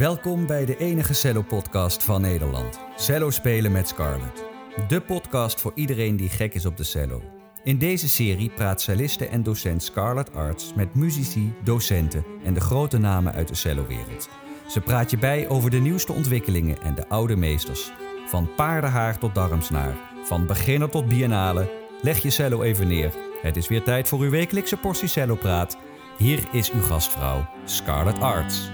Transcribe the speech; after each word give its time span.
Welkom 0.00 0.46
bij 0.46 0.64
de 0.64 0.76
enige 0.76 1.14
cello-podcast 1.14 2.04
van 2.04 2.20
Nederland. 2.20 2.80
Cello 2.96 3.30
spelen 3.30 3.72
met 3.72 3.88
Scarlett. 3.88 4.44
De 4.88 5.00
podcast 5.00 5.60
voor 5.60 5.72
iedereen 5.74 6.16
die 6.16 6.28
gek 6.28 6.54
is 6.54 6.66
op 6.66 6.76
de 6.76 6.84
cello. 6.84 7.22
In 7.64 7.78
deze 7.78 8.08
serie 8.08 8.50
praat 8.50 8.80
celliste 8.80 9.26
en 9.26 9.42
docent 9.42 9.82
Scarlett 9.82 10.34
Arts 10.34 10.74
met 10.74 10.94
muzici, 10.94 11.52
docenten 11.64 12.24
en 12.44 12.54
de 12.54 12.60
grote 12.60 12.98
namen 12.98 13.32
uit 13.32 13.48
de 13.48 13.54
cellowereld. 13.54 14.28
Ze 14.68 14.80
praat 14.80 15.10
je 15.10 15.18
bij 15.18 15.48
over 15.48 15.70
de 15.70 15.80
nieuwste 15.80 16.12
ontwikkelingen 16.12 16.82
en 16.82 16.94
de 16.94 17.08
oude 17.08 17.36
meesters. 17.36 17.92
Van 18.26 18.54
paardenhaar 18.56 19.18
tot 19.18 19.34
darmsnaar, 19.34 19.94
van 20.24 20.46
beginner 20.46 20.88
tot 20.88 21.08
biennale. 21.08 21.72
Leg 22.02 22.18
je 22.18 22.30
cello 22.30 22.62
even 22.62 22.88
neer. 22.88 23.12
Het 23.42 23.56
is 23.56 23.68
weer 23.68 23.82
tijd 23.82 24.08
voor 24.08 24.20
uw 24.20 24.30
wekelijkse 24.30 24.76
portie 24.76 25.08
cello-praat. 25.08 25.78
Hier 26.18 26.48
is 26.52 26.70
uw 26.70 26.82
gastvrouw, 26.82 27.48
Scarlett 27.64 28.20
Arts. 28.20 28.70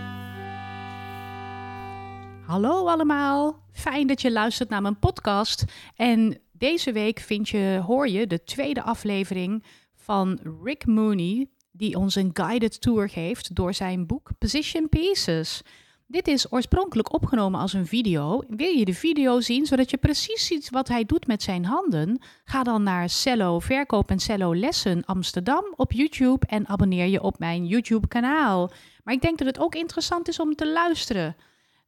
Hallo 2.46 2.86
allemaal, 2.86 3.62
fijn 3.72 4.06
dat 4.06 4.20
je 4.20 4.32
luistert 4.32 4.68
naar 4.68 4.82
mijn 4.82 4.98
podcast. 4.98 5.64
En 5.96 6.38
deze 6.52 6.92
week 6.92 7.18
vind 7.18 7.48
je, 7.48 7.82
hoor 7.86 8.08
je 8.08 8.26
de 8.26 8.44
tweede 8.44 8.82
aflevering 8.82 9.64
van 9.94 10.38
Rick 10.62 10.86
Mooney, 10.86 11.46
die 11.70 11.96
ons 11.96 12.14
een 12.14 12.30
guided 12.32 12.80
tour 12.80 13.08
geeft 13.08 13.54
door 13.54 13.74
zijn 13.74 14.06
boek 14.06 14.30
Position 14.38 14.88
Pieces. 14.88 15.62
Dit 16.06 16.28
is 16.28 16.52
oorspronkelijk 16.52 17.12
opgenomen 17.12 17.60
als 17.60 17.72
een 17.72 17.86
video. 17.86 18.42
Wil 18.48 18.70
je 18.70 18.84
de 18.84 18.94
video 18.94 19.40
zien 19.40 19.66
zodat 19.66 19.90
je 19.90 19.96
precies 19.96 20.46
ziet 20.46 20.70
wat 20.70 20.88
hij 20.88 21.04
doet 21.04 21.26
met 21.26 21.42
zijn 21.42 21.64
handen? 21.64 22.20
Ga 22.44 22.62
dan 22.62 22.82
naar 22.82 23.08
Cello 23.08 23.58
Verkoop 23.58 24.10
en 24.10 24.18
Cello 24.18 24.56
Lessen 24.56 25.04
Amsterdam 25.04 25.72
op 25.76 25.92
YouTube 25.92 26.46
en 26.46 26.68
abonneer 26.68 27.06
je 27.06 27.22
op 27.22 27.38
mijn 27.38 27.66
YouTube 27.66 28.08
kanaal. 28.08 28.70
Maar 29.04 29.14
ik 29.14 29.20
denk 29.20 29.38
dat 29.38 29.46
het 29.46 29.58
ook 29.58 29.74
interessant 29.74 30.28
is 30.28 30.40
om 30.40 30.54
te 30.54 30.68
luisteren. 30.72 31.36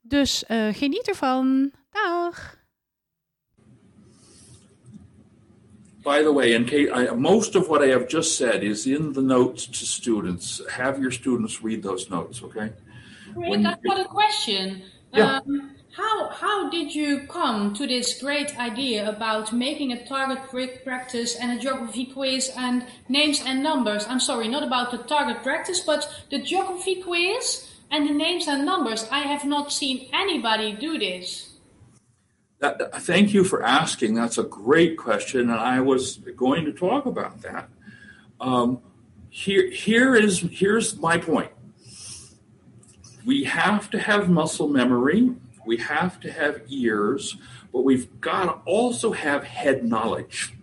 Dus 0.00 0.44
uh, 0.48 0.72
geniet 0.72 1.08
ervan. 1.08 1.72
Dag! 1.90 2.56
By 6.02 6.22
the 6.22 6.32
way, 6.32 6.54
in 6.54 6.64
case 6.64 6.90
I, 6.90 7.14
most 7.14 7.54
of 7.54 7.68
what 7.68 7.82
I 7.82 7.88
have 7.88 8.08
just 8.08 8.36
said 8.36 8.62
is 8.62 8.86
in 8.86 9.12
the 9.12 9.20
notes 9.20 9.66
to 9.66 9.84
students. 9.84 10.62
Have 10.70 10.98
your 10.98 11.10
students 11.10 11.62
read 11.62 11.82
those 11.82 12.08
notes, 12.08 12.42
okay? 12.42 12.72
Rick, 13.34 13.66
I've 13.66 13.82
got 13.82 14.00
a 14.00 14.04
question. 14.04 14.82
Yeah. 15.12 15.40
Um, 15.40 15.76
how 15.92 16.28
how 16.28 16.70
did 16.70 16.94
you 16.94 17.26
come 17.26 17.74
to 17.74 17.86
this 17.86 18.22
great 18.22 18.58
idea 18.58 19.08
about 19.08 19.52
making 19.52 19.92
a 19.92 20.06
target 20.06 20.38
practice 20.84 21.36
and 21.36 21.52
a 21.52 21.60
geography 21.60 22.06
quiz 22.06 22.50
and 22.56 22.86
names 23.08 23.42
and 23.44 23.62
numbers? 23.62 24.06
I'm 24.08 24.20
sorry, 24.20 24.48
not 24.48 24.62
about 24.62 24.90
the 24.90 24.98
target 24.98 25.42
practice, 25.42 25.80
but 25.80 26.08
the 26.30 26.38
geography 26.38 27.02
quiz 27.02 27.67
and 27.90 28.08
the 28.08 28.12
names 28.12 28.46
and 28.48 28.64
numbers. 28.64 29.06
I 29.10 29.20
have 29.20 29.44
not 29.44 29.72
seen 29.72 30.08
anybody 30.12 30.72
do 30.72 30.98
this. 30.98 31.54
That, 32.60 33.02
thank 33.02 33.32
you 33.32 33.44
for 33.44 33.62
asking. 33.62 34.14
That's 34.14 34.38
a 34.38 34.42
great 34.42 34.96
question, 34.96 35.42
and 35.42 35.52
I 35.52 35.80
was 35.80 36.16
going 36.36 36.64
to 36.64 36.72
talk 36.72 37.06
about 37.06 37.42
that. 37.42 37.68
Um, 38.40 38.80
here, 39.30 39.70
here 39.70 40.16
is 40.16 40.40
here's 40.40 40.96
my 40.96 41.18
point. 41.18 41.50
We 43.24 43.44
have 43.44 43.90
to 43.90 43.98
have 43.98 44.28
muscle 44.28 44.68
memory. 44.68 45.34
We 45.66 45.76
have 45.76 46.18
to 46.20 46.32
have 46.32 46.62
ears, 46.68 47.36
but 47.72 47.84
we've 47.84 48.20
got 48.20 48.44
to 48.44 48.52
also 48.64 49.12
have 49.12 49.44
head 49.44 49.84
knowledge. 49.84 50.54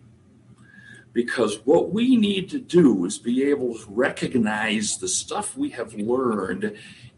Because 1.14 1.66
what 1.66 1.92
we 1.92 2.18
need 2.18 2.50
to 2.50 2.60
do 2.60 3.06
is 3.06 3.20
be 3.20 3.44
able 3.44 3.76
to 3.76 3.86
recognize 3.88 4.98
the 4.98 5.08
stuff 5.08 5.56
we 5.56 5.70
have 5.70 5.94
learned 5.94 6.76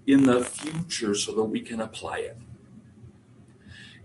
in 0.07 0.23
the 0.23 0.43
future 0.43 1.13
so 1.13 1.33
that 1.33 1.43
we 1.43 1.59
can 1.59 1.81
apply 1.81 2.19
it 2.19 2.37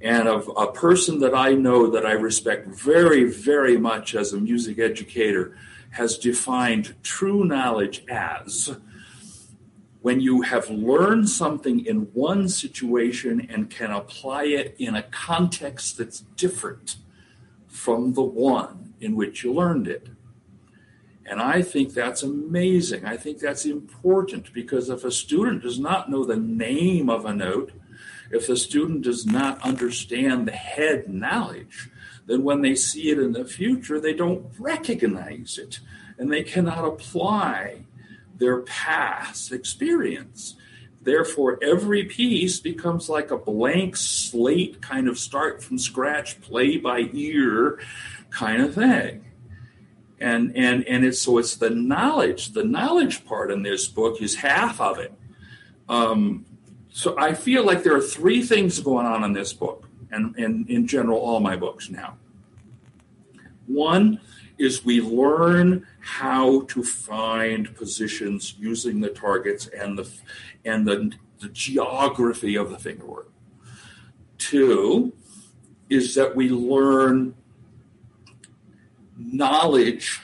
and 0.03 0.27
of 0.27 0.51
a 0.57 0.67
person 0.67 1.20
that 1.20 1.35
I 1.35 1.52
know 1.52 1.89
that 1.89 2.05
I 2.05 2.13
respect 2.13 2.67
very, 2.67 3.24
very 3.24 3.77
much 3.77 4.14
as 4.14 4.33
a 4.33 4.41
music 4.41 4.79
educator 4.80 5.57
has 5.91 6.18
defined 6.18 6.95
true 7.02 7.45
knowledge 7.45 8.05
as 8.11 8.77
when 10.01 10.20
you 10.20 10.42
have 10.42 10.68
learned 10.68 11.29
something 11.29 11.86
in 11.86 12.08
one 12.12 12.48
situation 12.48 13.46
and 13.48 13.70
can 13.70 13.92
apply 13.92 14.45
it 14.45 14.74
in 14.79 14.96
a 14.96 15.02
context 15.05 15.98
that's 15.98 16.20
different 16.36 16.96
from 17.68 18.14
the 18.14 18.23
one 18.23 18.95
in 19.01 19.14
which 19.14 19.45
you 19.45 19.52
learned 19.52 19.86
it. 19.86 20.08
And 21.32 21.40
I 21.40 21.62
think 21.62 21.94
that's 21.94 22.22
amazing. 22.22 23.06
I 23.06 23.16
think 23.16 23.38
that's 23.38 23.64
important 23.64 24.52
because 24.52 24.90
if 24.90 25.02
a 25.02 25.10
student 25.10 25.62
does 25.62 25.78
not 25.78 26.10
know 26.10 26.26
the 26.26 26.36
name 26.36 27.08
of 27.08 27.24
a 27.24 27.32
note, 27.32 27.72
if 28.30 28.46
the 28.46 28.54
student 28.54 29.00
does 29.00 29.24
not 29.24 29.58
understand 29.62 30.46
the 30.46 30.52
head 30.52 31.08
knowledge, 31.08 31.88
then 32.26 32.42
when 32.42 32.60
they 32.60 32.74
see 32.74 33.08
it 33.08 33.18
in 33.18 33.32
the 33.32 33.46
future, 33.46 33.98
they 33.98 34.12
don't 34.12 34.44
recognize 34.58 35.56
it 35.56 35.80
and 36.18 36.30
they 36.30 36.42
cannot 36.42 36.84
apply 36.84 37.86
their 38.36 38.60
past 38.60 39.52
experience. 39.52 40.56
Therefore, 41.00 41.58
every 41.62 42.04
piece 42.04 42.60
becomes 42.60 43.08
like 43.08 43.30
a 43.30 43.38
blank 43.38 43.96
slate, 43.96 44.82
kind 44.82 45.08
of 45.08 45.18
start 45.18 45.62
from 45.62 45.78
scratch, 45.78 46.42
play 46.42 46.76
by 46.76 47.08
ear 47.14 47.80
kind 48.28 48.60
of 48.60 48.74
thing. 48.74 49.24
And, 50.22 50.56
and, 50.56 50.86
and 50.86 51.05
it's 51.05 51.20
so 51.20 51.38
it's 51.38 51.56
the 51.56 51.70
knowledge, 51.70 52.52
the 52.52 52.62
knowledge 52.62 53.24
part 53.24 53.50
in 53.50 53.64
this 53.64 53.88
book 53.88 54.22
is 54.22 54.36
half 54.36 54.80
of 54.80 55.00
it. 55.00 55.12
Um, 55.88 56.46
so 56.90 57.18
I 57.18 57.34
feel 57.34 57.66
like 57.66 57.83
there 57.83 57.96
are 57.96 58.00
three 58.00 58.40
things 58.40 58.78
going 58.78 59.05
on 59.05 59.24
in 59.24 59.32
this 59.32 59.52
book, 59.52 59.88
and, 60.12 60.36
and 60.36 60.68
in 60.70 60.86
general, 60.86 61.18
all 61.18 61.40
my 61.40 61.56
books 61.56 61.90
now. 61.90 62.18
One 63.66 64.20
is 64.58 64.84
we 64.84 65.00
learn 65.00 65.86
how 65.98 66.62
to 66.62 66.84
find 66.84 67.74
positions 67.74 68.55
using 68.58 69.00
the 69.00 69.08
targets 69.08 69.66
and 69.66 69.98
the 69.98 70.08
and 70.64 70.86
the, 70.86 71.11
the 71.40 71.48
geography 71.48 72.55
of 72.55 72.70
the 72.70 72.78
fingerwork. 72.78 73.32
Two 74.38 75.12
is 75.90 76.14
that 76.14 76.36
we 76.36 76.48
learn 76.48 77.34
knowledge 79.33 80.20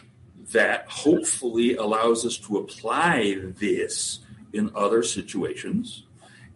that 0.53 0.87
hopefully 0.89 1.77
allows 1.77 2.25
us 2.25 2.39
to 2.39 2.59
apply 2.59 3.37
this 3.59 4.21
in 4.53 4.71
other 4.75 5.03
situations. 5.03 6.05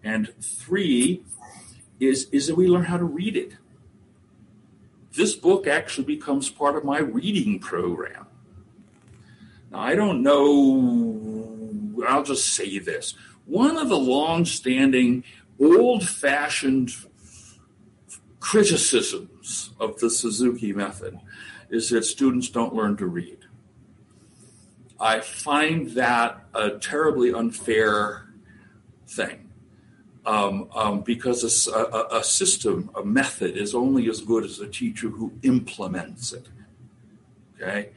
And 0.03 0.32
three 0.41 1.22
is, 2.00 2.28
is 2.32 2.47
that 2.47 2.56
we 2.56 2.66
learn 2.66 2.84
how 2.84 2.97
to 2.97 3.04
read 3.04 3.36
it. 3.36 3.52
This 5.12 5.34
book 5.34 5.66
actually 5.66 6.06
becomes 6.06 6.48
part 6.48 6.76
of 6.76 6.84
my 6.84 6.98
reading 6.98 7.58
program. 7.58 8.26
Now, 9.70 9.81
I 9.81 9.94
don't 9.94 10.22
know, 10.22 12.04
I'll 12.08 12.22
just 12.22 12.48
say 12.54 12.78
this. 12.78 13.14
One 13.44 13.76
of 13.76 13.88
the 13.91 13.98
long 13.98 14.47
standing, 14.47 15.25
old 15.60 16.08
fashioned 16.08 16.94
criticisms 18.41 19.70
of 19.78 20.00
the 20.00 20.08
Suzuki 20.10 20.72
method 20.72 21.19
is 21.72 21.88
that 21.88 22.05
students 22.05 22.50
don't 22.50 22.75
learn 22.75 22.97
to 22.99 23.06
read. 23.06 23.38
I 25.00 25.21
find 25.21 25.91
that 25.93 26.44
a 26.55 26.71
terribly 26.78 27.33
unfair 27.33 28.28
thing 29.09 29.49
um, 30.25 30.69
um, 30.75 31.00
because 31.00 31.43
a 31.43 32.22
system, 32.22 32.91
a 32.94 33.05
method, 33.05 33.56
is 33.56 33.75
only 33.75 34.09
as 34.09 34.21
good 34.21 34.44
as 34.44 34.61
a 34.61 34.69
teacher 34.69 35.09
who 35.09 35.32
implements 35.43 36.32
it. 36.32 36.47
Okay, 37.56 37.88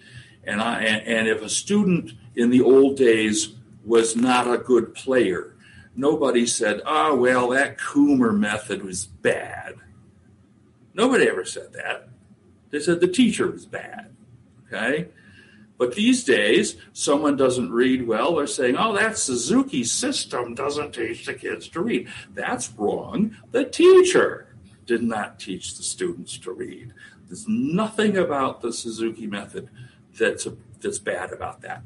and 0.46 0.62
I 0.62 0.82
and, 0.82 1.06
and 1.06 1.28
if 1.28 1.42
a 1.42 1.50
student 1.50 2.14
in 2.36 2.50
the 2.50 2.62
old 2.62 2.98
days 2.98 3.56
was 3.84 4.16
not 4.16 4.52
a 4.52 4.58
good 4.58 4.96
player, 4.96 5.56
nobody 5.96 6.48
said, 6.48 6.82
"Ah, 6.86 7.14
well, 7.14 7.50
that 7.50 7.78
Kummer 7.78 8.36
method 8.36 8.84
was 8.84 9.06
bad." 9.06 9.76
Nobody 10.94 11.28
ever 11.28 11.46
said 11.46 11.74
that. 11.74 12.10
They 12.72 12.80
said 12.80 13.00
the 13.00 13.08
teacher 13.08 13.50
was 13.50 13.66
bad. 13.66 14.16
Okay. 14.68 15.08
But 15.78 15.96
these 15.96 16.24
days, 16.24 16.78
someone 16.94 17.36
doesn't 17.36 17.72
read 17.72 18.08
well, 18.08 18.36
they're 18.36 18.48
saying, 18.48 18.78
oh, 18.78 18.94
that 18.96 19.18
Suzuki 19.18 19.84
system 19.84 20.56
doesn't 20.56 20.94
teach 20.94 21.26
the 21.26 21.34
kids 21.34 21.68
to 21.70 21.82
read. 21.82 22.08
That's 22.34 22.72
wrong. 22.72 23.36
The 23.52 23.66
teacher 23.66 24.56
did 24.86 25.04
not 25.04 25.40
teach 25.40 25.76
the 25.76 25.84
students 25.84 26.38
to 26.40 26.52
read. 26.52 26.94
There's 27.28 27.46
nothing 27.48 28.18
about 28.18 28.62
the 28.62 28.72
Suzuki 28.72 29.28
method 29.28 29.70
that's, 30.18 30.48
that's 30.80 31.00
bad 31.00 31.34
about 31.34 31.62
that. 31.62 31.82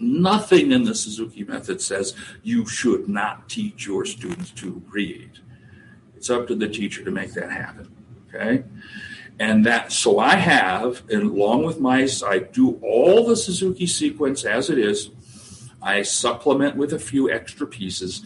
Nothing 0.00 0.72
in 0.72 0.84
the 0.84 0.94
Suzuki 0.94 1.44
method 1.44 1.80
says 1.80 2.14
you 2.42 2.66
should 2.66 3.08
not 3.08 3.48
teach 3.48 3.86
your 3.86 4.04
students 4.04 4.50
to 4.52 4.82
read. 4.90 5.30
It's 6.16 6.28
up 6.28 6.48
to 6.48 6.54
the 6.54 6.68
teacher 6.68 7.04
to 7.04 7.10
make 7.10 7.32
that 7.34 7.50
happen. 7.50 7.94
Okay? 8.28 8.64
And 9.38 9.66
that, 9.66 9.90
so 9.92 10.18
I 10.18 10.36
have, 10.36 11.02
and 11.10 11.22
along 11.22 11.64
with 11.64 11.80
mice, 11.80 12.22
I 12.22 12.38
do 12.38 12.78
all 12.82 13.26
the 13.26 13.36
Suzuki 13.36 13.86
sequence 13.86 14.44
as 14.44 14.70
it 14.70 14.78
is. 14.78 15.10
I 15.82 16.02
supplement 16.02 16.76
with 16.76 16.92
a 16.92 16.98
few 16.98 17.30
extra 17.30 17.66
pieces. 17.66 18.24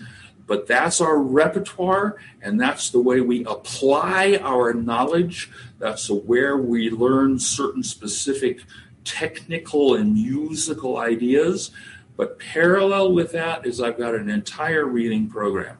but 0.48 0.66
that's 0.66 1.00
our 1.00 1.18
repertoire, 1.18 2.16
and 2.42 2.58
that's 2.58 2.90
the 2.90 2.98
way 2.98 3.20
we 3.20 3.44
apply 3.44 4.40
our 4.42 4.72
knowledge. 4.72 5.50
That's 5.78 6.08
where 6.08 6.56
we 6.56 6.90
learn 6.90 7.38
certain 7.38 7.82
specific 7.82 8.62
technical 9.04 9.94
and 9.94 10.14
musical 10.14 10.96
ideas. 10.96 11.70
But 12.16 12.38
parallel 12.38 13.12
with 13.12 13.30
that 13.32 13.66
is 13.66 13.80
I've 13.80 13.98
got 13.98 14.14
an 14.14 14.30
entire 14.30 14.86
reading 14.86 15.28
program 15.28 15.76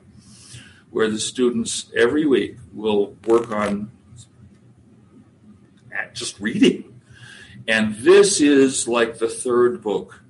where 0.90 1.10
the 1.10 1.19
students 1.19 1.90
every 1.96 2.26
week 2.26 2.58
will 2.72 3.16
work 3.26 3.50
on 3.50 3.90
just 6.14 6.40
reading. 6.40 7.00
And 7.67 7.94
this 7.96 8.40
is 8.40 8.88
like 8.88 9.19
the 9.19 9.29
third 9.29 9.82
book 9.82 10.23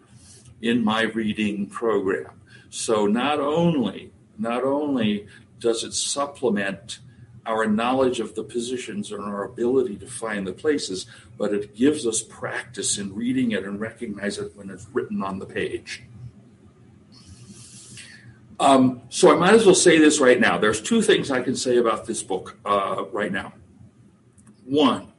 in 0.61 0.85
my 0.85 1.03
reading 1.03 1.67
program. 1.67 2.41
So 2.71 3.07
not 3.07 3.41
only 3.41 4.13
not 4.39 4.63
only 4.65 5.27
does 5.59 5.83
it 5.83 5.93
supplement 5.93 7.01
our 7.47 7.67
knowledge 7.67 8.21
of 8.21 8.35
the 8.35 8.45
positions 8.45 9.11
and 9.11 9.25
our 9.25 9.45
ability 9.45 9.97
to 9.97 10.07
find 10.07 10.47
the 10.47 10.53
places, 10.53 11.07
but 11.37 11.53
it 11.53 11.75
gives 11.75 12.07
us 12.07 12.23
practice 12.23 12.99
in 12.99 13.15
reading 13.15 13.53
it 13.53 13.65
and 13.65 13.81
recognize 13.81 14.39
it 14.39 14.53
when 14.55 14.69
it's 14.71 14.87
written 14.93 15.23
on 15.23 15.39
the 15.39 15.47
page. 15.47 16.03
Um, 18.61 19.03
so 19.09 19.33
I 19.33 19.37
might 19.37 19.55
as 19.55 19.65
well 19.65 19.75
say 19.75 19.99
this 19.99 20.21
right 20.21 20.39
now. 20.39 20.59
There's 20.59 20.81
two 20.81 21.01
things 21.01 21.31
I 21.31 21.43
can 21.43 21.57
say 21.57 21.79
about 21.79 22.07
this 22.07 22.23
book 22.23 22.59
uh, 22.67 23.05
right 23.13 23.33
now. 23.33 23.55
One, 24.65 25.13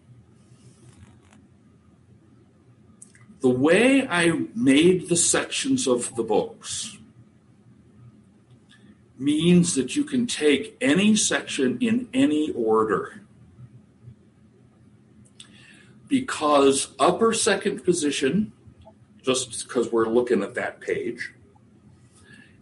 the 3.41 3.49
way 3.49 4.07
I 4.07 4.47
made 4.53 5.07
the 5.07 5.15
sections 5.15 5.87
of 5.87 6.15
the 6.15 6.23
books 6.23 6.97
means 9.17 9.75
that 9.75 9.95
you 9.95 10.03
can 10.03 10.27
take 10.27 10.75
any 10.81 11.15
section 11.15 11.77
in 11.79 12.07
any 12.13 12.51
order. 12.51 13.21
Because 16.07 16.89
upper 16.99 17.33
second 17.33 17.83
position, 17.83 18.51
just 19.21 19.67
because 19.67 19.91
we're 19.91 20.07
looking 20.07 20.41
at 20.41 20.55
that 20.55 20.79
page, 20.81 21.33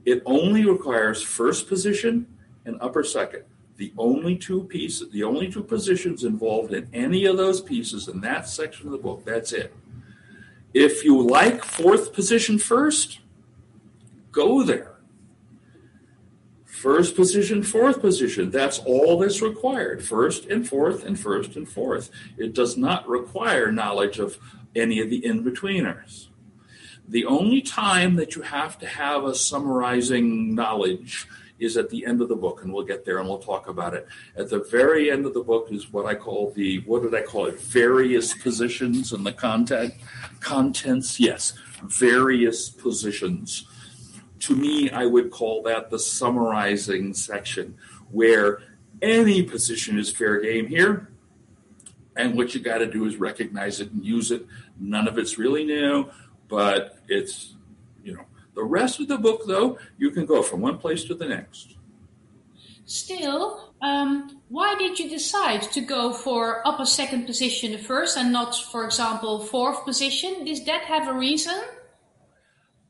it 0.05 0.21
only 0.25 0.65
requires 0.65 1.21
first 1.21 1.67
position 1.67 2.27
and 2.65 2.77
upper 2.81 3.03
second. 3.03 3.43
The 3.77 3.93
only 3.97 4.35
two 4.35 4.63
pieces, 4.63 5.09
the 5.11 5.23
only 5.23 5.51
two 5.51 5.63
positions 5.63 6.23
involved 6.23 6.73
in 6.73 6.89
any 6.93 7.25
of 7.25 7.37
those 7.37 7.61
pieces 7.61 8.07
in 8.07 8.21
that 8.21 8.49
section 8.49 8.87
of 8.87 8.91
the 8.91 8.97
book, 8.97 9.23
that's 9.23 9.53
it. 9.53 9.73
If 10.73 11.03
you 11.03 11.21
like 11.21 11.63
fourth 11.63 12.13
position 12.13 12.59
first, 12.59 13.19
go 14.31 14.63
there. 14.63 14.97
First 16.65 17.15
position, 17.15 17.63
fourth 17.63 18.01
position. 18.01 18.51
That's 18.51 18.77
all 18.79 19.17
that's 19.17 19.41
required. 19.41 20.03
First 20.03 20.45
and 20.45 20.67
fourth 20.67 21.03
and 21.03 21.19
first 21.19 21.55
and 21.55 21.67
fourth. 21.67 22.11
It 22.37 22.53
does 22.53 22.77
not 22.77 23.07
require 23.09 23.71
knowledge 23.71 24.19
of 24.19 24.37
any 24.75 24.99
of 24.99 25.09
the 25.09 25.25
in 25.25 25.43
betweeners. 25.43 26.27
The 27.07 27.25
only 27.25 27.61
time 27.61 28.15
that 28.17 28.35
you 28.35 28.43
have 28.43 28.77
to 28.79 28.85
have 28.85 29.23
a 29.23 29.33
summarizing 29.33 30.53
knowledge 30.53 31.27
is 31.59 31.77
at 31.77 31.89
the 31.89 32.05
end 32.05 32.21
of 32.21 32.29
the 32.29 32.35
book, 32.35 32.63
and 32.63 32.73
we'll 32.73 32.85
get 32.85 33.05
there 33.05 33.17
and 33.19 33.27
we'll 33.27 33.39
talk 33.39 33.67
about 33.67 33.93
it. 33.93 34.07
At 34.35 34.49
the 34.49 34.59
very 34.59 35.09
end 35.09 35.25
of 35.25 35.33
the 35.33 35.43
book 35.43 35.69
is 35.71 35.91
what 35.91 36.05
I 36.05 36.15
call 36.15 36.51
the 36.51 36.79
what 36.81 37.03
did 37.03 37.15
I 37.15 37.21
call 37.21 37.45
it? 37.45 37.59
Various 37.59 38.33
positions 38.33 39.13
and 39.13 39.25
the 39.25 39.33
content 39.33 39.93
contents. 40.39 41.19
Yes, 41.19 41.53
various 41.83 42.69
positions 42.69 43.65
to 44.39 44.55
me, 44.55 44.89
I 44.89 45.05
would 45.05 45.31
call 45.31 45.63
that 45.63 45.89
the 45.89 45.99
summarizing 45.99 47.13
section, 47.13 47.75
where 48.11 48.59
any 49.01 49.43
position 49.43 49.97
is 49.97 50.11
fair 50.11 50.39
game 50.39 50.67
here. 50.67 51.09
And 52.15 52.35
what 52.35 52.55
you 52.55 52.61
got 52.61 52.79
to 52.79 52.87
do 52.87 53.05
is 53.05 53.17
recognize 53.17 53.79
it 53.79 53.91
and 53.91 54.03
use 54.03 54.31
it. 54.31 54.45
None 54.79 55.07
of 55.07 55.17
it's 55.17 55.37
really 55.37 55.63
new, 55.63 56.09
but 56.47 56.97
it's, 57.07 57.55
you 58.03 58.13
know, 58.13 58.25
the 58.57 58.63
rest 58.63 58.99
of 58.99 59.07
the 59.07 59.19
book, 59.19 59.45
though, 59.45 59.77
you 59.99 60.09
can 60.09 60.25
go 60.25 60.41
from 60.41 60.61
one 60.61 60.79
place 60.79 61.03
to 61.05 61.13
the 61.13 61.27
next. 61.27 61.75
Still, 62.85 63.73
um, 63.83 64.41
why 64.49 64.73
did 64.79 64.97
you 64.97 65.07
decide 65.07 65.61
to 65.73 65.79
go 65.79 66.11
for 66.11 66.67
upper 66.67 66.85
second 66.85 67.27
position 67.27 67.77
first 67.77 68.17
and 68.17 68.33
not, 68.33 68.55
for 68.55 68.83
example, 68.83 69.45
fourth 69.45 69.85
position? 69.85 70.43
Does 70.43 70.65
that 70.65 70.81
have 70.85 71.07
a 71.07 71.13
reason? 71.13 71.61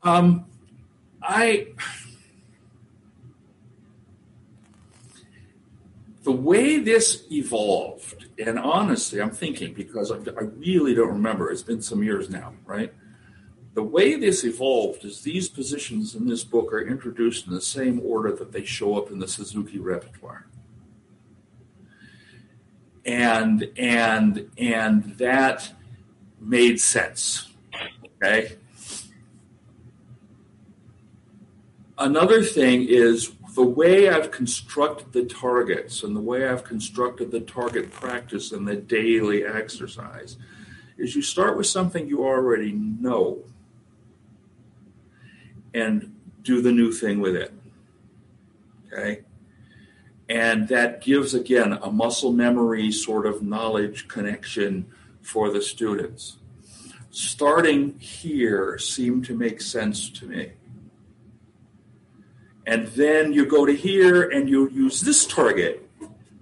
Um, 0.02 0.46
I 1.22 1.66
the 6.22 6.32
way 6.32 6.78
this 6.78 7.26
evolved, 7.30 8.26
and 8.38 8.58
honestly, 8.58 9.20
I'm 9.20 9.32
thinking 9.32 9.74
because 9.74 10.10
I, 10.10 10.16
I 10.16 10.44
really 10.56 10.94
don't 10.94 11.08
remember. 11.08 11.50
It's 11.50 11.62
been 11.62 11.82
some 11.82 12.02
years 12.02 12.30
now, 12.30 12.54
right? 12.64 12.94
The 13.78 13.84
way 13.84 14.16
this 14.16 14.42
evolved 14.42 15.04
is 15.04 15.22
these 15.22 15.48
positions 15.48 16.16
in 16.16 16.26
this 16.26 16.42
book 16.42 16.72
are 16.72 16.80
introduced 16.80 17.46
in 17.46 17.54
the 17.54 17.60
same 17.60 18.00
order 18.04 18.32
that 18.32 18.50
they 18.50 18.64
show 18.64 18.98
up 18.98 19.12
in 19.12 19.20
the 19.20 19.28
Suzuki 19.28 19.78
repertoire. 19.78 20.48
And 23.06 23.70
and 23.76 24.50
and 24.58 25.04
that 25.18 25.74
made 26.40 26.80
sense. 26.80 27.52
Okay. 28.20 28.56
Another 31.96 32.42
thing 32.42 32.84
is 32.88 33.30
the 33.54 33.62
way 33.62 34.08
I've 34.08 34.32
constructed 34.32 35.12
the 35.12 35.24
targets 35.24 36.02
and 36.02 36.16
the 36.16 36.20
way 36.20 36.48
I've 36.48 36.64
constructed 36.64 37.30
the 37.30 37.42
target 37.42 37.92
practice 37.92 38.50
and 38.50 38.66
the 38.66 38.74
daily 38.74 39.44
exercise 39.44 40.36
is 40.96 41.14
you 41.14 41.22
start 41.22 41.56
with 41.56 41.68
something 41.68 42.08
you 42.08 42.24
already 42.24 42.72
know 42.72 43.44
and 45.78 46.14
do 46.42 46.60
the 46.60 46.72
new 46.72 46.92
thing 46.92 47.20
with 47.20 47.36
it. 47.36 47.52
Okay? 48.86 49.22
And 50.28 50.68
that 50.68 51.00
gives, 51.00 51.34
again, 51.34 51.72
a 51.72 51.90
muscle 51.90 52.32
memory 52.32 52.92
sort 52.92 53.26
of 53.26 53.42
knowledge 53.42 54.08
connection 54.08 54.86
for 55.22 55.50
the 55.50 55.62
students. 55.62 56.38
Starting 57.10 57.98
here 57.98 58.78
seemed 58.78 59.24
to 59.26 59.34
make 59.34 59.60
sense 59.60 60.10
to 60.10 60.26
me 60.26 60.52
and 62.68 62.86
then 62.88 63.32
you 63.32 63.46
go 63.46 63.64
to 63.64 63.74
here 63.74 64.28
and 64.28 64.46
you 64.48 64.68
use 64.68 65.00
this 65.00 65.26
target 65.26 65.88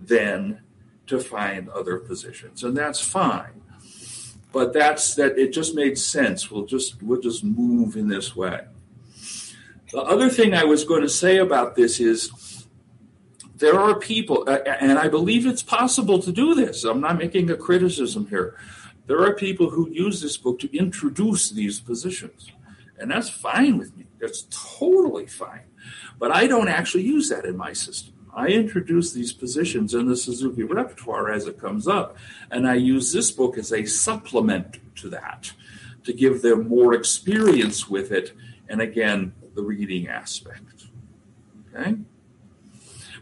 then 0.01 0.61
to 1.07 1.21
find 1.21 1.69
other 1.69 1.99
positions 1.99 2.65
and 2.65 2.77
that's 2.77 3.01
fine 3.01 3.63
but 4.53 4.73
that's 4.73 5.15
that 5.15 5.39
it 5.39 5.53
just 5.53 5.75
made 5.75 5.97
sense 5.97 6.51
we'll 6.51 6.67
just 6.67 7.01
we'll 7.01 7.21
just 7.21 7.45
move 7.45 7.97
in 7.97 8.09
this 8.09 8.35
way 8.35 8.65
the 9.93 10.03
other 10.03 10.29
thing 10.29 10.55
i 10.55 10.65
was 10.65 10.85
going 10.85 11.03
to 11.03 11.09
say 11.09 11.39
about 11.39 11.75
this 11.77 12.01
is 12.01 12.67
there 13.57 13.79
are 13.79 13.99
people 13.99 14.47
and 14.49 14.99
i 14.99 15.09
believe 15.09 15.47
it's 15.47 15.63
possible 15.63 16.21
to 16.21 16.31
do 16.31 16.55
this. 16.55 16.85
I'm 16.85 17.01
not 17.01 17.17
making 17.19 17.51
a 17.51 17.57
criticism 17.57 18.27
here. 18.29 18.59
There 19.07 19.23
are 19.23 19.35
people 19.35 19.71
who 19.71 19.89
use 19.91 20.21
this 20.21 20.37
book 20.37 20.59
to 20.61 20.77
introduce 20.77 21.51
these 21.51 21.81
positions 21.81 22.51
and 22.99 23.11
that's 23.11 23.29
fine 23.29 23.79
with 23.79 23.97
me. 23.97 24.07
That's 24.19 24.47
totally 24.51 25.27
fine. 25.27 25.63
But 26.19 26.33
I 26.33 26.47
don't 26.47 26.69
actually 26.69 27.05
use 27.05 27.29
that 27.29 27.45
in 27.45 27.57
my 27.57 27.73
system. 27.73 28.15
I 28.35 28.49
introduce 28.49 29.13
these 29.13 29.33
positions 29.33 29.95
in 29.95 30.07
the 30.07 30.17
Suzuki 30.17 30.63
repertoire 30.63 31.31
as 31.31 31.47
it 31.47 31.59
comes 31.59 31.89
up, 31.89 32.17
and 32.51 32.69
I 32.69 32.75
use 32.75 33.13
this 33.13 33.31
book 33.31 33.57
as 33.57 33.73
a 33.73 33.87
supplement 33.87 34.79
to 34.97 35.09
that 35.09 35.53
to 36.05 36.13
give 36.13 36.43
them 36.43 36.69
more 36.69 36.93
experience 36.93 37.89
with 37.89 38.13
it, 38.13 38.33
and 38.69 38.83
again, 38.83 39.33
the 39.57 39.63
reading 39.63 40.07
aspect. 40.07 40.87
Okay? 41.75 41.97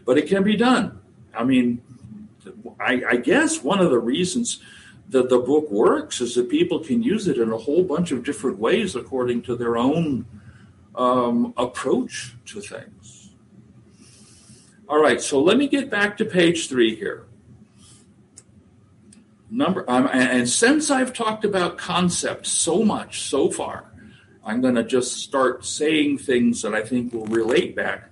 But 0.05 0.19
it 0.19 0.27
can 0.27 0.43
be 0.43 0.55
done. 0.55 0.99
I 1.33 1.43
mean, 1.43 1.81
I, 2.79 3.01
I 3.09 3.15
guess 3.17 3.63
one 3.63 3.79
of 3.79 3.89
the 3.89 3.97
reasons 3.97 4.59
that 5.09 5.29
the 5.29 5.39
book 5.39 5.71
works 5.71 6.21
is 6.21 6.35
that 6.35 6.49
people 6.49 6.79
can 6.79 7.01
use 7.01 7.27
it 7.27 7.37
in 7.37 7.51
a 7.51 7.57
whole 7.57 7.83
bunch 7.83 8.11
of 8.11 8.23
different 8.23 8.59
ways 8.59 8.95
according 8.95 9.41
to 9.43 9.55
their 9.55 9.77
own 9.77 10.25
um, 10.95 11.53
approach 11.57 12.35
to 12.45 12.61
things. 12.61 13.29
All 14.87 15.01
right, 15.01 15.19
so 15.19 15.41
let 15.41 15.57
me 15.57 15.67
get 15.67 15.89
back 15.89 16.17
to 16.17 16.25
page 16.25 16.69
three 16.69 16.95
here. 16.95 17.25
Number 19.49 19.89
um, 19.89 20.09
and 20.11 20.49
since 20.49 20.91
I've 20.91 21.13
talked 21.13 21.45
about 21.45 21.77
concepts 21.77 22.51
so 22.51 22.83
much 22.83 23.21
so 23.21 23.49
far, 23.49 23.91
I'm 24.45 24.61
going 24.61 24.75
to 24.75 24.83
just 24.83 25.17
start 25.17 25.65
saying 25.65 26.19
things 26.19 26.61
that 26.61 26.73
I 26.73 26.83
think 26.83 27.13
will 27.13 27.25
relate 27.25 27.75
back 27.75 28.09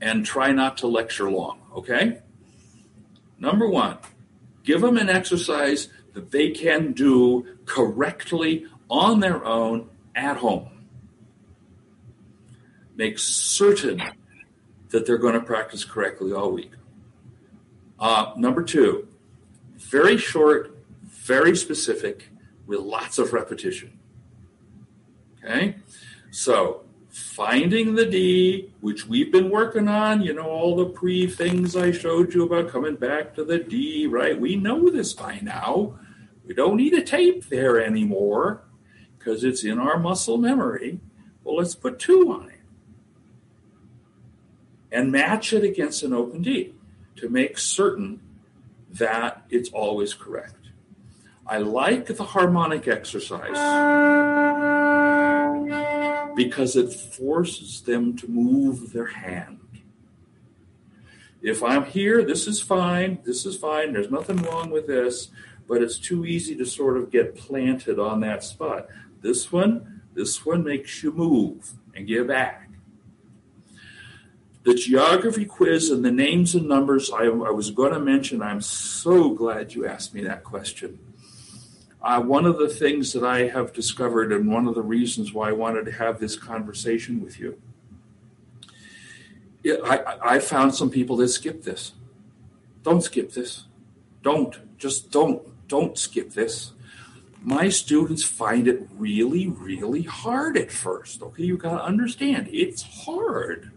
and 0.00 0.24
try 0.24 0.52
not 0.52 0.78
to 0.78 0.86
lecture 0.86 1.30
long, 1.30 1.60
okay? 1.74 2.20
Number 3.38 3.68
one, 3.68 3.98
give 4.62 4.80
them 4.80 4.96
an 4.96 5.08
exercise 5.08 5.88
that 6.14 6.30
they 6.30 6.50
can 6.50 6.92
do 6.92 7.46
correctly 7.66 8.66
on 8.88 9.20
their 9.20 9.44
own 9.44 9.90
at 10.14 10.36
home 10.36 10.78
make 12.98 13.18
certain 13.18 14.02
that 14.90 15.06
they're 15.06 15.18
going 15.18 15.34
to 15.34 15.40
practice 15.40 15.84
correctly 15.84 16.32
all 16.32 16.50
week. 16.50 16.72
Uh, 17.98 18.32
number 18.36 18.62
two, 18.62 19.08
very 19.76 20.18
short, 20.18 20.76
very 21.04 21.56
specific, 21.56 22.28
with 22.66 22.80
lots 22.80 23.18
of 23.18 23.32
repetition. 23.32 23.97
Okay? 25.48 25.76
So, 26.30 26.82
finding 27.08 27.94
the 27.94 28.04
D, 28.04 28.70
which 28.80 29.06
we've 29.06 29.32
been 29.32 29.50
working 29.50 29.88
on, 29.88 30.20
you 30.22 30.34
know, 30.34 30.48
all 30.48 30.76
the 30.76 30.86
pre 30.86 31.26
things 31.26 31.74
I 31.74 31.90
showed 31.90 32.34
you 32.34 32.44
about 32.44 32.70
coming 32.70 32.96
back 32.96 33.34
to 33.36 33.44
the 33.44 33.58
D, 33.58 34.06
right? 34.06 34.38
We 34.38 34.56
know 34.56 34.90
this 34.90 35.14
by 35.14 35.40
now. 35.40 35.98
We 36.46 36.54
don't 36.54 36.76
need 36.76 36.94
a 36.94 37.02
tape 37.02 37.48
there 37.48 37.82
anymore 37.82 38.62
because 39.18 39.44
it's 39.44 39.64
in 39.64 39.78
our 39.78 39.98
muscle 39.98 40.38
memory. 40.38 41.00
Well, 41.44 41.56
let's 41.56 41.74
put 41.74 41.98
two 41.98 42.30
on 42.32 42.50
it 42.50 42.60
and 44.90 45.12
match 45.12 45.52
it 45.52 45.64
against 45.64 46.02
an 46.02 46.12
open 46.12 46.42
D 46.42 46.74
to 47.16 47.28
make 47.28 47.58
certain 47.58 48.20
that 48.90 49.44
it's 49.50 49.70
always 49.70 50.14
correct. 50.14 50.54
I 51.46 51.58
like 51.58 52.06
the 52.06 52.22
harmonic 52.22 52.86
exercise 52.86 53.56
because 56.38 56.76
it 56.76 56.92
forces 56.92 57.80
them 57.82 58.16
to 58.16 58.28
move 58.28 58.92
their 58.92 59.06
hand. 59.06 59.58
If 61.42 61.64
I'm 61.64 61.84
here, 61.84 62.22
this 62.22 62.46
is 62.46 62.60
fine, 62.60 63.18
this 63.24 63.44
is 63.44 63.56
fine, 63.56 63.92
there's 63.92 64.10
nothing 64.10 64.36
wrong 64.42 64.70
with 64.70 64.86
this, 64.86 65.30
but 65.66 65.82
it's 65.82 65.98
too 65.98 66.24
easy 66.24 66.54
to 66.54 66.64
sort 66.64 66.96
of 66.96 67.10
get 67.10 67.34
planted 67.34 67.98
on 67.98 68.20
that 68.20 68.44
spot. 68.44 68.86
This 69.20 69.50
one, 69.50 70.02
this 70.14 70.46
one 70.46 70.62
makes 70.62 71.02
you 71.02 71.10
move 71.10 71.72
and 71.92 72.06
get 72.06 72.28
back 72.28 72.68
the 74.64 74.74
geography 74.74 75.46
quiz 75.46 75.90
and 75.90 76.04
the 76.04 76.10
names 76.10 76.54
and 76.54 76.68
numbers 76.68 77.10
I, 77.10 77.24
I 77.24 77.50
was 77.50 77.70
going 77.70 77.94
to 77.94 78.00
mention. 78.00 78.42
I'm 78.42 78.60
so 78.60 79.30
glad 79.30 79.72
you 79.72 79.86
asked 79.86 80.12
me 80.12 80.22
that 80.24 80.44
question. 80.44 81.07
Uh, 82.00 82.20
one 82.20 82.46
of 82.46 82.58
the 82.58 82.68
things 82.68 83.12
that 83.12 83.24
I 83.24 83.48
have 83.48 83.72
discovered, 83.72 84.32
and 84.32 84.50
one 84.50 84.68
of 84.68 84.74
the 84.74 84.82
reasons 84.82 85.32
why 85.32 85.48
I 85.48 85.52
wanted 85.52 85.84
to 85.86 85.92
have 85.92 86.20
this 86.20 86.36
conversation 86.36 87.22
with 87.22 87.40
you, 87.40 87.60
I, 89.84 90.16
I 90.22 90.38
found 90.38 90.74
some 90.74 90.90
people 90.90 91.16
that 91.16 91.28
skip 91.28 91.64
this. 91.64 91.92
Don't 92.82 93.02
skip 93.02 93.32
this. 93.32 93.64
Don't. 94.22 94.78
Just 94.78 95.10
don't. 95.10 95.42
Don't 95.68 95.98
skip 95.98 96.30
this. 96.30 96.72
My 97.42 97.68
students 97.68 98.22
find 98.22 98.68
it 98.68 98.88
really, 98.94 99.48
really 99.48 100.02
hard 100.02 100.56
at 100.56 100.70
first. 100.70 101.22
Okay, 101.22 101.44
you 101.44 101.56
got 101.56 101.78
to 101.78 101.84
understand, 101.84 102.48
it's 102.52 102.82
hard 102.82 103.72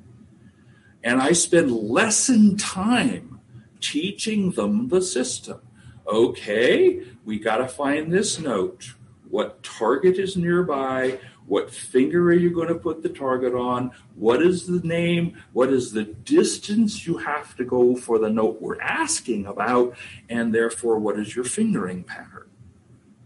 and 1.04 1.22
I 1.22 1.32
spend 1.34 1.72
lesson 1.72 2.58
time 2.58 3.40
teaching 3.80 4.52
them 4.52 4.90
the 4.90 5.02
system. 5.02 5.62
Okay, 6.08 7.04
we 7.26 7.40
got 7.40 7.58
to 7.58 7.68
find 7.68 8.12
this 8.12 8.40
note. 8.40 8.94
What 9.30 9.64
target 9.64 10.18
is 10.18 10.36
nearby? 10.36 11.20
What 11.46 11.72
finger 11.72 12.28
are 12.30 12.34
you 12.34 12.50
going 12.50 12.68
to 12.68 12.76
put 12.76 13.02
the 13.02 13.10
target 13.10 13.54
on? 13.54 13.92
What 14.16 14.42
is 14.42 14.68
the 14.68 14.86
name? 14.86 15.38
What 15.54 15.72
is 15.72 15.92
the 15.92 16.04
distance 16.04 17.06
you 17.06 17.18
have 17.18 17.56
to 17.58 17.66
go 17.66 17.96
for 17.96 18.20
the 18.20 18.30
note 18.30 18.62
we're 18.62 18.82
asking 18.82 19.46
about? 19.46 19.96
And 20.30 20.54
therefore, 20.54 21.00
what 21.00 21.20
is 21.20 21.36
your 21.36 21.46
fingering 21.46 22.04
pattern? 22.04 22.50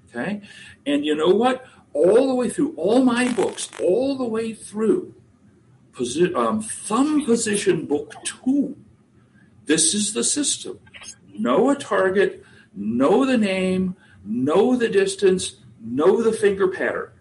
Okay, 0.10 0.41
and 0.86 1.05
you 1.05 1.15
know 1.15 1.29
what? 1.29 1.65
All 1.94 2.27
the 2.27 2.36
way 2.36 2.50
through 2.50 2.74
all 2.77 3.03
my 3.03 3.32
books, 3.34 3.70
all 3.82 4.17
the 4.17 4.25
way 4.25 4.53
through, 4.53 5.13
posi- 5.94 6.36
um, 6.36 6.62
thumb 6.62 7.25
position 7.25 7.86
book 7.86 8.13
two. 8.24 8.77
This 9.65 9.94
is 9.94 10.13
the 10.13 10.24
system. 10.24 10.79
Know 11.34 11.70
a 11.70 11.75
target, 11.75 12.45
know 12.75 13.25
the 13.25 13.38
name, 13.38 13.96
know 14.24 14.75
the 14.75 14.89
distance, 14.89 15.58
know 15.82 16.22
the 16.22 16.34
finger 16.34 16.67
pattern, 16.67 17.12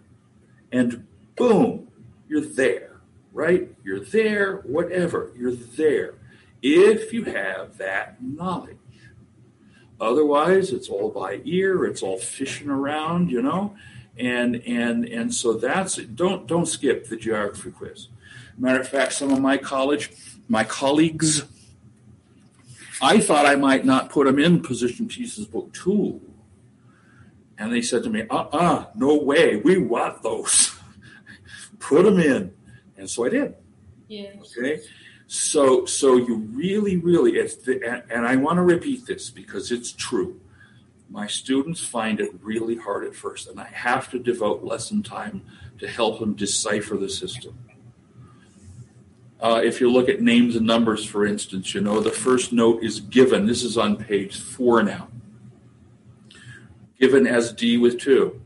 and 0.73 1.06
boom, 1.37 1.88
you're 2.28 2.40
there, 2.40 3.00
right? 3.32 3.68
You're 3.84 4.04
there, 4.04 4.56
whatever, 4.58 5.32
you're 5.37 5.54
there. 5.54 6.14
If 6.62 7.12
you 7.12 7.25
have 7.25 7.78
that 7.78 8.23
knowledge. 8.23 8.78
Otherwise, 10.00 10.73
it's 10.73 10.88
all 10.88 11.11
by 11.11 11.40
ear, 11.44 11.84
it's 11.84 12.02
all 12.02 12.18
fishing 12.18 12.68
around, 12.68 13.30
you 13.30 13.40
know? 13.40 13.76
And 14.18 14.56
and 14.66 15.04
and 15.06 15.34
so 15.34 15.54
that's 15.54 15.96
don't 15.96 16.46
don't 16.46 16.66
skip 16.66 17.08
the 17.08 17.16
geography 17.16 17.70
quiz. 17.70 18.08
Matter 18.56 18.80
of 18.80 18.88
fact, 18.88 19.12
some 19.12 19.32
of 19.32 19.40
my 19.40 19.56
college, 19.56 20.12
my 20.49 20.62
colleagues, 20.62 21.44
I 23.04 23.20
thought 23.20 23.44
I 23.44 23.54
might 23.54 23.84
not 23.84 24.08
put 24.08 24.26
them 24.26 24.38
in 24.38 24.62
position 24.62 25.06
pieces 25.06 25.46
book 25.46 25.75
two. 25.75 26.23
And 27.58 27.70
they 27.70 27.82
said 27.82 28.02
to 28.04 28.11
me, 28.11 28.23
uh 28.23 28.34
uh-uh, 28.34 28.58
uh 28.58 28.87
no 28.94 29.14
way, 29.18 29.56
we 29.56 29.76
want 29.76 30.23
those. 30.23 30.75
put 31.78 32.04
them 32.04 32.18
in. 32.18 32.54
And 32.96 33.08
so 33.08 33.26
I 33.26 33.28
did. 33.28 33.54
Yes. 34.08 34.56
Okay. 34.56 34.80
So, 35.26 35.84
so 35.84 36.16
you 36.16 36.37
really, 36.54 36.96
really, 36.96 37.32
it's 37.32 37.56
the, 37.56 37.82
and, 37.87 38.02
and 38.11 38.26
I 38.26 38.37
want 38.37 38.56
to 38.56 38.62
repeat 38.62 39.04
this 39.04 39.28
because 39.28 39.70
it's 39.70 39.92
true. 39.92 40.40
My 41.11 41.26
students 41.26 41.84
find 41.84 42.20
it 42.20 42.30
really 42.42 42.76
hard 42.76 43.04
at 43.04 43.14
first, 43.14 43.49
and 43.49 43.61
I 43.61 43.66
have 43.66 44.11
to 44.12 44.18
devote 44.18 44.64
lesson 44.64 45.02
time 45.02 45.42
to 45.78 45.87
help 45.87 46.20
them 46.20 46.34
decipher 46.34 46.96
the 46.96 47.11
system. 47.11 47.58
Uh, 49.44 49.60
if 49.62 49.78
you 49.78 49.92
look 49.92 50.08
at 50.08 50.22
names 50.22 50.56
and 50.56 50.66
numbers, 50.66 51.04
for 51.04 51.26
instance, 51.26 51.74
you 51.74 51.80
know, 51.82 52.00
the 52.00 52.10
first 52.10 52.50
note 52.50 52.82
is 52.82 53.00
given. 53.00 53.44
This 53.44 53.62
is 53.62 53.76
on 53.76 53.94
page 53.94 54.40
four 54.40 54.82
now. 54.82 55.08
Given 56.98 57.26
as 57.26 57.52
D 57.52 57.76
with 57.76 58.00
two. 58.00 58.40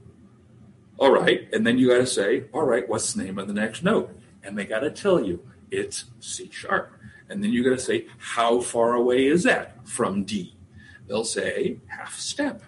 All 0.99 1.13
right. 1.13 1.49
And 1.53 1.65
then 1.65 1.79
you 1.79 1.89
got 1.89 1.99
to 1.99 2.07
say, 2.07 2.47
all 2.53 2.65
right, 2.65 2.89
what's 2.89 3.13
the 3.13 3.23
name 3.23 3.39
of 3.39 3.47
the 3.47 3.55
next 3.55 3.85
note? 3.85 4.11
And 4.43 4.59
they 4.59 4.65
got 4.65 4.81
to 4.81 4.91
tell 4.91 5.25
you 5.25 5.49
it's 5.71 6.07
C 6.19 6.51
sharp. 6.51 6.91
And 7.29 7.45
then 7.45 7.53
you 7.53 7.63
got 7.63 7.79
to 7.79 7.79
say, 7.79 8.09
how 8.19 8.61
far 8.61 8.95
away 8.95 9.27
is 9.27 9.45
that 9.45 9.87
from 9.87 10.25
D? 10.25 10.57
They'll 11.07 11.23
say 11.23 11.79
half 11.87 12.19
step, 12.19 12.65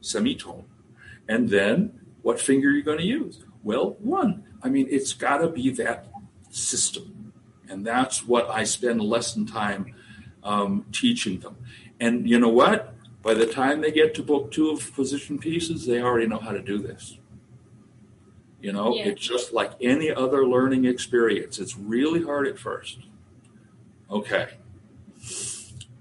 semitone. 0.00 0.64
And 1.28 1.50
then 1.50 2.00
what 2.22 2.40
finger 2.40 2.68
are 2.68 2.72
you 2.72 2.82
going 2.82 3.00
to 3.00 3.04
use? 3.04 3.44
Well, 3.62 3.98
one. 3.98 4.44
I 4.62 4.70
mean, 4.70 4.86
it's 4.88 5.12
got 5.12 5.38
to 5.38 5.48
be 5.48 5.68
that 5.72 6.06
system. 6.48 7.15
And 7.68 7.86
that's 7.86 8.26
what 8.26 8.48
I 8.48 8.64
spend 8.64 9.00
lesson 9.00 9.46
time 9.46 9.94
um, 10.42 10.86
teaching 10.92 11.40
them. 11.40 11.56
And 12.00 12.28
you 12.28 12.38
know 12.38 12.48
what? 12.48 12.94
By 13.22 13.34
the 13.34 13.46
time 13.46 13.80
they 13.80 13.90
get 13.90 14.14
to 14.14 14.22
book 14.22 14.52
two 14.52 14.70
of 14.70 14.94
position 14.94 15.38
pieces, 15.38 15.86
they 15.86 16.00
already 16.00 16.28
know 16.28 16.38
how 16.38 16.52
to 16.52 16.62
do 16.62 16.78
this. 16.78 17.18
You 18.60 18.72
know, 18.72 18.94
yeah. 18.94 19.06
it's 19.06 19.20
just 19.20 19.52
like 19.52 19.72
any 19.80 20.10
other 20.10 20.46
learning 20.46 20.84
experience. 20.84 21.58
It's 21.58 21.76
really 21.76 22.22
hard 22.22 22.46
at 22.46 22.58
first. 22.58 22.98
Okay. 24.10 24.48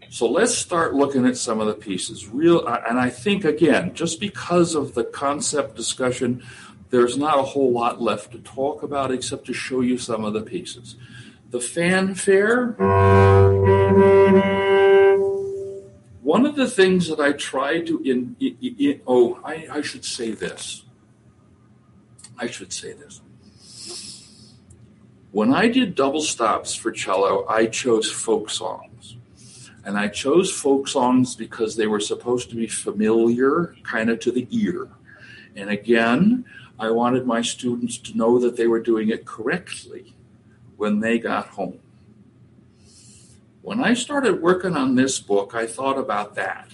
So 0.09 0.27
let's 0.27 0.55
start 0.55 0.93
looking 0.93 1.25
at 1.25 1.35
some 1.35 1.59
of 1.59 1.67
the 1.67 1.73
pieces. 1.73 2.27
Real, 2.27 2.65
and 2.65 2.99
I 2.99 3.09
think 3.09 3.43
again, 3.43 3.93
just 3.93 4.19
because 4.19 4.75
of 4.75 4.93
the 4.93 5.03
concept 5.03 5.75
discussion, 5.75 6.43
there's 6.89 7.17
not 7.17 7.39
a 7.39 7.43
whole 7.43 7.71
lot 7.71 8.01
left 8.01 8.31
to 8.31 8.39
talk 8.39 8.83
about 8.83 9.11
except 9.11 9.45
to 9.47 9.53
show 9.53 9.81
you 9.81 9.97
some 9.97 10.23
of 10.23 10.33
the 10.33 10.41
pieces 10.41 10.95
the 11.55 11.61
fanfare. 11.61 12.75
One 16.21 16.45
of 16.45 16.57
the 16.57 16.69
things 16.69 17.07
that 17.07 17.21
I 17.21 17.31
tried 17.31 17.87
to 17.87 18.01
in, 18.03 18.35
in, 18.41 18.57
in 18.77 19.01
oh, 19.07 19.39
I, 19.41 19.65
I 19.71 19.81
should 19.81 20.03
say 20.03 20.31
this. 20.31 20.83
I 22.37 22.47
should 22.47 22.73
say 22.73 22.91
this. 22.91 23.21
When 25.31 25.53
I 25.53 25.69
did 25.69 25.95
double 25.95 26.19
stops 26.19 26.75
for 26.75 26.91
cello, 26.91 27.45
I 27.47 27.67
chose 27.67 28.11
folk 28.11 28.49
songs. 28.49 29.15
And 29.85 29.97
I 29.97 30.09
chose 30.09 30.51
folk 30.51 30.89
songs 30.89 31.35
because 31.37 31.77
they 31.77 31.87
were 31.87 32.01
supposed 32.01 32.49
to 32.49 32.57
be 32.57 32.67
familiar, 32.67 33.75
kind 33.83 34.09
of 34.09 34.19
to 34.21 34.31
the 34.33 34.45
ear. 34.51 34.89
And 35.55 35.69
again, 35.69 36.43
I 36.77 36.91
wanted 36.91 37.25
my 37.25 37.41
students 37.41 37.97
to 37.99 38.17
know 38.17 38.39
that 38.39 38.57
they 38.57 38.67
were 38.67 38.81
doing 38.81 39.07
it 39.07 39.23
correctly 39.23 40.15
when 40.77 40.99
they 40.99 41.19
got 41.19 41.47
home. 41.47 41.79
When 43.61 43.83
I 43.83 43.93
started 43.93 44.41
working 44.41 44.75
on 44.75 44.95
this 44.95 45.19
book, 45.19 45.55
I 45.55 45.65
thought 45.65 45.97
about 45.97 46.35
that. 46.35 46.69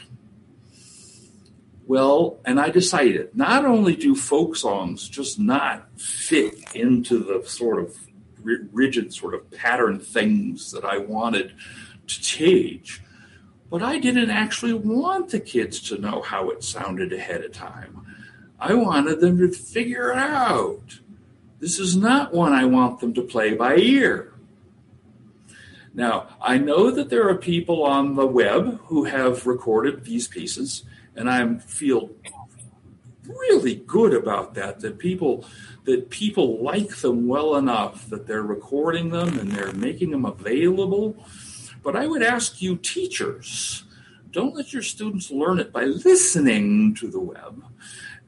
Well, 1.87 2.39
and 2.45 2.59
I 2.59 2.69
decided 2.69 3.35
not 3.35 3.65
only 3.65 3.95
do 3.95 4.15
folk 4.15 4.55
songs 4.55 5.09
just 5.09 5.39
not 5.39 5.87
fit 5.99 6.75
into 6.75 7.19
the 7.19 7.47
sort 7.47 7.79
of 7.79 7.97
rigid 8.43 9.13
sort 9.13 9.33
of 9.33 9.49
pattern 9.51 9.99
things 9.99 10.71
that 10.71 10.85
I 10.85 10.97
wanted 10.97 11.53
to 12.07 12.21
teach, 12.21 13.01
but 13.69 13.81
I 13.81 13.99
didn't 13.99 14.29
actually 14.29 14.73
want 14.73 15.29
the 15.29 15.39
kids 15.39 15.79
to 15.89 15.97
know 15.97 16.21
how 16.21 16.49
it 16.49 16.63
sounded 16.63 17.13
ahead 17.13 17.43
of 17.43 17.51
time. 17.51 18.05
I 18.59 18.73
wanted 18.73 19.21
them 19.21 19.37
to 19.39 19.51
figure 19.51 20.11
it 20.11 20.17
out. 20.17 20.99
This 21.61 21.79
is 21.79 21.95
not 21.95 22.33
one 22.33 22.53
I 22.53 22.65
want 22.65 22.99
them 22.99 23.13
to 23.13 23.21
play 23.21 23.53
by 23.53 23.77
ear. 23.77 24.33
Now, 25.93 26.27
I 26.41 26.57
know 26.57 26.89
that 26.89 27.09
there 27.09 27.29
are 27.29 27.35
people 27.35 27.83
on 27.83 28.15
the 28.15 28.25
web 28.25 28.79
who 28.85 29.03
have 29.03 29.45
recorded 29.45 30.03
these 30.03 30.27
pieces, 30.27 30.83
and 31.15 31.29
I 31.29 31.59
feel 31.59 32.09
really 33.27 33.75
good 33.75 34.15
about 34.15 34.55
that. 34.55 34.79
That 34.79 34.97
people 34.97 35.45
that 35.83 36.09
people 36.09 36.63
like 36.63 36.97
them 36.97 37.27
well 37.27 37.55
enough 37.55 38.09
that 38.09 38.25
they're 38.25 38.41
recording 38.41 39.09
them 39.09 39.37
and 39.37 39.51
they're 39.51 39.73
making 39.73 40.09
them 40.09 40.25
available. 40.25 41.15
But 41.83 41.95
I 41.95 42.07
would 42.07 42.23
ask 42.23 42.59
you, 42.61 42.75
teachers, 42.75 43.83
don't 44.31 44.55
let 44.55 44.73
your 44.73 44.83
students 44.83 45.29
learn 45.29 45.59
it 45.59 45.71
by 45.71 45.83
listening 45.83 46.95
to 46.95 47.07
the 47.07 47.19
web. 47.19 47.63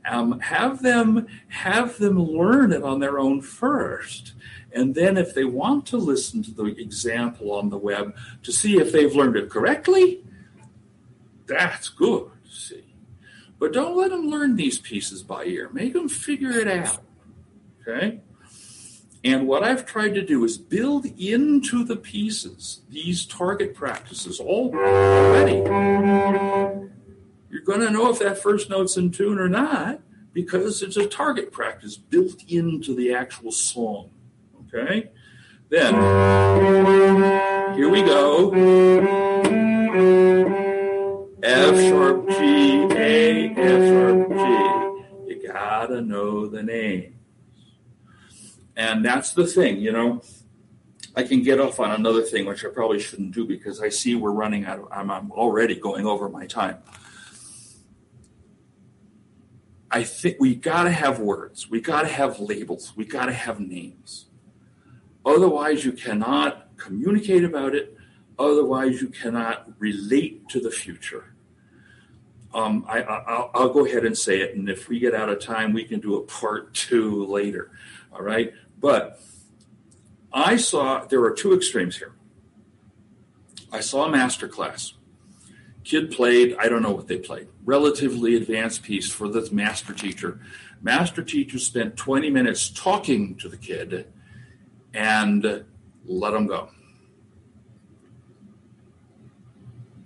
Um, 0.05 0.39
have 0.41 0.81
them 0.81 1.27
have 1.48 1.98
them 1.98 2.22
learn 2.22 2.74
it 2.74 2.83
on 2.83 3.00
their 3.00 3.19
own 3.19 3.41
first. 3.41 4.33
And 4.74 4.95
then, 4.95 5.17
if 5.17 5.33
they 5.33 5.45
want 5.45 5.86
to 5.88 5.98
listen 5.98 6.43
to 6.43 6.51
the 6.51 6.65
example 6.65 7.51
on 7.51 7.69
the 7.69 7.77
web 7.77 8.15
to 8.41 8.51
see 8.51 8.79
if 8.79 8.91
they've 8.91 9.15
learned 9.15 9.36
it 9.36 9.50
correctly, 9.50 10.24
that's 11.45 11.89
good. 11.89 12.31
See, 12.50 12.83
but 13.60 13.72
don't 13.72 13.95
let 13.95 14.10
them 14.10 14.29
learn 14.29 14.55
these 14.55 14.79
pieces 14.79 15.24
by 15.24 15.45
ear. 15.45 15.69
Make 15.72 15.93
them 15.93 16.10
figure 16.10 16.51
it 16.51 16.67
out. 16.67 17.00
Okay. 17.81 18.22
And 19.24 19.48
what 19.48 19.63
I've 19.63 19.86
tried 19.86 20.15
to 20.15 20.22
do 20.22 20.43
is 20.43 20.57
build 20.57 21.05
into 21.17 21.86
the 21.86 21.95
pieces 21.95 22.81
these 22.89 23.25
target 23.25 23.74
practices 23.74 24.39
already. 24.39 25.62
You're 27.53 27.62
going 27.62 27.81
to 27.81 27.91
know 27.91 28.10
if 28.10 28.17
that 28.17 28.39
first 28.39 28.72
note's 28.72 28.98
in 28.98 29.12
tune 29.12 29.38
or 29.38 29.48
not 29.48 30.01
because 30.33 30.81
it's 30.81 30.98
a 30.98 31.05
target 31.05 31.51
practice 31.51 31.95
built 31.98 32.41
into 32.48 32.95
the 32.95 33.13
actual 33.13 33.51
song. 33.51 34.10
Okay? 34.65 35.12
Then, 35.69 35.93
here 37.75 37.89
we 37.89 38.01
go. 38.01 38.51
F 41.43 41.75
sharp 41.75 42.27
G, 42.29 42.88
A, 42.89 43.50
F 43.51 43.88
sharp 43.88 44.29
G. 44.29 45.31
You 45.31 45.48
gotta 45.48 46.01
know 46.01 46.48
the 46.48 46.63
names. 46.63 47.13
And 48.75 49.05
that's 49.05 49.33
the 49.33 49.45
thing, 49.45 49.77
you 49.77 49.91
know. 49.91 50.24
I 51.15 51.22
can 51.22 51.43
get 51.43 51.60
off 51.60 51.79
on 51.79 51.91
another 51.91 52.24
thing, 52.24 52.48
which 52.48 52.65
I 52.65 52.69
probably 52.69 53.00
shouldn't 53.00 53.36
do 53.36 53.45
because 53.45 53.79
I 53.79 53.89
see 53.89 54.15
we're 54.15 54.31
running 54.31 54.65
out 54.65 54.79
of, 54.79 54.88
I'm, 54.91 55.12
I'm 55.12 55.31
already 55.31 55.75
going 55.75 56.07
over 56.07 56.29
my 56.29 56.48
time. 56.48 56.77
I 59.93 60.03
think 60.03 60.38
we 60.39 60.55
got 60.55 60.85
to 60.85 60.91
have 60.91 61.19
words. 61.19 61.69
We 61.69 61.79
got 61.79 62.01
to 62.01 62.07
have 62.07 62.39
labels. 62.39 62.93
We 62.95 63.05
got 63.05 63.27
to 63.27 63.33
have 63.33 63.59
names. 63.59 64.25
Otherwise, 65.23 65.85
you 65.85 65.91
cannot 65.91 66.75
communicate 66.77 67.43
about 67.43 67.75
it. 67.75 67.95
Otherwise, 68.39 69.03
you 69.03 69.09
cannot 69.09 69.69
relate 69.77 70.50
to 70.50 70.59
the 70.59 70.71
future. 70.71 71.35
Um, 72.55 72.85
I, 72.89 73.50
will 73.53 73.69
go 73.69 73.85
ahead 73.85 74.03
and 74.03 74.17
say 74.17 74.41
it, 74.41 74.55
and 74.55 74.67
if 74.67 74.89
we 74.89 74.97
get 74.97 75.13
out 75.13 75.29
of 75.29 75.39
time, 75.39 75.73
we 75.73 75.83
can 75.83 76.00
do 76.00 76.15
a 76.15 76.23
part 76.23 76.73
two 76.73 77.25
later. 77.27 77.69
All 78.12 78.23
right, 78.23 78.51
but 78.79 79.21
I 80.31 80.55
saw 80.55 81.05
there 81.05 81.23
are 81.23 81.33
two 81.33 81.53
extremes 81.53 81.97
here. 81.97 82.13
I 83.71 83.79
saw 83.79 84.05
a 84.05 84.12
master 84.12 84.47
class. 84.47 84.93
Kid 85.83 86.11
played, 86.11 86.55
I 86.59 86.69
don't 86.69 86.81
know 86.81 86.91
what 86.91 87.07
they 87.07 87.17
played, 87.17 87.47
relatively 87.65 88.35
advanced 88.35 88.83
piece 88.83 89.11
for 89.11 89.27
the 89.27 89.47
master 89.51 89.93
teacher. 89.93 90.39
Master 90.81 91.23
teacher 91.23 91.59
spent 91.59 91.97
20 91.97 92.29
minutes 92.29 92.69
talking 92.69 93.35
to 93.35 93.49
the 93.49 93.57
kid 93.57 94.07
and 94.93 95.65
let 96.05 96.33
him 96.33 96.47
go. 96.47 96.69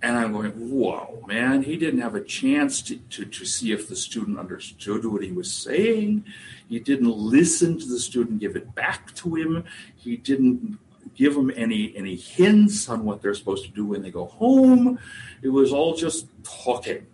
And 0.00 0.16
I'm 0.16 0.32
going, 0.32 0.52
whoa, 0.52 1.24
man, 1.26 1.62
he 1.62 1.76
didn't 1.76 2.00
have 2.00 2.14
a 2.14 2.22
chance 2.22 2.80
to, 2.82 2.96
to, 2.96 3.24
to 3.24 3.44
see 3.44 3.72
if 3.72 3.88
the 3.88 3.96
student 3.96 4.38
understood 4.38 5.04
what 5.04 5.24
he 5.24 5.32
was 5.32 5.52
saying. 5.52 6.24
He 6.68 6.78
didn't 6.78 7.10
listen 7.10 7.78
to 7.80 7.86
the 7.86 7.98
student 7.98 8.38
give 8.38 8.54
it 8.54 8.74
back 8.76 9.12
to 9.16 9.34
him. 9.34 9.64
He 9.96 10.16
didn't 10.16 10.78
give 11.18 11.34
them 11.34 11.50
any 11.56 11.92
any 11.96 12.14
hints 12.14 12.88
on 12.88 13.04
what 13.04 13.20
they're 13.20 13.34
supposed 13.34 13.64
to 13.64 13.72
do 13.72 13.84
when 13.84 14.02
they 14.02 14.10
go 14.10 14.26
home. 14.26 14.98
It 15.42 15.48
was 15.48 15.72
all 15.72 15.94
just 15.96 16.26
talking. 16.44 17.06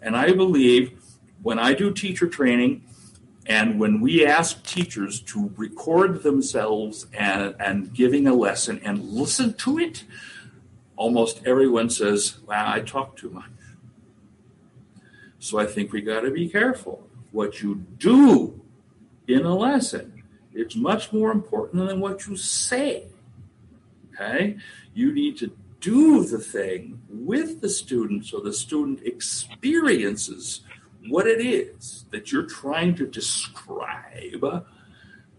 And 0.00 0.16
I 0.16 0.32
believe 0.32 1.02
when 1.42 1.58
I 1.58 1.74
do 1.74 1.92
teacher 1.92 2.28
training 2.28 2.84
and 3.46 3.80
when 3.80 4.00
we 4.00 4.24
ask 4.24 4.62
teachers 4.64 5.20
to 5.22 5.52
record 5.56 6.22
themselves 6.22 7.06
and, 7.12 7.54
and 7.58 7.92
giving 7.92 8.26
a 8.26 8.34
lesson 8.34 8.80
and 8.84 9.02
listen 9.02 9.54
to 9.54 9.78
it, 9.78 10.04
almost 10.96 11.42
everyone 11.44 11.90
says, 11.90 12.38
Wow, 12.46 12.72
I 12.72 12.80
talk 12.80 13.16
too 13.16 13.30
much. 13.30 13.44
So 15.40 15.58
I 15.58 15.66
think 15.66 15.92
we 15.92 16.00
got 16.00 16.20
to 16.20 16.30
be 16.30 16.48
careful. 16.48 17.08
What 17.32 17.60
you 17.60 17.86
do 17.98 18.60
in 19.26 19.44
a 19.44 19.54
lesson, 19.54 20.22
it's 20.54 20.76
much 20.76 21.12
more 21.12 21.32
important 21.32 21.86
than 21.88 22.00
what 22.00 22.26
you 22.26 22.36
say. 22.36 23.06
Okay? 24.18 24.56
You 24.94 25.12
need 25.12 25.36
to 25.38 25.56
do 25.80 26.24
the 26.24 26.38
thing 26.38 27.00
with 27.08 27.60
the 27.60 27.68
student 27.68 28.24
so 28.24 28.40
the 28.40 28.52
student 28.52 29.00
experiences 29.04 30.62
what 31.08 31.26
it 31.26 31.40
is 31.40 32.06
that 32.10 32.32
you're 32.32 32.46
trying 32.46 32.94
to 32.96 33.06
describe 33.06 34.64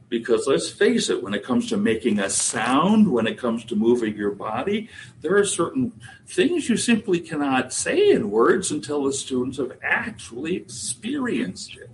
because 0.09 0.47
let's 0.47 0.69
face 0.69 1.09
it, 1.09 1.21
when 1.21 1.33
it 1.33 1.43
comes 1.43 1.67
to 1.69 1.77
making 1.77 2.19
a 2.19 2.29
sound, 2.29 3.11
when 3.11 3.27
it 3.27 3.37
comes 3.37 3.65
to 3.65 3.75
moving 3.75 4.15
your 4.15 4.31
body, 4.31 4.89
there 5.21 5.35
are 5.35 5.45
certain 5.45 5.91
things 6.25 6.69
you 6.69 6.77
simply 6.77 7.19
cannot 7.19 7.73
say 7.73 8.11
in 8.11 8.31
words 8.31 8.71
until 8.71 9.03
the 9.03 9.13
students 9.13 9.57
have 9.57 9.77
actually 9.83 10.55
experienced 10.55 11.75
it. 11.75 11.89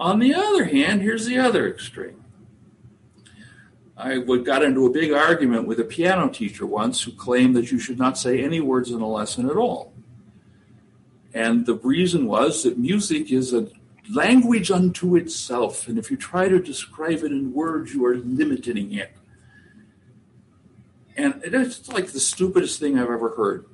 On 0.00 0.18
the 0.18 0.34
other 0.34 0.64
hand, 0.64 1.02
here's 1.02 1.26
the 1.26 1.38
other 1.38 1.68
extreme. 1.68 2.24
I 3.96 4.18
got 4.18 4.62
into 4.62 4.84
a 4.84 4.90
big 4.90 5.12
argument 5.12 5.66
with 5.66 5.80
a 5.80 5.84
piano 5.84 6.28
teacher 6.28 6.66
once 6.66 7.02
who 7.02 7.12
claimed 7.12 7.56
that 7.56 7.72
you 7.72 7.78
should 7.78 7.98
not 7.98 8.18
say 8.18 8.42
any 8.44 8.60
words 8.60 8.90
in 8.90 9.00
a 9.00 9.08
lesson 9.08 9.48
at 9.48 9.56
all. 9.56 9.94
And 11.32 11.64
the 11.64 11.76
reason 11.76 12.26
was 12.26 12.62
that 12.64 12.78
music 12.78 13.32
is 13.32 13.54
a 13.54 13.68
language 14.14 14.70
unto 14.70 15.16
itself. 15.16 15.88
And 15.88 15.98
if 15.98 16.10
you 16.10 16.16
try 16.16 16.48
to 16.48 16.58
describe 16.58 17.24
it 17.24 17.32
in 17.32 17.54
words, 17.54 17.94
you 17.94 18.04
are 18.04 18.16
limiting 18.16 18.92
it. 18.92 19.12
And 21.16 21.40
it's 21.42 21.88
like 21.88 22.08
the 22.08 22.20
stupidest 22.20 22.78
thing 22.78 22.98
I've 22.98 23.10
ever 23.10 23.30
heard. 23.30 23.66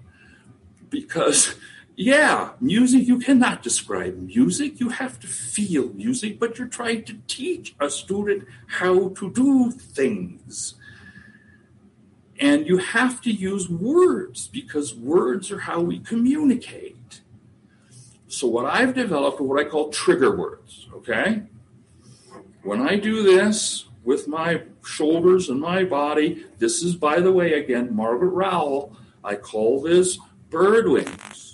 Because, 0.88 1.56
yeah, 1.94 2.50
music, 2.60 3.06
you 3.06 3.18
cannot 3.18 3.62
describe 3.62 4.16
music. 4.16 4.80
You 4.80 4.88
have 4.88 5.20
to 5.20 5.26
feel 5.26 5.92
music, 5.92 6.38
but 6.38 6.58
you're 6.58 6.68
trying 6.68 7.04
to 7.04 7.18
teach 7.26 7.74
a 7.78 7.90
student 7.90 8.46
how 8.66 9.10
to 9.10 9.30
do 9.30 9.70
things. 9.70 10.74
And 12.40 12.66
you 12.66 12.78
have 12.78 13.20
to 13.22 13.30
use 13.30 13.68
words 13.68 14.48
because 14.48 14.94
words 14.94 15.52
are 15.52 15.60
how 15.60 15.80
we 15.80 15.98
communicate. 15.98 17.20
So 18.26 18.48
what 18.48 18.64
I've 18.64 18.94
developed 18.94 19.40
are 19.40 19.44
what 19.44 19.64
I 19.64 19.68
call 19.68 19.90
trigger 19.90 20.34
words, 20.34 20.88
okay? 20.94 21.42
When 22.62 22.80
I 22.80 22.96
do 22.96 23.22
this 23.22 23.84
with 24.02 24.26
my 24.26 24.62
shoulders 24.84 25.50
and 25.50 25.60
my 25.60 25.84
body, 25.84 26.46
this 26.58 26.82
is, 26.82 26.96
by 26.96 27.20
the 27.20 27.30
way, 27.30 27.52
again, 27.52 27.94
Margaret 27.94 28.30
Rowell, 28.30 28.96
I 29.22 29.34
call 29.34 29.82
this 29.82 30.18
bird 30.48 30.88
wings. 30.88 31.51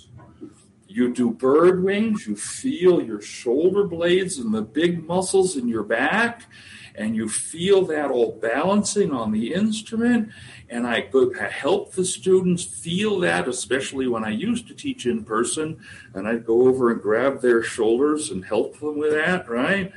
You 0.91 1.13
do 1.13 1.29
bird 1.29 1.83
wings, 1.83 2.25
you 2.25 2.35
feel 2.35 2.99
your 2.99 3.21
shoulder 3.21 3.83
blades 3.83 4.39
and 4.39 4.51
the 4.51 4.63
big 4.63 5.05
muscles 5.05 5.55
in 5.55 5.67
your 5.67 5.83
back, 5.83 6.47
and 6.95 7.15
you 7.15 7.29
feel 7.29 7.85
that 7.85 8.09
all 8.09 8.31
balancing 8.41 9.11
on 9.11 9.31
the 9.31 9.53
instrument. 9.53 10.29
And 10.67 10.87
I 10.87 11.01
could 11.01 11.37
help 11.37 11.91
the 11.91 12.03
students 12.03 12.63
feel 12.63 13.19
that, 13.19 13.47
especially 13.47 14.07
when 14.07 14.23
I 14.23 14.31
used 14.31 14.67
to 14.67 14.73
teach 14.73 15.05
in 15.05 15.23
person, 15.23 15.79
and 16.15 16.27
I'd 16.27 16.43
go 16.43 16.67
over 16.67 16.89
and 16.89 16.99
grab 16.99 17.39
their 17.41 17.61
shoulders 17.61 18.31
and 18.31 18.43
help 18.43 18.79
them 18.79 18.97
with 18.97 19.11
that, 19.11 19.47
right? 19.47 19.93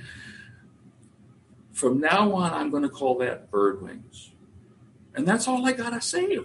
From 1.73 2.01
now 2.01 2.35
on, 2.35 2.53
I'm 2.53 2.71
going 2.71 2.83
to 2.83 2.91
call 2.91 3.17
that 3.19 3.51
bird 3.51 3.81
wings. 3.81 4.33
And 5.15 5.27
that's 5.27 5.49
all 5.49 5.67
I 5.67 5.73
got 5.73 5.95
to 5.95 6.03
say. 6.03 6.39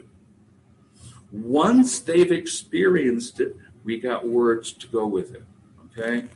Once 1.33 1.99
they've 1.99 2.31
experienced 2.31 3.41
it, 3.41 3.57
we 3.87 3.97
got 3.97 4.27
words 4.27 4.73
to 4.73 4.85
go 4.87 5.07
with 5.07 5.33
it. 5.33 5.43
Okay? 5.85 6.27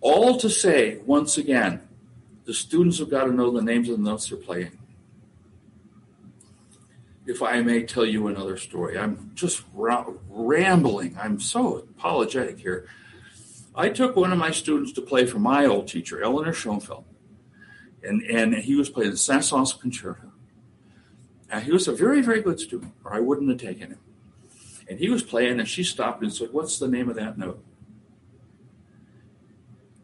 All 0.00 0.38
to 0.38 0.48
say, 0.48 0.96
once 1.04 1.36
again, 1.36 1.82
the 2.46 2.54
students 2.54 2.98
have 3.00 3.10
got 3.10 3.24
to 3.24 3.32
know 3.32 3.50
the 3.50 3.60
names 3.60 3.90
of 3.90 3.98
the 3.98 4.02
notes 4.02 4.30
they're 4.30 4.38
playing. 4.38 4.78
If 7.26 7.42
I 7.42 7.60
may 7.60 7.82
tell 7.82 8.06
you 8.06 8.28
another 8.28 8.56
story, 8.56 8.96
I'm 8.98 9.30
just 9.34 9.62
rambling. 9.74 11.18
I'm 11.20 11.38
so 11.38 11.76
apologetic 11.76 12.58
here. 12.58 12.88
I 13.74 13.90
took 13.90 14.16
one 14.16 14.32
of 14.32 14.38
my 14.38 14.50
students 14.50 14.92
to 14.92 15.02
play 15.02 15.26
for 15.26 15.38
my 15.38 15.66
old 15.66 15.86
teacher, 15.86 16.22
Eleonore 16.22 16.54
Schoenfeld, 16.54 17.04
and, 18.02 18.22
and 18.22 18.54
he 18.54 18.74
was 18.74 18.88
playing 18.88 19.10
the 19.10 19.18
Saint-Saëns 19.18 19.78
Concerto. 19.78 20.32
And 21.50 21.62
he 21.64 21.72
was 21.72 21.86
a 21.86 21.92
very, 21.92 22.22
very 22.22 22.40
good 22.40 22.58
student, 22.58 22.94
or 23.04 23.14
I 23.14 23.20
wouldn't 23.20 23.50
have 23.50 23.60
taken 23.60 23.90
him. 23.90 23.98
And 24.88 24.98
he 24.98 25.10
was 25.10 25.22
playing, 25.22 25.60
and 25.60 25.68
she 25.68 25.84
stopped 25.84 26.22
and 26.22 26.32
said, 26.32 26.48
What's 26.52 26.78
the 26.78 26.88
name 26.88 27.08
of 27.08 27.16
that 27.16 27.36
note? 27.36 27.62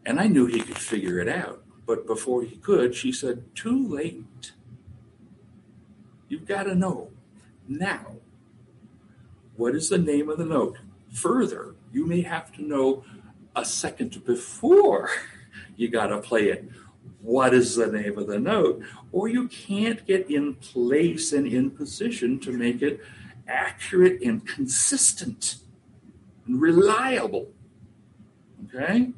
And 0.05 0.19
I 0.19 0.27
knew 0.27 0.45
he 0.45 0.61
could 0.61 0.77
figure 0.77 1.19
it 1.19 1.27
out. 1.27 1.63
But 1.85 2.05
before 2.05 2.43
he 2.43 2.55
could, 2.57 2.95
she 2.95 3.11
said, 3.11 3.43
Too 3.55 3.87
late. 3.87 4.53
You've 6.27 6.45
got 6.45 6.63
to 6.63 6.75
know 6.75 7.09
now 7.67 8.17
what 9.55 9.75
is 9.75 9.89
the 9.89 9.97
name 9.97 10.29
of 10.29 10.37
the 10.37 10.45
note. 10.45 10.77
Further, 11.13 11.75
you 11.91 12.05
may 12.05 12.21
have 12.21 12.51
to 12.53 12.63
know 12.63 13.03
a 13.55 13.63
second 13.63 14.23
before 14.25 15.09
you 15.75 15.87
got 15.87 16.07
to 16.07 16.19
play 16.19 16.49
it. 16.49 16.69
What 17.21 17.53
is 17.53 17.75
the 17.75 17.87
name 17.87 18.17
of 18.17 18.27
the 18.27 18.39
note? 18.39 18.83
Or 19.11 19.27
you 19.27 19.47
can't 19.47 20.05
get 20.05 20.29
in 20.29 20.55
place 20.55 21.31
and 21.33 21.47
in 21.47 21.71
position 21.71 22.39
to 22.41 22.51
make 22.51 22.81
it 22.81 23.01
accurate 23.47 24.21
and 24.21 24.45
consistent 24.45 25.57
and 26.45 26.61
reliable. 26.61 27.51
Okay? 28.65 29.11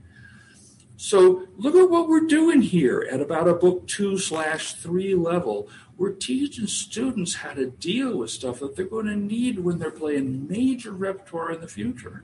So 0.98 1.48
look 1.58 1.76
at 1.76 1.90
what 1.90 2.08
we're 2.08 2.28
doing 2.28 2.62
here 2.62 3.08
at 3.12 3.22
about 3.22 3.48
a 3.48 3.54
book 3.54 3.88
two 3.88 4.18
slash 4.18 4.74
three 4.74 5.14
level. 5.14 5.70
We're 5.96 6.14
teaching 6.14 6.68
students 6.68 7.36
how 7.36 7.54
to 7.54 7.70
deal 7.70 8.18
with 8.18 8.32
stuff 8.32 8.60
that 8.60 8.76
they're 8.76 8.86
going 8.86 9.06
to 9.06 9.16
need 9.16 9.60
when 9.60 9.78
they're 9.78 9.92
playing 9.92 10.48
major 10.48 10.92
repertoire 10.92 11.52
in 11.52 11.62
the 11.62 11.68
future. 11.68 12.24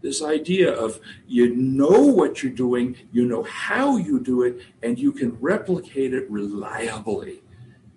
This 0.00 0.20
idea 0.20 0.72
of 0.72 0.98
you 1.28 1.54
know 1.54 2.00
what 2.00 2.42
you're 2.42 2.52
doing, 2.52 2.96
you 3.12 3.24
know 3.24 3.44
how 3.44 3.96
you 3.96 4.18
do 4.18 4.42
it, 4.42 4.60
and 4.82 4.98
you 4.98 5.12
can 5.12 5.38
replicate 5.40 6.12
it 6.12 6.28
reliably 6.28 7.42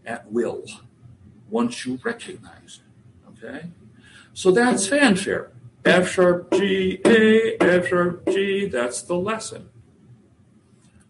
at 0.06 0.32
will 0.32 0.66
once 1.50 1.86
you 1.86 2.00
recognize 2.04 2.82
it. 2.82 2.85
Okay? 3.46 3.68
So 4.34 4.52
that's 4.52 4.88
fanfare. 4.88 5.52
F 5.84 6.12
sharp 6.12 6.52
G, 6.52 7.00
A, 7.06 7.58
F 7.62 7.88
sharp 7.88 8.28
G, 8.28 8.66
that's 8.66 9.04
the 9.04 9.16
lesson. 9.16 9.70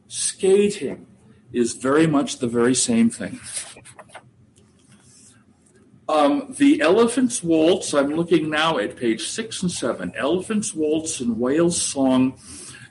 Skating 0.07 1.07
is 1.53 1.73
very 1.73 2.07
much 2.07 2.39
the 2.39 2.47
very 2.47 2.75
same 2.75 3.09
thing. 3.09 3.39
Um, 6.07 6.53
the 6.57 6.81
Elephant's 6.81 7.41
Waltz, 7.41 7.93
I'm 7.93 8.15
looking 8.15 8.49
now 8.49 8.77
at 8.77 8.95
page 8.95 9.27
six 9.27 9.63
and 9.63 9.71
seven. 9.71 10.13
Elephant's 10.15 10.73
Waltz 10.73 11.19
and 11.19 11.39
Whale's 11.39 11.81
Song 11.81 12.37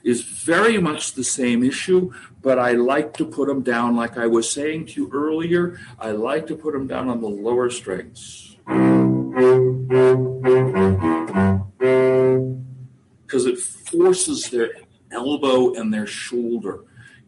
is 0.03 0.21
very 0.21 0.77
much 0.79 1.13
the 1.13 1.23
same 1.23 1.63
issue, 1.63 2.11
but 2.41 2.59
I 2.59 2.73
like 2.73 3.13
to 3.17 3.25
put 3.25 3.47
them 3.47 3.61
down, 3.61 3.95
like 3.95 4.17
I 4.17 4.27
was 4.27 4.51
saying 4.51 4.87
to 4.87 5.01
you 5.01 5.11
earlier, 5.13 5.79
I 5.97 6.11
like 6.11 6.47
to 6.47 6.55
put 6.55 6.73
them 6.73 6.87
down 6.87 7.09
on 7.09 7.21
the 7.21 7.29
lower 7.29 7.69
strings. 7.69 8.54
Because 13.25 13.45
it 13.45 13.59
forces 13.59 14.49
their 14.49 14.71
elbow 15.11 15.73
and 15.75 15.93
their 15.93 16.07
shoulder 16.07 16.83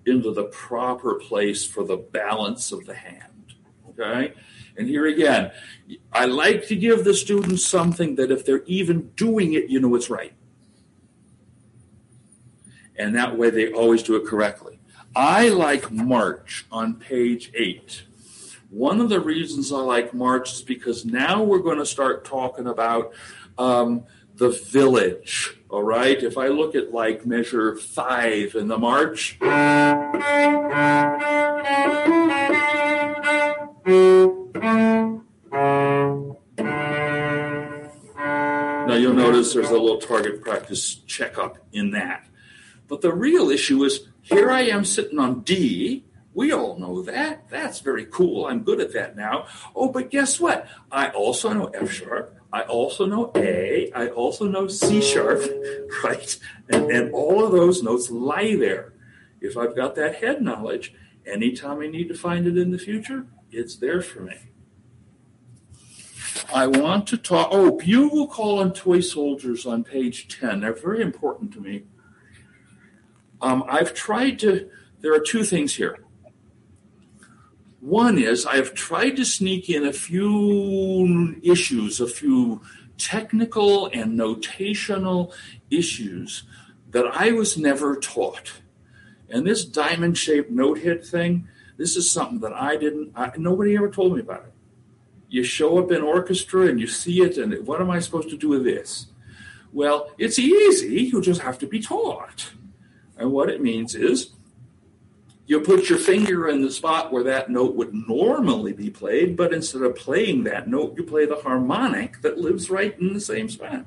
into 0.06 0.34
the 0.34 0.46
proper 0.46 1.16
place 1.16 1.66
for 1.66 1.84
the 1.84 1.98
balance 1.98 2.72
of 2.72 2.86
the 2.86 2.96
hand. 2.96 3.54
Okay? 3.90 4.34
And 4.78 4.88
here 4.88 5.08
again, 5.08 5.52
I 6.14 6.26
like 6.26 6.68
to 6.68 6.76
give 6.76 7.04
the 7.04 7.14
students 7.14 7.66
something 7.66 8.16
that 8.16 8.32
if 8.32 8.46
they're 8.46 8.64
even 8.66 9.10
doing 9.16 9.54
it, 9.54 9.70
you 9.70 9.80
know 9.80 9.96
it's 9.96 10.10
right. 10.10 10.34
And 12.96 13.16
that 13.16 13.38
way 13.38 13.50
they 13.50 13.72
always 13.72 14.04
do 14.04 14.16
it 14.16 14.26
correctly. 14.26 14.80
I 15.16 15.50
like 15.50 15.92
March 15.92 16.66
on 16.72 16.96
page 16.96 17.52
eight. 17.56 18.04
One 18.70 19.00
of 19.00 19.08
the 19.08 19.22
reasons 19.22 19.72
I 19.72 19.78
like 19.78 20.14
March 20.14 20.52
is 20.52 20.62
because 20.62 21.06
now 21.06 21.42
we're 21.42 21.60
going 21.60 21.78
to 21.78 21.86
start 21.86 22.26
talking 22.26 22.68
about 22.68 23.14
um, 23.58 24.04
the 24.36 24.50
village. 24.50 25.58
All 25.70 25.84
right. 25.84 26.22
If 26.22 26.38
I 26.38 26.50
look 26.50 26.76
at 26.76 26.92
like 26.92 27.26
measure 27.26 27.78
five 27.78 28.56
in 28.56 28.68
the 28.68 28.78
march. 28.78 29.38
Now 29.42 30.12
you'll 38.96 39.14
notice 39.14 39.54
there's 39.54 39.70
a 39.70 39.74
little 39.74 40.00
target 40.00 40.42
practice 40.42 40.96
checkup 41.08 41.58
in 41.72 41.92
that. 41.92 42.28
But 42.90 43.00
the 43.00 43.14
real 43.14 43.50
issue 43.50 43.82
is 43.86 44.10
here 44.22 44.52
I 44.52 44.64
am 44.64 44.84
sitting 44.84 45.20
on 45.20 45.40
D. 45.42 46.04
We 46.38 46.52
all 46.52 46.78
know 46.78 47.02
that. 47.02 47.50
That's 47.50 47.80
very 47.80 48.06
cool. 48.06 48.46
I'm 48.46 48.64
good 48.64 48.80
at 48.80 48.94
that 48.94 49.16
now. 49.16 49.48
Oh, 49.76 49.92
but 49.92 50.12
guess 50.12 50.40
what? 50.40 50.68
I 50.92 51.10
also 51.10 51.52
know 51.52 51.66
F 51.70 51.92
sharp. 51.92 52.38
I 52.54 52.62
also 52.62 53.08
know 53.08 53.32
A. 53.36 53.92
I 53.96 54.10
also 54.10 54.48
know 54.48 54.68
C 54.68 55.02
sharp, 55.02 55.42
right? 56.04 56.38
And, 56.70 56.92
and 56.92 57.12
all 57.12 57.44
of 57.44 57.54
those 57.54 57.82
notes 57.82 58.12
lie 58.12 58.56
there. 58.56 58.94
If 59.42 59.58
I've 59.58 59.76
got 59.76 59.96
that 59.96 60.18
head 60.18 60.44
knowledge, 60.44 60.94
anytime 61.26 61.80
I 61.80 61.88
need 61.88 62.08
to 62.10 62.14
find 62.14 62.46
it 62.46 62.56
in 62.56 62.70
the 62.70 62.78
future, 62.78 63.26
it's 63.50 63.76
there 63.76 64.04
for 64.04 64.22
me. 64.22 64.38
I 66.54 66.68
want 66.68 67.08
to 67.08 67.18
talk. 67.18 67.48
Oh, 67.50 67.72
bugle 67.72 68.28
call 68.28 68.62
and 68.62 68.76
toy 68.76 69.00
soldiers 69.00 69.66
on 69.66 69.84
page 69.84 70.28
10. 70.28 70.60
They're 70.60 70.74
very 70.74 71.02
important 71.02 71.52
to 71.54 71.62
me. 71.62 71.86
Um, 73.42 73.64
I've 73.68 73.96
tried 73.96 74.38
to, 74.42 74.70
there 75.02 75.16
are 75.16 75.20
two 75.20 75.44
things 75.44 75.74
here. 75.74 76.04
One 77.80 78.18
is 78.18 78.46
I've 78.46 78.74
tried 78.74 79.16
to 79.18 79.26
sneak 79.26 79.70
in 79.70 79.86
a 79.86 79.94
few 79.94 81.36
issues, 81.44 82.02
a 82.02 82.08
few 82.08 82.62
technical 82.98 83.88
and 83.88 84.20
notational 84.20 85.32
issues 85.70 86.44
that 86.90 87.06
I 87.06 87.32
was 87.32 87.58
never 87.58 87.96
taught. 87.98 88.54
And 89.30 89.46
this 89.46 89.64
diamond 89.66 90.18
shaped 90.18 90.50
note 90.50 90.80
hit 90.80 91.06
thing, 91.06 91.48
this 91.78 91.96
is 91.96 92.10
something 92.10 92.40
that 92.40 92.54
I 92.54 92.76
didn't, 92.78 93.12
I, 93.16 93.32
nobody 93.38 93.76
ever 93.76 93.90
told 93.90 94.16
me 94.16 94.22
about 94.22 94.46
it. 94.46 94.54
You 95.30 95.44
show 95.44 95.78
up 95.78 95.92
in 95.92 96.02
orchestra 96.02 96.68
and 96.68 96.80
you 96.80 96.88
see 96.88 97.22
it, 97.22 97.38
and 97.38 97.68
what 97.68 97.82
am 97.82 97.92
I 97.92 98.00
supposed 98.00 98.30
to 98.30 98.38
do 98.38 98.50
with 98.50 98.64
this? 98.64 99.08
Well, 99.72 100.10
it's 100.18 100.40
easy, 100.40 101.04
you 101.04 101.22
just 101.22 101.42
have 101.42 101.60
to 101.60 101.68
be 101.68 101.80
taught. 101.80 102.52
And 103.18 103.32
what 103.32 103.50
it 103.50 103.62
means 103.62 103.94
is 103.94 104.32
you 105.48 105.62
put 105.62 105.90
your 105.90 105.98
finger 105.98 106.50
in 106.50 106.62
the 106.62 106.70
spot 106.70 107.12
where 107.12 107.24
that 107.24 107.50
note 107.50 107.74
would 107.76 107.94
normally 107.94 108.74
be 108.74 108.90
played, 108.90 109.38
but 109.38 109.54
instead 109.54 109.82
of 109.82 109.96
playing 109.96 110.44
that 110.44 110.68
note, 110.68 110.96
you 110.98 111.04
play 111.04 111.26
the 111.26 111.38
harmonic 111.38 112.22
that 112.22 112.38
lives 112.38 112.70
right 112.70 113.00
in 113.00 113.14
the 113.14 113.22
same 113.22 113.50
spot. 113.50 113.86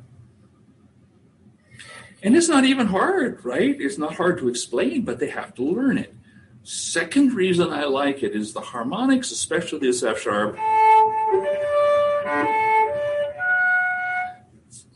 And 2.23 2.35
it's 2.35 2.49
not 2.49 2.65
even 2.65 2.87
hard, 2.87 3.45
right? 3.45 3.79
It's 3.79 3.99
not 3.99 4.17
hard 4.17 4.39
to 4.39 4.49
explain, 4.49 5.03
but 5.03 5.19
they 5.19 5.29
have 5.29 5.55
to 5.57 5.63
learn 5.63 5.99
it. 5.99 6.15
Second 6.63 7.35
reason 7.35 7.71
I 7.71 7.85
like 7.85 8.23
it 8.23 8.35
is 8.35 8.55
the 8.55 8.61
harmonics, 8.61 9.31
especially 9.31 9.81
this 9.81 10.03
F 10.03 10.19
sharp. 10.21 10.59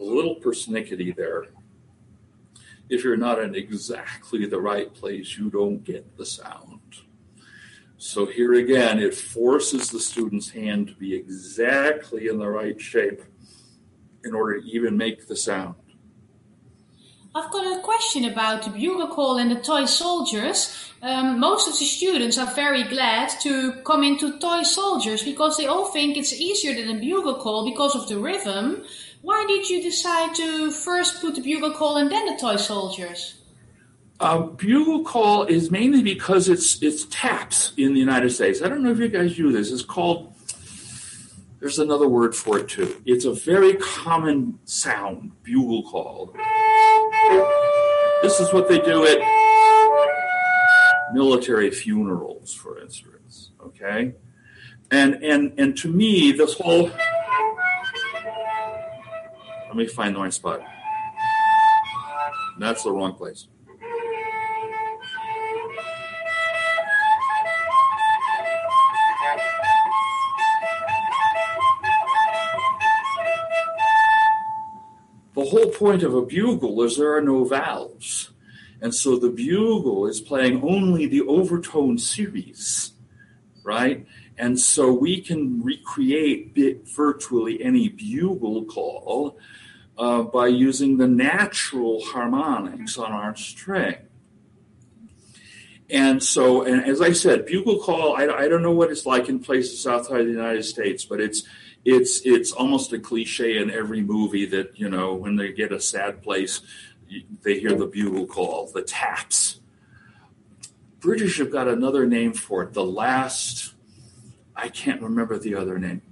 a 0.00 0.02
little 0.02 0.36
persnickety 0.36 1.14
there. 1.14 1.46
If 2.88 3.02
you're 3.02 3.16
not 3.16 3.38
in 3.38 3.54
exactly 3.54 4.46
the 4.46 4.60
right 4.60 4.92
place, 4.92 5.38
you 5.38 5.50
don't 5.50 5.82
get 5.84 6.16
the 6.16 6.26
sound. 6.26 6.80
So 7.96 8.26
here 8.26 8.52
again, 8.54 8.98
it 8.98 9.14
forces 9.14 9.90
the 9.90 10.00
student's 10.00 10.50
hand 10.50 10.88
to 10.88 10.94
be 10.94 11.14
exactly 11.14 12.28
in 12.28 12.38
the 12.38 12.48
right 12.48 12.78
shape 12.80 13.22
in 14.24 14.34
order 14.34 14.60
to 14.60 14.66
even 14.66 14.96
make 14.96 15.26
the 15.26 15.36
sound. 15.36 15.76
I've 17.36 17.50
got 17.50 17.78
a 17.78 17.80
question 17.80 18.26
about 18.26 18.62
the 18.62 18.70
bugle 18.70 19.08
call 19.08 19.38
and 19.38 19.50
the 19.50 19.60
toy 19.60 19.86
soldiers. 19.86 20.92
Um, 21.02 21.40
most 21.40 21.66
of 21.66 21.76
the 21.76 21.84
students 21.84 22.38
are 22.38 22.54
very 22.54 22.84
glad 22.84 23.28
to 23.40 23.72
come 23.82 24.04
into 24.04 24.38
toy 24.38 24.62
soldiers 24.62 25.24
because 25.24 25.56
they 25.56 25.66
all 25.66 25.86
think 25.86 26.16
it's 26.16 26.32
easier 26.32 26.74
than 26.74 26.96
a 26.96 27.00
bugle 27.00 27.34
call 27.34 27.64
because 27.64 27.96
of 27.96 28.08
the 28.08 28.18
rhythm. 28.18 28.84
Why 29.24 29.46
did 29.48 29.70
you 29.70 29.82
decide 29.82 30.34
to 30.34 30.70
first 30.70 31.22
put 31.22 31.34
the 31.34 31.40
bugle 31.40 31.72
call 31.72 31.96
and 31.96 32.12
then 32.12 32.26
the 32.26 32.36
toy 32.36 32.56
soldiers? 32.56 33.40
Uh, 34.20 34.40
bugle 34.40 35.02
call 35.02 35.44
is 35.44 35.70
mainly 35.70 36.02
because 36.02 36.50
it's 36.50 36.82
it's 36.82 37.06
taps 37.06 37.72
in 37.78 37.94
the 37.94 38.00
United 38.00 38.28
States. 38.32 38.60
I 38.60 38.68
don't 38.68 38.82
know 38.82 38.90
if 38.90 38.98
you 38.98 39.08
guys 39.08 39.34
do 39.34 39.50
this. 39.50 39.72
It's 39.72 39.80
called. 39.80 40.34
There's 41.58 41.78
another 41.78 42.06
word 42.06 42.36
for 42.36 42.58
it 42.58 42.68
too. 42.68 43.00
It's 43.06 43.24
a 43.24 43.32
very 43.32 43.76
common 43.76 44.58
sound, 44.66 45.32
bugle 45.42 45.84
call. 45.84 46.34
This 48.20 48.40
is 48.40 48.52
what 48.52 48.68
they 48.68 48.78
do 48.78 49.06
at 49.06 49.20
military 51.14 51.70
funerals, 51.70 52.52
for 52.52 52.78
instance. 52.78 53.52
Okay, 53.64 54.12
and 54.90 55.14
and 55.24 55.58
and 55.58 55.78
to 55.78 55.88
me, 55.88 56.30
this 56.32 56.52
whole 56.58 56.90
let 59.74 59.78
me 59.78 59.86
find 59.88 60.14
the 60.14 60.20
right 60.20 60.32
spot. 60.32 60.60
That's 62.60 62.84
the 62.84 62.92
wrong 62.92 63.14
place. 63.14 63.48
The 75.34 75.44
whole 75.44 75.70
point 75.70 76.04
of 76.04 76.14
a 76.14 76.22
bugle 76.22 76.80
is 76.84 76.96
there 76.96 77.16
are 77.16 77.20
no 77.20 77.44
valves. 77.44 78.30
And 78.80 78.94
so 78.94 79.16
the 79.16 79.28
bugle 79.28 80.06
is 80.06 80.20
playing 80.20 80.62
only 80.62 81.06
the 81.06 81.22
overtone 81.22 81.98
series, 81.98 82.92
right? 83.64 84.06
And 84.36 84.58
so 84.58 84.92
we 84.92 85.20
can 85.20 85.62
recreate 85.62 86.56
virtually 86.94 87.62
any 87.62 87.88
bugle 87.88 88.64
call 88.64 89.38
uh, 89.96 90.22
by 90.22 90.48
using 90.48 90.96
the 90.96 91.06
natural 91.06 92.04
harmonics 92.04 92.98
on 92.98 93.12
our 93.12 93.36
string. 93.36 93.96
And 95.88 96.22
so, 96.22 96.62
and 96.62 96.84
as 96.84 97.00
I 97.00 97.12
said, 97.12 97.46
bugle 97.46 97.78
call, 97.78 98.16
I, 98.16 98.24
I 98.24 98.48
don't 98.48 98.62
know 98.62 98.72
what 98.72 98.90
it's 98.90 99.06
like 99.06 99.28
in 99.28 99.38
places 99.38 99.86
outside 99.86 100.24
the 100.24 100.30
United 100.30 100.64
States, 100.64 101.04
but 101.04 101.20
it's 101.20 101.44
it's 101.84 102.22
it's 102.24 102.52
almost 102.52 102.92
a 102.92 102.98
cliche 102.98 103.58
in 103.58 103.70
every 103.70 104.00
movie 104.00 104.46
that 104.46 104.78
you 104.78 104.88
know 104.88 105.14
when 105.14 105.36
they 105.36 105.52
get 105.52 105.72
a 105.72 105.80
sad 105.80 106.22
place 106.22 106.60
they 107.42 107.60
hear 107.60 107.74
the 107.74 107.86
bugle 107.86 108.26
call 108.26 108.70
the 108.72 108.82
taps 108.82 109.60
british 111.00 111.38
have 111.38 111.50
got 111.50 111.68
another 111.68 112.06
name 112.06 112.32
for 112.32 112.62
it 112.62 112.72
the 112.72 112.84
last 112.84 113.73
i 114.56 114.68
can't 114.68 115.02
remember 115.02 115.38
the 115.38 115.54
other 115.54 115.78
name 115.78 116.02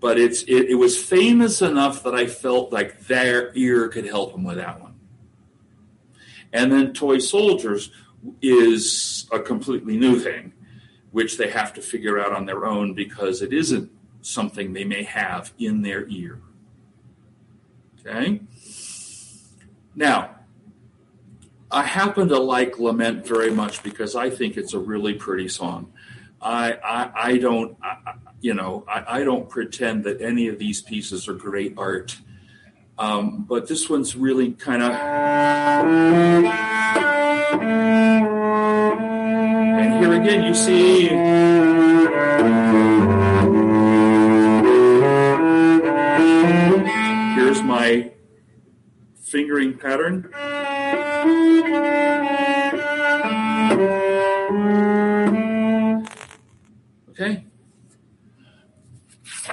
but 0.00 0.18
it's 0.18 0.42
it, 0.42 0.70
it 0.70 0.74
was 0.74 1.02
famous 1.02 1.62
enough 1.62 2.02
that 2.02 2.14
i 2.14 2.26
felt 2.26 2.72
like 2.72 3.06
their 3.06 3.52
ear 3.54 3.88
could 3.88 4.06
help 4.06 4.32
them 4.32 4.44
with 4.44 4.56
that 4.56 4.80
one 4.80 4.94
and 6.52 6.72
then 6.72 6.92
toy 6.92 7.18
soldiers 7.18 7.90
is 8.42 9.26
a 9.32 9.38
completely 9.38 9.96
new 9.96 10.18
thing 10.18 10.52
which 11.16 11.38
they 11.38 11.48
have 11.48 11.72
to 11.72 11.80
figure 11.80 12.20
out 12.20 12.30
on 12.30 12.44
their 12.44 12.66
own 12.66 12.92
because 12.92 13.40
it 13.40 13.50
isn't 13.50 13.90
something 14.20 14.74
they 14.74 14.84
may 14.84 15.02
have 15.02 15.50
in 15.58 15.80
their 15.80 16.06
ear. 16.08 16.40
Okay? 18.00 18.42
Now, 19.94 20.36
I 21.70 21.84
happen 21.84 22.28
to 22.28 22.38
like 22.38 22.78
Lament 22.78 23.26
very 23.26 23.50
much 23.50 23.82
because 23.82 24.14
I 24.14 24.28
think 24.28 24.58
it's 24.58 24.74
a 24.74 24.78
really 24.78 25.14
pretty 25.14 25.48
song. 25.48 25.90
I, 26.40 26.72
I, 26.72 27.10
I 27.14 27.38
don't, 27.38 27.76
I, 27.82 28.14
you 28.40 28.54
know, 28.54 28.84
I, 28.88 29.20
I, 29.20 29.24
don't 29.24 29.48
pretend 29.48 30.04
that 30.04 30.20
any 30.20 30.48
of 30.48 30.58
these 30.58 30.82
pieces 30.82 31.28
are 31.28 31.34
great 31.34 31.74
art. 31.76 32.16
Um, 32.98 33.44
but 33.48 33.68
this 33.68 33.90
one's 33.90 34.16
really 34.16 34.52
kind 34.52 34.82
of. 34.82 34.90
And 39.78 40.04
here 40.04 40.14
again, 40.14 40.44
you 40.44 40.54
see. 40.54 41.08
Here's 47.34 47.62
my 47.62 48.12
fingering 49.14 49.76
pattern. 49.76 50.30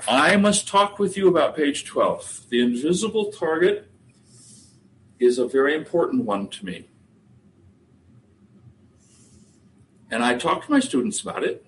I 0.08 0.36
must 0.36 0.68
talk 0.68 1.00
with 1.00 1.16
you 1.16 1.30
about 1.30 1.56
page 1.56 1.86
12. 1.86 2.48
The 2.50 2.62
invisible 2.62 3.32
target 3.32 3.90
is 5.18 5.38
a 5.38 5.48
very 5.48 5.76
important 5.76 6.26
one 6.26 6.50
to 6.50 6.66
me. 6.66 6.90
And 10.12 10.24
I 10.24 10.36
talk 10.36 10.66
to 10.66 10.72
my 10.72 10.82
students 10.82 11.22
about 11.22 11.44
it. 11.44 11.66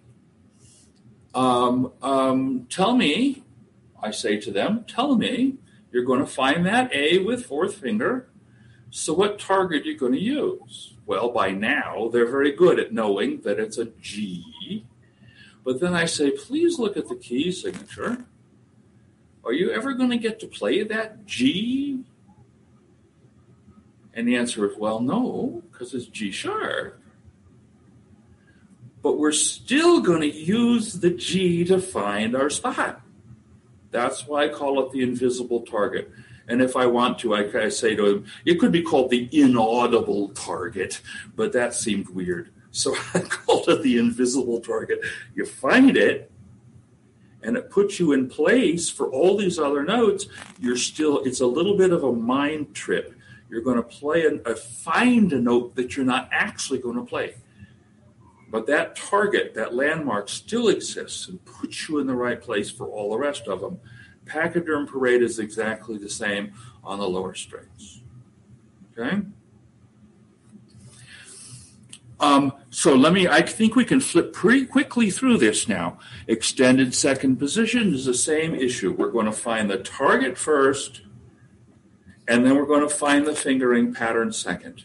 Um, 1.33 1.93
um, 2.01 2.67
tell 2.69 2.95
me, 2.95 3.43
I 4.01 4.11
say 4.11 4.39
to 4.41 4.51
them, 4.51 4.85
tell 4.87 5.15
me 5.15 5.57
you're 5.91 6.03
going 6.03 6.19
to 6.19 6.25
find 6.25 6.65
that 6.65 6.93
A 6.93 7.19
with 7.19 7.45
fourth 7.45 7.75
finger. 7.75 8.29
So, 8.89 9.13
what 9.13 9.39
target 9.39 9.83
are 9.83 9.85
you 9.85 9.97
going 9.97 10.13
to 10.13 10.21
use? 10.21 10.93
Well, 11.05 11.29
by 11.29 11.51
now, 11.51 12.09
they're 12.11 12.29
very 12.29 12.51
good 12.51 12.79
at 12.79 12.93
knowing 12.93 13.41
that 13.41 13.59
it's 13.59 13.77
a 13.77 13.85
G. 13.85 14.85
But 15.65 15.79
then 15.79 15.95
I 15.95 16.05
say, 16.05 16.29
please 16.29 16.77
look 16.77 16.95
at 16.95 17.09
the 17.09 17.15
key 17.15 17.51
signature. 17.51 18.23
Are 19.43 19.51
you 19.51 19.71
ever 19.71 19.93
going 19.93 20.11
to 20.11 20.17
get 20.17 20.39
to 20.41 20.47
play 20.47 20.83
that 20.83 21.25
G? 21.25 22.03
And 24.13 24.27
the 24.27 24.37
answer 24.37 24.69
is, 24.69 24.77
well, 24.77 24.99
no, 25.01 25.63
because 25.71 25.93
it's 25.93 26.05
G 26.05 26.31
sharp. 26.31 27.01
But 29.01 29.17
we're 29.17 29.31
still 29.31 30.01
going 30.01 30.21
to 30.21 30.31
use 30.31 30.93
the 30.93 31.09
G 31.09 31.65
to 31.65 31.81
find 31.81 32.35
our 32.35 32.49
spot. 32.49 33.01
That's 33.89 34.27
why 34.27 34.45
I 34.45 34.49
call 34.49 34.83
it 34.85 34.91
the 34.91 35.01
invisible 35.01 35.61
target. 35.61 36.11
And 36.47 36.61
if 36.61 36.75
I 36.75 36.85
want 36.85 37.17
to, 37.19 37.33
I, 37.33 37.65
I 37.65 37.69
say 37.69 37.95
to 37.95 38.05
him, 38.05 38.25
it 38.45 38.55
could 38.55 38.71
be 38.71 38.83
called 38.83 39.09
the 39.09 39.27
inaudible 39.31 40.29
target, 40.29 41.01
but 41.35 41.53
that 41.53 41.73
seemed 41.73 42.09
weird. 42.09 42.51
So 42.75 42.93
I 43.13 43.21
called 43.21 43.69
it 43.69 43.81
the 43.81 43.97
invisible 43.97 44.59
target. 44.59 44.99
You 45.33 45.45
find 45.45 45.95
it, 45.95 46.29
and 47.41 47.55
it 47.55 47.69
puts 47.69 47.99
you 47.99 48.11
in 48.11 48.27
place 48.27 48.89
for 48.89 49.07
all 49.07 49.37
these 49.37 49.57
other 49.57 49.83
notes. 49.83 50.25
You're 50.59 50.77
still, 50.77 51.23
it's 51.23 51.41
a 51.41 51.47
little 51.47 51.77
bit 51.77 51.91
of 51.91 52.03
a 52.03 52.11
mind 52.11 52.75
trip. 52.75 53.15
You're 53.49 53.61
going 53.61 53.77
to 53.77 53.83
play 53.83 54.25
and 54.25 54.45
find 54.57 55.31
a 55.31 55.39
note 55.39 55.75
that 55.75 55.95
you're 55.95 56.05
not 56.05 56.27
actually 56.31 56.79
going 56.79 56.97
to 56.97 57.03
play. 57.03 57.35
But 58.49 58.67
that 58.67 58.95
target, 58.95 59.53
that 59.55 59.73
landmark 59.73 60.27
still 60.27 60.67
exists 60.67 61.27
and 61.27 61.43
puts 61.45 61.87
you 61.87 61.99
in 61.99 62.07
the 62.07 62.15
right 62.15 62.41
place 62.41 62.69
for 62.69 62.87
all 62.87 63.11
the 63.11 63.17
rest 63.17 63.47
of 63.47 63.61
them. 63.61 63.79
Pachyderm 64.25 64.87
parade 64.87 65.21
is 65.21 65.39
exactly 65.39 65.97
the 65.97 66.09
same 66.09 66.53
on 66.83 66.99
the 66.99 67.07
lower 67.07 67.35
strings. 67.35 68.01
Okay? 68.97 69.21
Um, 72.19 72.53
so 72.75 72.93
let 72.93 73.13
me, 73.13 73.25
I 73.25 73.41
think 73.41 73.77
we 73.77 73.85
can 73.85 74.01
flip 74.01 74.33
pretty 74.33 74.65
quickly 74.65 75.09
through 75.09 75.37
this 75.37 75.69
now. 75.69 75.97
Extended 76.27 76.93
second 76.93 77.37
position 77.37 77.93
is 77.93 78.03
the 78.03 78.13
same 78.13 78.53
issue. 78.53 78.91
We're 78.91 79.11
going 79.11 79.27
to 79.27 79.31
find 79.31 79.69
the 79.71 79.77
target 79.77 80.37
first, 80.37 80.99
and 82.27 82.45
then 82.45 82.57
we're 82.57 82.65
going 82.65 82.81
to 82.81 82.93
find 82.93 83.25
the 83.25 83.33
fingering 83.33 83.93
pattern 83.93 84.33
second. 84.33 84.83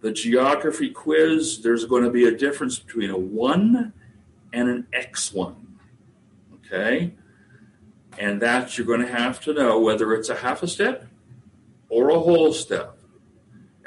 The 0.00 0.10
geography 0.10 0.88
quiz, 0.88 1.60
there's 1.60 1.84
going 1.84 2.04
to 2.04 2.10
be 2.10 2.24
a 2.24 2.34
difference 2.34 2.78
between 2.78 3.10
a 3.10 3.18
1 3.18 3.92
and 4.54 4.68
an 4.70 4.86
X1. 4.94 5.54
Okay? 6.64 7.12
And 8.18 8.40
that 8.40 8.78
you're 8.78 8.86
going 8.86 9.02
to 9.02 9.12
have 9.12 9.38
to 9.42 9.52
know 9.52 9.80
whether 9.80 10.14
it's 10.14 10.30
a 10.30 10.36
half 10.36 10.62
a 10.62 10.68
step 10.68 11.08
or 11.90 12.08
a 12.08 12.18
whole 12.18 12.54
step. 12.54 12.97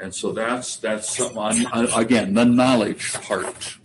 And 0.02 0.12
so 0.12 0.32
that's 0.32 0.76
that's 0.76 1.20
on, 1.20 1.64
again 1.94 2.34
the 2.34 2.44
knowledge 2.44 3.12
part. 3.14 3.78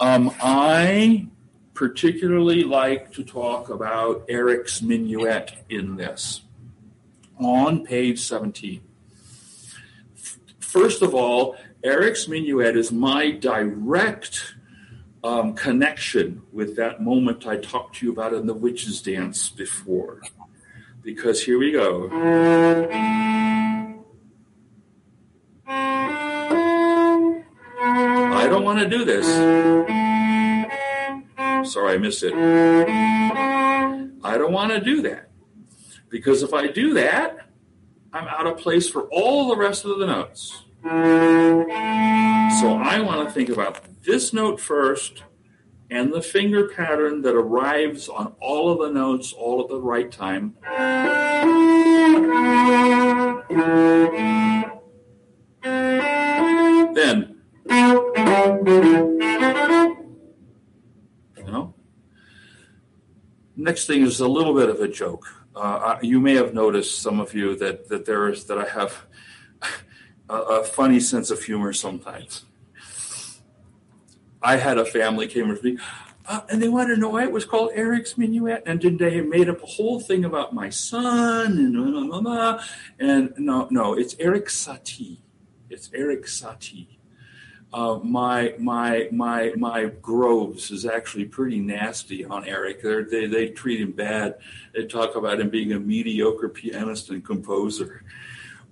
Um, 0.00 0.34
I 0.40 1.28
particularly 1.74 2.64
like 2.64 3.12
to 3.12 3.22
talk 3.22 3.68
about 3.68 4.24
Eric's 4.28 4.80
minuet 4.80 5.52
in 5.68 5.96
this 5.96 6.40
on 7.38 7.84
page 7.84 8.20
17. 8.20 8.80
First 10.58 11.02
of 11.02 11.14
all, 11.14 11.56
Eric's 11.84 12.26
Minuet 12.26 12.76
is 12.76 12.90
my 12.90 13.30
direct 13.30 14.54
um, 15.22 15.54
connection 15.54 16.42
with 16.52 16.76
that 16.76 17.02
moment 17.02 17.46
I 17.46 17.58
talked 17.58 17.96
to 17.96 18.06
you 18.06 18.12
about 18.12 18.32
in 18.32 18.46
the 18.46 18.54
witches' 18.54 19.02
dance 19.02 19.50
before. 19.50 20.22
Because 21.02 21.42
here 21.42 21.58
we 21.58 21.72
go. 21.72 22.08
Want 28.74 28.90
to 28.90 28.98
do 28.98 29.04
this. 29.04 29.26
Sorry, 31.72 31.94
I 31.94 31.98
missed 31.98 32.24
it. 32.24 32.34
I 32.34 34.36
don't 34.36 34.52
want 34.52 34.72
to 34.72 34.80
do 34.80 35.00
that. 35.02 35.30
Because 36.08 36.42
if 36.42 36.52
I 36.52 36.66
do 36.68 36.94
that, 36.94 37.48
I'm 38.12 38.26
out 38.28 38.46
of 38.46 38.58
place 38.58 38.88
for 38.88 39.08
all 39.12 39.48
the 39.48 39.56
rest 39.56 39.84
of 39.84 39.98
the 39.98 40.06
notes. 40.06 40.64
So 40.82 42.78
I 42.78 43.00
want 43.00 43.28
to 43.28 43.32
think 43.32 43.48
about 43.48 44.02
this 44.02 44.32
note 44.32 44.60
first 44.60 45.22
and 45.90 46.12
the 46.12 46.22
finger 46.22 46.68
pattern 46.68 47.22
that 47.22 47.34
arrives 47.34 48.08
on 48.08 48.34
all 48.40 48.72
of 48.72 48.78
the 48.80 48.90
notes 48.90 49.32
all 49.32 49.62
at 49.62 49.68
the 49.68 49.80
right 49.80 50.10
time. 50.10 50.56
Then, 56.94 57.40
you 58.44 59.96
know, 61.46 61.74
next 63.56 63.86
thing 63.86 64.02
is 64.02 64.20
a 64.20 64.28
little 64.28 64.54
bit 64.54 64.68
of 64.68 64.80
a 64.80 64.88
joke. 64.88 65.26
Uh, 65.56 65.96
you 66.02 66.20
may 66.20 66.34
have 66.34 66.52
noticed, 66.52 67.00
some 67.00 67.20
of 67.20 67.32
you, 67.32 67.56
that 67.56 67.88
that 67.88 68.04
there 68.04 68.28
is 68.28 68.44
that 68.46 68.58
I 68.58 68.68
have 68.68 69.06
a, 70.28 70.34
a 70.34 70.64
funny 70.64 71.00
sense 71.00 71.30
of 71.30 71.42
humor 71.42 71.72
sometimes. 71.72 72.44
I 74.42 74.56
had 74.56 74.76
a 74.76 74.84
family 74.84 75.26
came 75.26 75.48
with 75.48 75.64
me. 75.64 75.78
Uh, 76.26 76.40
and 76.50 76.62
they 76.62 76.68
wanted 76.68 76.94
to 76.94 77.00
know 77.00 77.10
why 77.10 77.22
it 77.22 77.32
was 77.32 77.44
called 77.44 77.70
Eric's 77.74 78.14
Minuet, 78.14 78.62
and 78.66 78.80
then 78.80 78.96
they 78.96 79.20
made 79.20 79.48
up 79.48 79.62
a 79.62 79.66
whole 79.66 80.00
thing 80.00 80.24
about 80.24 80.54
my 80.54 80.70
son 80.70 81.58
and 81.58 81.74
blah, 81.74 82.06
blah, 82.06 82.20
blah, 82.20 82.64
and 82.98 83.34
no, 83.36 83.68
no, 83.70 83.92
it's 83.92 84.16
Erik 84.18 84.46
Satie. 84.46 85.18
It's 85.68 85.90
Erik 85.92 86.24
Satie. 86.24 86.93
Uh, 87.74 87.98
my 88.04 88.54
my 88.56 89.08
my 89.10 89.52
my 89.56 89.86
Grove's 90.00 90.70
is 90.70 90.86
actually 90.86 91.24
pretty 91.24 91.58
nasty 91.58 92.24
on 92.24 92.44
Erik. 92.44 92.80
They're, 92.80 93.02
they 93.02 93.26
they 93.26 93.48
treat 93.48 93.80
him 93.80 93.90
bad. 93.90 94.36
They 94.72 94.86
talk 94.86 95.16
about 95.16 95.40
him 95.40 95.50
being 95.50 95.72
a 95.72 95.80
mediocre 95.80 96.48
pianist 96.48 97.10
and 97.10 97.24
composer. 97.24 98.04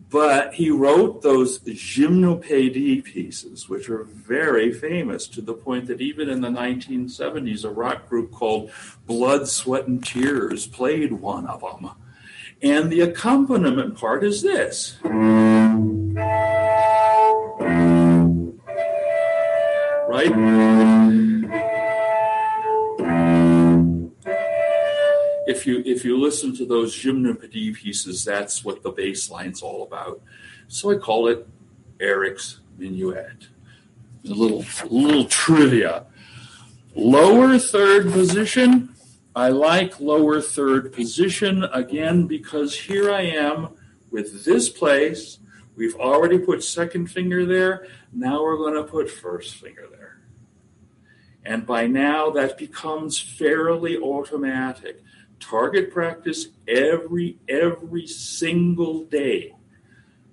But 0.09 0.55
he 0.55 0.71
wrote 0.71 1.21
those 1.23 1.59
gymnopédie 1.59 3.03
pieces, 3.03 3.69
which 3.69 3.88
are 3.88 4.05
very 4.05 4.73
famous 4.73 5.27
to 5.29 5.41
the 5.41 5.55
point 5.55 5.87
that 5.87 6.01
even 6.01 6.29
in 6.29 6.41
the 6.41 6.49
1970s, 6.49 7.65
a 7.65 7.71
rock 7.71 8.09
group 8.09 8.31
called 8.31 8.71
Blood, 9.07 9.49
Sweat, 9.49 9.88
and 9.88 10.05
Tears 10.05 10.69
played 10.69 11.12
one 11.12 11.47
of 11.47 11.62
them. 11.62 11.91
And 12.62 12.93
the 12.93 13.01
accompaniment 13.01 13.99
part 13.99 14.23
is 14.23 14.43
this. 14.43 14.99
Right? 20.12 20.31
if 25.46 25.66
you 25.66 25.83
if 25.87 26.05
you 26.05 26.20
listen 26.20 26.55
to 26.57 26.66
those 26.66 26.94
gymnopédie 26.94 27.75
pieces, 27.75 28.22
that's 28.22 28.62
what 28.62 28.83
the 28.83 28.90
bass 28.90 29.31
line's 29.31 29.62
all 29.62 29.85
about. 29.85 30.20
So 30.68 30.90
I 30.90 30.96
call 30.96 31.29
it 31.29 31.48
Erik's 31.98 32.61
Minuet. 32.79 33.48
A 34.27 34.35
little 34.35 34.66
little 34.90 35.25
trivia. 35.25 36.05
Lower 36.94 37.59
third 37.59 38.12
position. 38.12 38.94
I 39.35 39.48
like 39.48 39.98
lower 39.98 40.42
third 40.42 40.92
position 40.92 41.64
again 41.72 42.27
because 42.27 42.79
here 42.79 43.11
I 43.11 43.22
am 43.22 43.70
with 44.11 44.44
this 44.44 44.68
place. 44.68 45.38
We've 45.75 45.96
already 45.96 46.38
put 46.38 46.62
second 46.62 47.07
finger 47.07 47.46
there. 47.46 47.87
Now 48.12 48.42
we're 48.42 48.59
going 48.59 48.75
to 48.75 48.85
put 48.85 49.11
first 49.11 49.55
finger 49.55 49.87
there. 49.90 50.02
And 51.45 51.67
by 51.67 51.87
now 51.87 52.31
that 52.31 52.59
becomes 52.59 53.19
fairly 53.19 53.99
automatic. 53.99 55.03
Target 55.41 55.93
practice 55.93 56.49
every 56.69 57.39
every 57.49 58.07
single 58.07 59.05
day. 59.05 59.55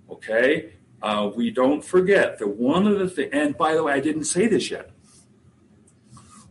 Okay? 0.09 0.73
Uh, 1.01 1.31
we 1.33 1.49
don't 1.49 1.83
forget 1.83 2.37
that 2.39 2.47
one 2.47 2.85
of 2.85 2.99
the 2.99 3.09
things 3.09 3.29
and 3.31 3.57
by 3.57 3.73
the 3.73 3.81
way 3.81 3.93
i 3.93 3.99
didn't 3.99 4.25
say 4.25 4.47
this 4.47 4.69
yet. 4.69 4.91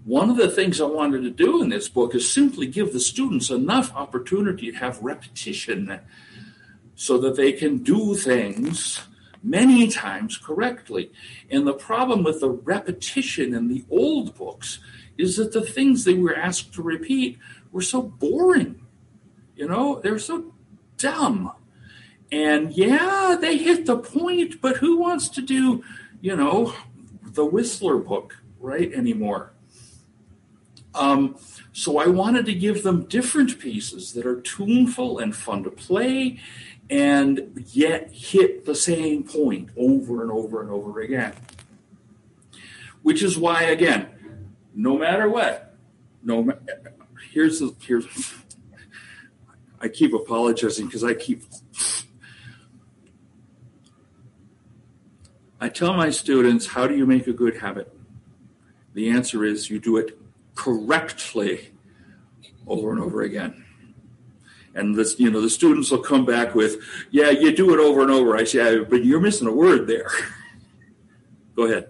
One 0.05 0.31
of 0.31 0.37
the 0.37 0.51
things 0.51 0.81
i 0.81 0.87
wanted 0.87 1.23
to 1.23 1.31
do 1.31 1.63
in 1.63 1.69
this 1.69 1.89
book 1.89 2.15
is 2.15 2.31
simply 2.31 2.67
give 2.67 2.93
the 2.93 3.01
students 3.01 3.51
enough 3.51 3.95
opportunity 3.95 4.73
to 4.73 4.79
have 4.79 5.03
repetition 5.03 6.01
so 6.97 7.19
that 7.19 7.37
they 7.37 7.53
can 7.53 7.79
do 7.79 8.15
things 8.17 9.01
many 9.43 9.89
times 9.89 10.37
correctly 10.37 11.13
and 11.51 11.67
the 11.67 11.73
problem 11.73 12.23
with 12.23 12.41
the 12.41 12.51
repetition 12.51 13.55
in 13.55 13.69
the 13.69 13.85
old 13.91 14.35
books 14.37 14.81
is 15.17 15.37
that 15.37 15.53
the 15.53 15.63
things 15.63 16.05
they 16.05 16.15
were 16.15 16.35
asked 16.35 16.73
to 16.75 16.83
repeat 16.83 17.39
were 17.73 17.83
so 17.83 18.03
boring. 18.03 18.81
You 19.57 19.69
know, 19.69 20.01
they're 20.01 20.19
so 20.19 20.55
dumb. 20.97 21.53
And 22.31 22.73
yeah, 22.73 23.37
they 23.41 23.57
hit 23.57 23.87
the 23.87 23.99
point, 23.99 24.61
but 24.61 24.77
who 24.77 24.99
wants 24.99 25.29
to 25.31 25.43
do, 25.43 25.83
you 26.21 26.37
know, 26.37 26.75
the 27.23 27.45
Whistler 27.45 27.97
book, 27.97 28.37
right, 28.61 28.93
anymore? 28.93 29.53
Um, 30.95 31.37
so 31.73 31.99
I 31.99 32.07
wanted 32.07 32.47
to 32.47 32.55
give 32.55 32.83
them 32.83 33.05
different 33.05 33.59
pieces 33.59 34.13
that 34.13 34.27
are 34.27 34.41
tuneful 34.41 35.19
and 35.19 35.35
fun 35.35 35.63
to 35.65 35.71
play 35.71 36.41
and 36.91 37.65
yet 37.73 38.11
hit 38.13 38.65
the 38.65 38.75
same 38.75 39.23
point 39.23 39.71
over 39.77 40.23
and 40.23 40.31
over 40.31 40.63
and 40.63 40.71
over 40.71 41.01
again. 41.01 41.33
Which 43.03 43.23
is 43.23 43.39
why, 43.39 43.65
again, 43.65 44.09
no 44.75 44.99
matter 44.99 45.29
what, 45.29 45.77
no, 46.23 46.53
here's 47.33 47.61
the 47.61 47.75
here's 47.81 48.07
I 49.81 49.89
keep 49.89 50.13
apologizing 50.13 50.87
because 50.87 51.05
I 51.05 51.15
keep 51.15 51.43
I 55.61 55.69
tell 55.69 55.95
my 55.95 56.11
students, 56.11 56.67
how 56.67 56.87
do 56.87 56.97
you 56.97 57.05
make 57.05 57.27
a 57.27 57.33
good 57.33 57.57
habit? 57.57 57.93
The 58.95 59.11
answer 59.11 59.45
is 59.45 59.71
you 59.71 59.81
do 59.81 59.97
it 59.97 60.19
correctly 60.55 61.71
over 62.67 62.91
and 62.93 63.01
over 63.01 63.23
again. 63.23 63.65
And 64.79 64.95
this, 64.95 65.19
you 65.19 65.31
know, 65.31 65.41
the 65.41 65.51
students 65.51 65.91
will 65.91 65.99
come 65.99 66.25
back 66.25 66.55
with, 66.55 66.77
"Yeah, 67.11 67.31
you 67.31 67.53
do 67.53 67.75
it 67.75 67.81
over 67.81 68.03
and 68.03 68.11
over." 68.11 68.37
I 68.37 68.45
say, 68.45 68.59
yeah, 68.59 68.85
"But 68.89 69.05
you're 69.05 69.21
missing 69.21 69.49
a 69.49 69.53
word 69.53 69.87
there." 69.87 70.11
Go 71.57 71.65
ahead. 71.65 71.89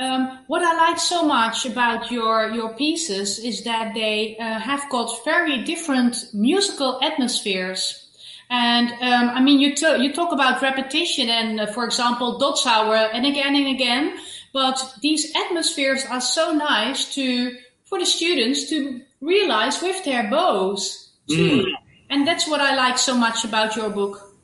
Um, 0.00 0.38
what 0.46 0.62
I 0.62 0.74
like 0.76 0.98
so 0.98 1.24
much 1.24 1.66
about 1.66 2.10
your 2.10 2.50
your 2.50 2.74
pieces 2.74 3.38
is 3.38 3.64
that 3.64 3.94
they 3.94 4.36
uh, 4.38 4.58
have 4.60 4.88
got 4.90 5.24
very 5.24 5.64
different 5.64 6.14
musical 6.32 7.00
atmospheres. 7.02 8.04
And 8.50 8.88
um, 9.02 9.36
I 9.36 9.40
mean, 9.40 9.60
you, 9.60 9.74
t- 9.74 10.02
you 10.02 10.12
talk 10.14 10.32
about 10.32 10.62
repetition 10.62 11.28
and, 11.28 11.60
uh, 11.60 11.66
for 11.66 11.84
example, 11.84 12.38
Dotzauer 12.40 13.10
and 13.12 13.26
again 13.26 13.54
and 13.54 13.68
again. 13.68 14.18
But 14.54 14.94
these 15.02 15.30
atmospheres 15.36 16.06
are 16.06 16.22
so 16.22 16.52
nice 16.52 17.14
to 17.14 17.56
for 17.84 17.98
the 17.98 18.06
students 18.06 18.68
to 18.70 19.02
realize 19.20 19.82
with 19.82 20.04
their 20.04 20.30
bows 20.30 21.10
too. 21.28 21.64
Mm. 21.64 21.72
And 22.10 22.26
that's 22.26 22.48
what 22.48 22.60
I 22.60 22.74
like 22.74 22.98
so 22.98 23.16
much 23.16 23.44
about 23.44 23.76
your 23.76 23.90
book. 23.90 24.34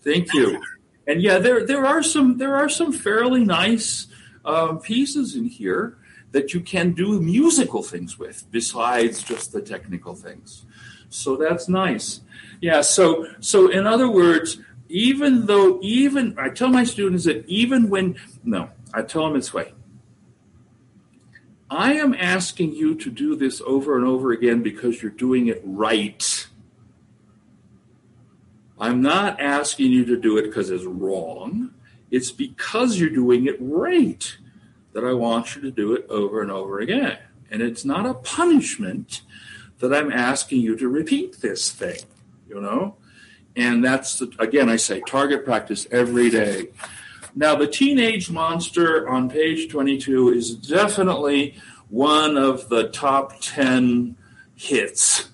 Thank 0.00 0.32
you. 0.34 0.60
And 1.06 1.22
yeah, 1.22 1.38
there 1.38 1.66
there 1.66 1.84
are 1.84 2.02
some 2.02 2.38
there 2.38 2.56
are 2.56 2.68
some 2.68 2.92
fairly 2.92 3.44
nice 3.44 4.06
um, 4.44 4.80
pieces 4.80 5.34
in 5.36 5.46
here 5.46 5.98
that 6.32 6.54
you 6.54 6.60
can 6.60 6.92
do 6.92 7.20
musical 7.20 7.82
things 7.82 8.18
with 8.18 8.50
besides 8.50 9.22
just 9.22 9.52
the 9.52 9.60
technical 9.60 10.14
things. 10.14 10.64
So 11.08 11.36
that's 11.36 11.68
nice. 11.68 12.20
Yeah, 12.60 12.80
so 12.80 13.26
so 13.40 13.70
in 13.70 13.86
other 13.86 14.08
words, 14.08 14.58
even 14.88 15.46
though 15.46 15.78
even 15.82 16.36
I 16.38 16.48
tell 16.48 16.68
my 16.68 16.84
students 16.84 17.24
that 17.24 17.46
even 17.46 17.88
when 17.88 18.16
no, 18.44 18.70
I 18.94 19.02
tell 19.02 19.24
them 19.24 19.34
this 19.34 19.52
way. 19.52 19.74
I 21.70 21.94
am 21.94 22.12
asking 22.12 22.74
you 22.74 22.94
to 22.96 23.10
do 23.10 23.34
this 23.34 23.62
over 23.64 23.96
and 23.96 24.04
over 24.06 24.30
again 24.30 24.62
because 24.62 25.00
you're 25.00 25.10
doing 25.10 25.46
it 25.46 25.62
right. 25.64 26.41
I'm 28.82 29.00
not 29.00 29.40
asking 29.40 29.92
you 29.92 30.04
to 30.06 30.16
do 30.16 30.38
it 30.38 30.42
because 30.42 30.68
it's 30.68 30.84
wrong. 30.84 31.72
It's 32.10 32.32
because 32.32 32.98
you're 32.98 33.10
doing 33.10 33.46
it 33.46 33.56
right 33.60 34.36
that 34.92 35.04
I 35.04 35.12
want 35.12 35.54
you 35.54 35.62
to 35.62 35.70
do 35.70 35.94
it 35.94 36.04
over 36.10 36.42
and 36.42 36.50
over 36.50 36.80
again. 36.80 37.16
And 37.48 37.62
it's 37.62 37.84
not 37.84 38.06
a 38.06 38.14
punishment 38.14 39.22
that 39.78 39.94
I'm 39.94 40.10
asking 40.10 40.62
you 40.62 40.76
to 40.78 40.88
repeat 40.88 41.40
this 41.40 41.70
thing, 41.70 42.00
you 42.48 42.60
know? 42.60 42.96
And 43.54 43.84
that's, 43.84 44.18
the, 44.18 44.32
again, 44.40 44.68
I 44.68 44.76
say 44.76 45.00
target 45.06 45.44
practice 45.44 45.86
every 45.92 46.28
day. 46.28 46.70
Now, 47.36 47.54
the 47.54 47.68
teenage 47.68 48.30
monster 48.30 49.08
on 49.08 49.30
page 49.30 49.70
22 49.70 50.30
is 50.30 50.56
definitely 50.56 51.54
one 51.88 52.36
of 52.36 52.68
the 52.68 52.88
top 52.88 53.40
10 53.42 54.16
hits 54.56 55.28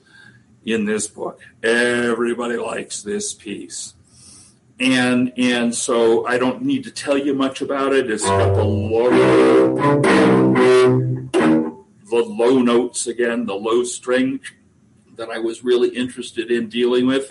in 0.72 0.84
this 0.84 1.06
book. 1.06 1.40
Everybody 1.62 2.56
likes 2.56 3.02
this 3.02 3.34
piece 3.34 3.94
and 4.80 5.32
and 5.36 5.74
so 5.74 6.26
I 6.26 6.38
don't 6.38 6.62
need 6.62 6.84
to 6.84 6.90
tell 6.90 7.18
you 7.18 7.34
much 7.34 7.60
about 7.60 7.92
it. 7.92 8.10
It's 8.10 8.24
got 8.24 8.54
the 8.54 8.64
low, 8.64 9.10
the 11.32 12.24
low 12.26 12.58
notes 12.60 13.06
again, 13.06 13.46
the 13.46 13.54
low 13.54 13.82
string 13.84 14.40
that 15.16 15.30
I 15.30 15.38
was 15.38 15.64
really 15.64 15.88
interested 15.88 16.50
in 16.50 16.68
dealing 16.68 17.06
with. 17.06 17.28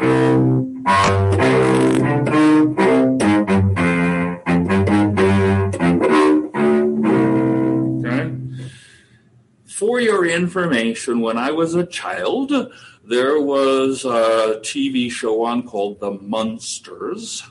For 9.66 10.02
your 10.02 10.26
information, 10.26 11.22
when 11.22 11.38
I 11.38 11.52
was 11.52 11.76
a 11.76 11.86
child, 11.86 12.52
there 13.08 13.42
was 13.42 14.04
a 14.04 14.60
TV 14.64 15.10
show 15.10 15.46
on 15.46 15.64
called 15.64 16.02
The 16.02 16.12
Munsters, 16.12 17.42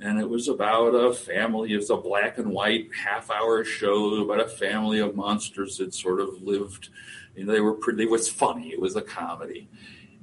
and 0.00 0.20
it 0.20 0.28
was 0.28 0.46
about 0.48 0.94
a 0.94 1.12
family. 1.12 1.72
It 1.72 1.78
was 1.78 1.90
a 1.90 1.96
black 1.96 2.38
and 2.38 2.50
white 2.50 2.90
half 3.04 3.28
hour 3.28 3.64
show 3.64 4.22
about 4.22 4.40
a 4.40 4.48
family 4.48 5.00
of 5.00 5.16
monsters 5.16 5.78
that 5.78 5.94
sort 5.94 6.20
of 6.20 6.40
lived. 6.42 6.90
You 7.34 7.44
know, 7.44 7.52
they 7.52 7.60
were 7.60 7.74
pretty, 7.74 8.04
it 8.04 8.10
was 8.10 8.28
funny, 8.28 8.68
it 8.68 8.80
was 8.80 8.94
a 8.94 9.02
comedy. 9.02 9.68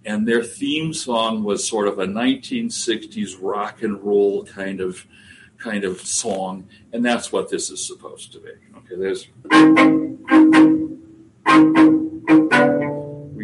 And 0.05 0.25
their 0.25 0.41
theme 0.41 0.93
song 0.93 1.43
was 1.43 1.67
sort 1.67 1.89
of 1.89 1.99
a 1.99 2.05
1960s 2.05 3.37
rock 3.41 3.83
and 3.83 4.01
roll 4.01 4.45
kind 4.45 4.79
of 4.79 5.05
kind 5.57 5.83
of 5.83 5.99
song, 6.01 6.67
and 6.93 7.05
that's 7.05 7.31
what 7.31 7.49
this 7.49 7.69
is 7.69 7.85
supposed 7.85 8.31
to 8.31 8.39
be. 8.39 8.51
Okay, 8.77 8.95
there's 8.95 9.27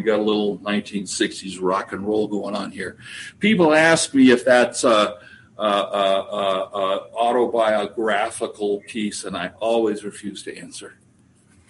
got 0.08 0.18
a 0.18 0.22
little 0.22 0.58
1960s 0.58 1.58
rock 1.60 1.92
and 1.92 2.06
roll 2.06 2.26
going 2.26 2.56
on 2.56 2.70
here. 2.70 2.96
People 3.38 3.74
ask 3.74 4.14
me 4.14 4.30
if 4.30 4.44
that's 4.44 4.84
a, 4.84 5.18
a, 5.56 5.62
a, 5.62 6.70
a 6.74 7.10
autobiographical 7.14 8.80
piece, 8.88 9.24
and 9.24 9.36
I 9.36 9.52
always 9.60 10.04
refuse 10.04 10.42
to 10.44 10.58
answer. 10.58 10.94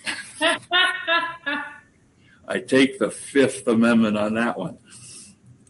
I 2.48 2.60
take 2.60 2.98
the 2.98 3.10
Fifth 3.10 3.66
Amendment 3.66 4.16
on 4.16 4.34
that 4.34 4.58
one. 4.58 4.78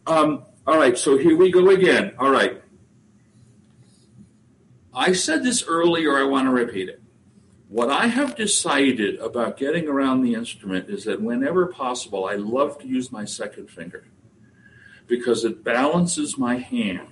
Um, 0.07 0.45
all 0.67 0.79
right, 0.79 0.97
so 0.97 1.19
here 1.19 1.37
we 1.37 1.51
go 1.51 1.71
again. 1.71 2.13
All 2.19 2.31
right. 2.31 2.63
I 4.95 5.13
said 5.13 5.43
this 5.43 5.65
earlier, 5.67 6.19
I 6.19 6.25
want 6.25 6.47
to 6.47 6.53
repeat 6.53 6.89
it. 6.89 6.98
What 7.69 7.91
I 7.91 8.07
have 8.07 8.35
decided 8.35 9.17
about 9.21 9.59
getting 9.59 9.89
around 9.89 10.23
the 10.23 10.35
instrument 10.35 10.89
is 10.89 11.05
that 11.05 11.21
whenever 11.21 11.67
possible, 11.67 12.25
I 12.25 12.35
love 12.35 12.79
to 12.79 12.89
use 12.89 13.13
my 13.13 13.25
second 13.25 13.71
finger 13.71 14.07
because 15.07 15.45
it 15.45 15.63
balances 15.63 16.39
my 16.39 16.57
hand. 16.57 17.09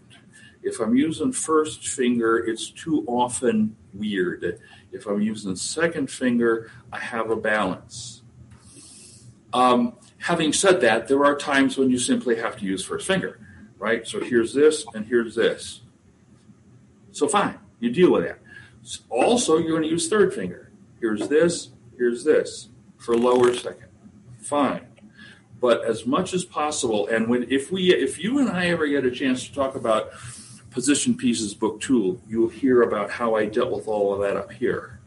If 0.63 0.81
I'm 0.81 0.97
using 0.97 1.33
first 1.33 1.87
finger, 1.87 2.39
it's 2.39 2.71
too 2.71 3.05
often 3.07 3.77
weird. 3.93 4.61
If 4.93 5.07
I'm 5.07 5.21
using 5.21 5.55
second 5.57 6.11
finger, 6.11 6.71
I 6.93 6.99
have 6.99 7.31
a 7.31 7.37
balance. 7.37 8.23
Um, 9.53 9.97
having 10.19 10.53
said 10.53 10.81
that, 10.81 11.07
there 11.07 11.25
are 11.25 11.37
times 11.37 11.79
when 11.79 11.91
you 11.91 11.99
simply 11.99 12.37
have 12.37 12.57
to 12.59 12.65
use 12.65 12.85
first 12.85 13.07
finger 13.07 13.39
right? 13.79 14.07
So 14.07 14.21
here's 14.21 14.53
this 14.53 14.85
and 14.95 15.07
here's 15.07 15.35
this. 15.35 15.83
So 17.13 17.29
fine, 17.29 17.59
you 17.81 17.91
deal 17.91 18.13
with 18.13 18.25
that. 18.25 18.39
Also, 19.09 19.59
you're 19.59 19.70
going 19.70 19.82
to 19.82 19.89
use 19.89 20.09
third 20.09 20.32
finger. 20.32 20.70
Here's 21.01 21.28
this, 21.28 21.70
here's 21.97 22.24
this 22.24 22.68
for 22.99 23.16
lower 23.16 23.55
second. 23.55 23.89
Fine. 24.41 24.87
But 25.61 25.84
as 25.84 26.07
much 26.07 26.34
as 26.34 26.45
possible, 26.45 27.07
and 27.09 27.28
when 27.28 27.47
if 27.51 27.72
we 27.72 27.93
if 27.93 28.18
you 28.18 28.39
and 28.39 28.49
I 28.49 28.66
ever 28.66 28.87
get 28.87 29.05
a 29.05 29.11
chance 29.11 29.47
to 29.47 29.55
talk 29.55 29.74
about 29.74 30.11
position 30.70 31.16
pieces 31.16 31.55
book 31.55 31.80
two, 31.80 32.20
you'll 32.28 32.51
hear 32.51 32.82
about 32.82 33.11
how 33.11 33.34
I 33.34 33.47
dealt 33.47 33.72
with 33.72 33.89
all 33.89 34.12
of 34.14 34.20
that 34.20 34.37
up 34.37 34.53
here. 34.53 35.01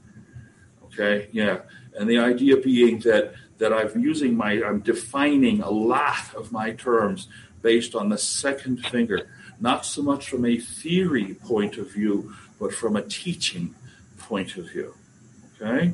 Okay, 0.86 1.30
yeah. 1.32 1.60
And 1.98 2.10
the 2.10 2.18
idea 2.18 2.58
being 2.58 3.00
that 3.02 3.34
that 3.60 3.72
I'm 3.72 4.02
using 4.02 4.36
my 4.36 4.64
I'm 4.64 4.80
defining 4.80 5.62
a 5.62 5.70
lot 5.70 6.34
of 6.36 6.52
my 6.52 6.72
terms 6.72 7.28
based 7.62 7.94
on 7.94 8.10
the 8.10 8.18
second 8.18 8.86
finger, 8.88 9.30
not 9.60 9.86
so 9.86 10.02
much 10.02 10.30
from 10.30 10.46
a 10.46 10.58
theory 10.58 11.36
point 11.36 11.78
of 11.78 11.92
view, 11.92 12.34
but 12.60 12.74
from 12.74 12.96
a 12.96 13.02
teaching 13.02 13.76
point 14.18 14.58
of 14.58 14.70
view. 14.72 14.94
Okay? 15.62 15.94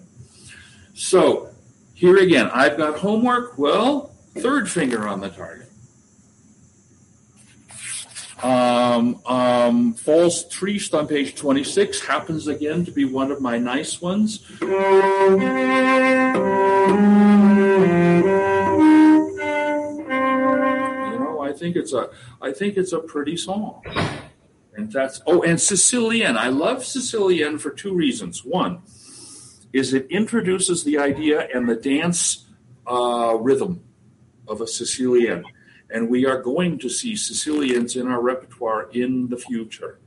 So, 0.94 1.50
here 1.94 2.18
again, 2.18 2.50
I've 2.54 2.78
got 2.78 3.00
homework. 3.00 3.58
Well, 3.58 4.14
third 4.38 4.70
finger 4.70 5.08
on 5.08 5.22
the 5.22 5.30
target. 5.30 5.66
Um, 8.44 9.22
um, 9.26 9.94
valse 9.94 10.48
triste 10.50 10.94
on 10.94 11.08
page 11.08 11.36
26 11.36 12.02
happens 12.02 12.48
again 12.48 12.86
to 12.86 12.92
be 12.92 13.06
one 13.06 13.32
of 13.32 13.42
my 13.42 13.58
nice 13.58 14.02
ones. 14.02 14.46
You 14.62 14.68
know, 21.18 21.40
I 21.42 21.54
think 21.54 21.76
it's 21.76 21.94
a 21.94 22.10
I 22.42 22.52
think 22.52 22.78
it's 22.78 22.92
a 22.92 23.00
pretty 23.00 23.38
song. 23.38 23.82
And 24.76 24.92
that's 24.92 25.22
oh, 25.26 25.42
and 25.42 25.58
Sicilienne. 25.58 26.38
I 26.38 26.50
love 26.50 26.80
Sicilienne 26.80 27.60
for 27.60 27.72
two 27.72 27.94
reasons. 27.94 28.44
One 28.44 28.82
is 29.72 29.94
it 29.94 30.08
introduces 30.10 30.84
the 30.84 30.98
idea 30.98 31.48
and 31.54 31.68
the 31.68 31.76
dance 31.76 32.46
uh, 32.88 33.38
rhythm 33.40 33.84
of 34.48 34.62
a 34.62 34.66
Sicilienne, 34.66 35.44
and 35.90 36.10
we 36.10 36.26
are 36.26 36.42
going 36.42 36.78
to 36.80 36.90
see 36.90 37.16
Sicilians 37.16 37.96
in 37.96 38.08
our 38.08 38.22
repertoire 38.22 38.90
in 38.92 39.30
the 39.30 39.38
future. 39.38 40.00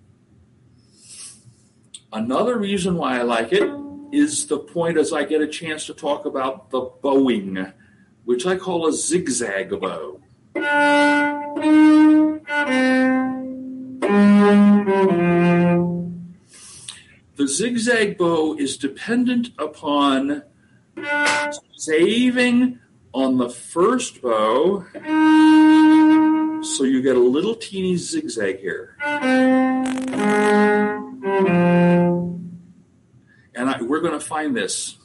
Another 2.13 2.57
reason 2.59 2.97
why 2.97 3.19
I 3.19 3.23
like 3.23 3.53
it 3.53 3.71
is 4.13 4.47
the 4.47 4.59
point 4.59 4.97
as 4.97 5.13
I 5.13 5.25
get 5.25 5.43
a 5.43 5.47
chance 5.47 5.85
to 5.87 5.95
talk 5.95 6.25
about 6.25 6.71
the 6.71 6.81
bowing, 7.03 7.73
which 8.25 8.47
I 8.47 8.57
call 8.57 8.87
a 8.87 8.93
zigzag 8.93 9.79
bow. 9.81 10.21
The 17.37 17.47
zigzag 17.47 18.17
bow 18.17 18.57
is 18.57 18.79
dependent 18.79 19.51
upon 19.59 20.45
saving 21.77 22.79
on 23.13 23.37
the 23.37 23.51
first 23.51 24.23
bow, 24.23 24.87
so 26.63 26.85
you 26.85 27.03
get 27.03 27.17
a 27.17 27.21
little 27.21 27.55
teeny 27.55 27.97
zigzag 27.97 28.61
here. 28.61 28.97
And 33.55 33.57
I, 33.57 33.83
we're 33.83 34.01
going 34.01 34.19
to 34.19 34.25
find 34.25 34.57
this. 34.57 34.97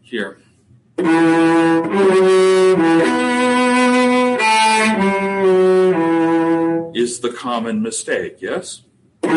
Here 0.00 0.38
the 7.24 7.32
common 7.32 7.80
mistake, 7.80 8.36
yes? 8.40 8.82
Save. 9.22 9.32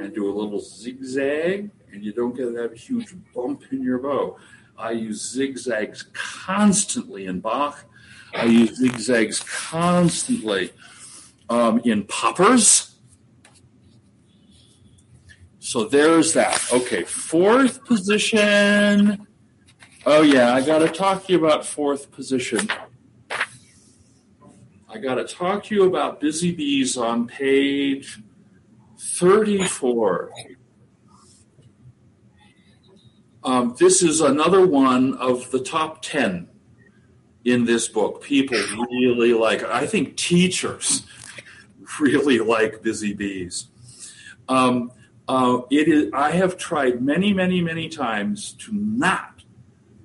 And 0.00 0.14
do 0.14 0.26
a 0.26 0.32
little 0.32 0.58
zigzag, 0.58 1.70
and 1.92 2.02
you 2.02 2.14
don't 2.14 2.34
get 2.34 2.54
that 2.54 2.74
huge 2.74 3.14
bump 3.34 3.64
in 3.70 3.82
your 3.82 3.98
bow. 3.98 4.38
I 4.78 4.92
use 4.92 5.20
zigzags 5.32 6.06
constantly 6.14 7.26
in 7.26 7.40
Bach. 7.40 7.84
I 8.34 8.46
use 8.46 8.78
zigzags 8.78 9.40
constantly 9.40 10.72
um, 11.50 11.82
in 11.84 12.04
Poppers. 12.04 12.94
So 15.58 15.84
there's 15.84 16.32
that. 16.32 16.58
Okay, 16.72 17.04
fourth 17.04 17.84
position. 17.84 19.26
Oh, 20.04 20.22
yeah, 20.22 20.52
I 20.52 20.62
got 20.62 20.80
to 20.80 20.88
talk 20.88 21.26
to 21.26 21.32
you 21.32 21.38
about 21.38 21.64
fourth 21.64 22.10
position. 22.10 22.68
I 24.88 24.98
got 24.98 25.14
to 25.14 25.24
talk 25.24 25.64
to 25.64 25.74
you 25.76 25.84
about 25.84 26.20
busy 26.20 26.50
bees 26.50 26.96
on 26.96 27.28
page 27.28 28.20
34. 28.98 30.32
Um, 33.44 33.76
this 33.78 34.02
is 34.02 34.20
another 34.20 34.66
one 34.66 35.14
of 35.14 35.52
the 35.52 35.60
top 35.60 36.02
10 36.02 36.48
in 37.44 37.64
this 37.64 37.86
book. 37.86 38.22
People 38.22 38.58
really 38.76 39.34
like, 39.34 39.62
I 39.62 39.86
think 39.86 40.16
teachers 40.16 41.04
really 42.00 42.40
like 42.40 42.82
busy 42.82 43.12
bees. 43.12 43.68
Um, 44.48 44.90
uh, 45.28 45.60
it 45.70 45.86
is. 45.86 46.10
I 46.12 46.32
have 46.32 46.56
tried 46.56 47.00
many, 47.00 47.32
many, 47.32 47.60
many 47.60 47.88
times 47.88 48.54
to 48.54 48.72
not 48.72 49.31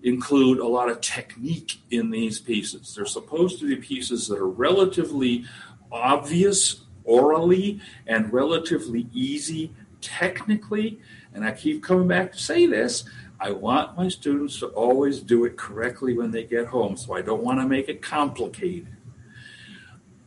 include 0.07 0.59
a 0.59 0.67
lot 0.67 0.89
of 0.89 1.01
technique 1.01 1.79
in 1.91 2.09
these 2.09 2.39
pieces. 2.39 2.95
They're 2.95 3.05
supposed 3.05 3.59
to 3.59 3.67
be 3.67 3.75
pieces 3.75 4.27
that 4.27 4.39
are 4.39 4.47
relatively 4.47 5.45
obvious 5.91 6.81
orally 7.03 7.79
and 8.05 8.31
relatively 8.31 9.07
easy 9.13 9.71
technically. 10.01 10.99
And 11.33 11.45
I 11.45 11.51
keep 11.51 11.83
coming 11.83 12.07
back 12.07 12.33
to 12.33 12.39
say 12.39 12.65
this. 12.65 13.03
I 13.39 13.51
want 13.51 13.95
my 13.97 14.07
students 14.07 14.59
to 14.59 14.67
always 14.67 15.19
do 15.19 15.45
it 15.45 15.57
correctly 15.57 16.17
when 16.17 16.31
they 16.31 16.43
get 16.43 16.67
home, 16.67 16.97
so 16.97 17.13
I 17.13 17.21
don't 17.21 17.43
want 17.43 17.59
to 17.59 17.67
make 17.67 17.87
it 17.87 18.01
complicated. 18.01 18.87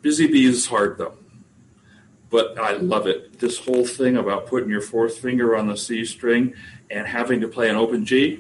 Busy 0.01 0.29
bee 0.29 0.47
is 0.47 0.67
hard 0.67 0.99
though 0.99 1.17
but 2.31 2.57
I 2.59 2.75
love 2.75 3.07
it. 3.09 3.41
This 3.41 3.59
whole 3.59 3.85
thing 3.85 4.17
about 4.17 4.47
putting 4.47 4.71
your 4.71 4.81
fourth 4.81 5.19
finger 5.19 5.57
on 5.57 5.67
the 5.67 5.77
C 5.77 6.05
string 6.05 6.55
and 6.91 7.07
having 7.07 7.41
to 7.41 7.49
play 7.49 7.71
an 7.71 7.77
open 7.77 8.05
G, 8.05 8.33
you 8.33 8.39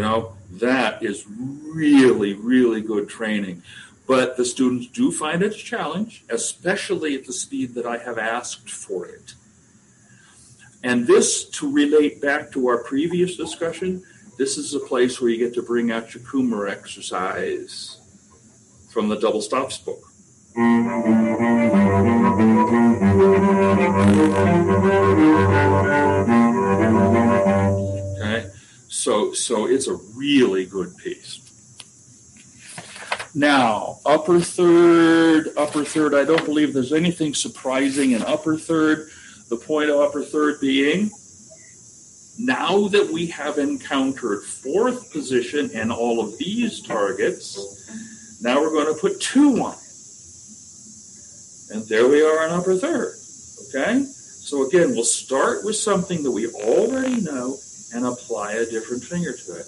know, 0.00 0.36
that 0.52 1.02
is 1.02 1.26
really, 1.28 2.34
really 2.34 2.80
good 2.80 3.08
training. 3.08 3.62
But 4.06 4.36
the 4.36 4.44
students 4.44 4.86
do 4.88 5.10
find 5.10 5.42
it 5.42 5.54
a 5.54 5.56
challenge, 5.56 6.24
especially 6.28 7.14
at 7.14 7.26
the 7.26 7.32
speed 7.32 7.74
that 7.74 7.86
I 7.86 7.98
have 7.98 8.18
asked 8.18 8.70
for 8.70 9.06
it. 9.06 9.34
And 10.84 11.06
this, 11.06 11.48
to 11.50 11.72
relate 11.72 12.20
back 12.20 12.50
to 12.52 12.66
our 12.66 12.82
previous 12.82 13.36
discussion, 13.36 14.02
this 14.38 14.58
is 14.58 14.74
a 14.74 14.80
place 14.80 15.20
where 15.20 15.30
you 15.30 15.38
get 15.38 15.54
to 15.54 15.62
bring 15.62 15.92
out 15.92 16.14
your 16.14 16.24
Kummer 16.24 16.68
exercise 16.68 17.98
from 18.92 19.08
the 19.08 19.16
double 19.16 19.40
stops 19.40 19.78
book. 19.78 20.00
So 29.34 29.66
it's 29.66 29.88
a 29.88 29.94
really 30.14 30.66
good 30.66 30.96
piece. 30.96 31.40
Now, 33.34 34.00
upper 34.04 34.40
third, 34.40 35.48
upper 35.56 35.84
third, 35.84 36.14
I 36.14 36.24
don't 36.24 36.44
believe 36.44 36.74
there's 36.74 36.92
anything 36.92 37.34
surprising 37.34 38.12
in 38.12 38.22
upper 38.22 38.58
third. 38.58 39.08
The 39.48 39.56
point 39.56 39.90
of 39.90 40.00
upper 40.00 40.22
third 40.22 40.60
being 40.60 41.10
now 42.38 42.88
that 42.88 43.08
we 43.08 43.26
have 43.26 43.58
encountered 43.58 44.42
fourth 44.42 45.12
position 45.12 45.70
and 45.74 45.92
all 45.92 46.20
of 46.20 46.36
these 46.38 46.80
targets, 46.80 48.40
now 48.42 48.60
we're 48.60 48.70
going 48.70 48.92
to 48.92 49.00
put 49.00 49.20
two 49.20 49.62
on 49.62 49.74
it. 49.74 49.78
And 51.70 51.88
there 51.88 52.08
we 52.08 52.22
are 52.22 52.46
in 52.46 52.52
upper 52.52 52.76
third. 52.76 53.14
Okay? 53.68 54.04
So 54.04 54.66
again, 54.66 54.90
we'll 54.90 55.04
start 55.04 55.64
with 55.64 55.76
something 55.76 56.22
that 56.22 56.30
we 56.30 56.48
already 56.48 57.20
know 57.20 57.58
and 57.92 58.06
apply 58.06 58.52
a 58.52 58.66
different 58.66 59.04
finger 59.04 59.32
to 59.32 59.56
it. 59.56 59.66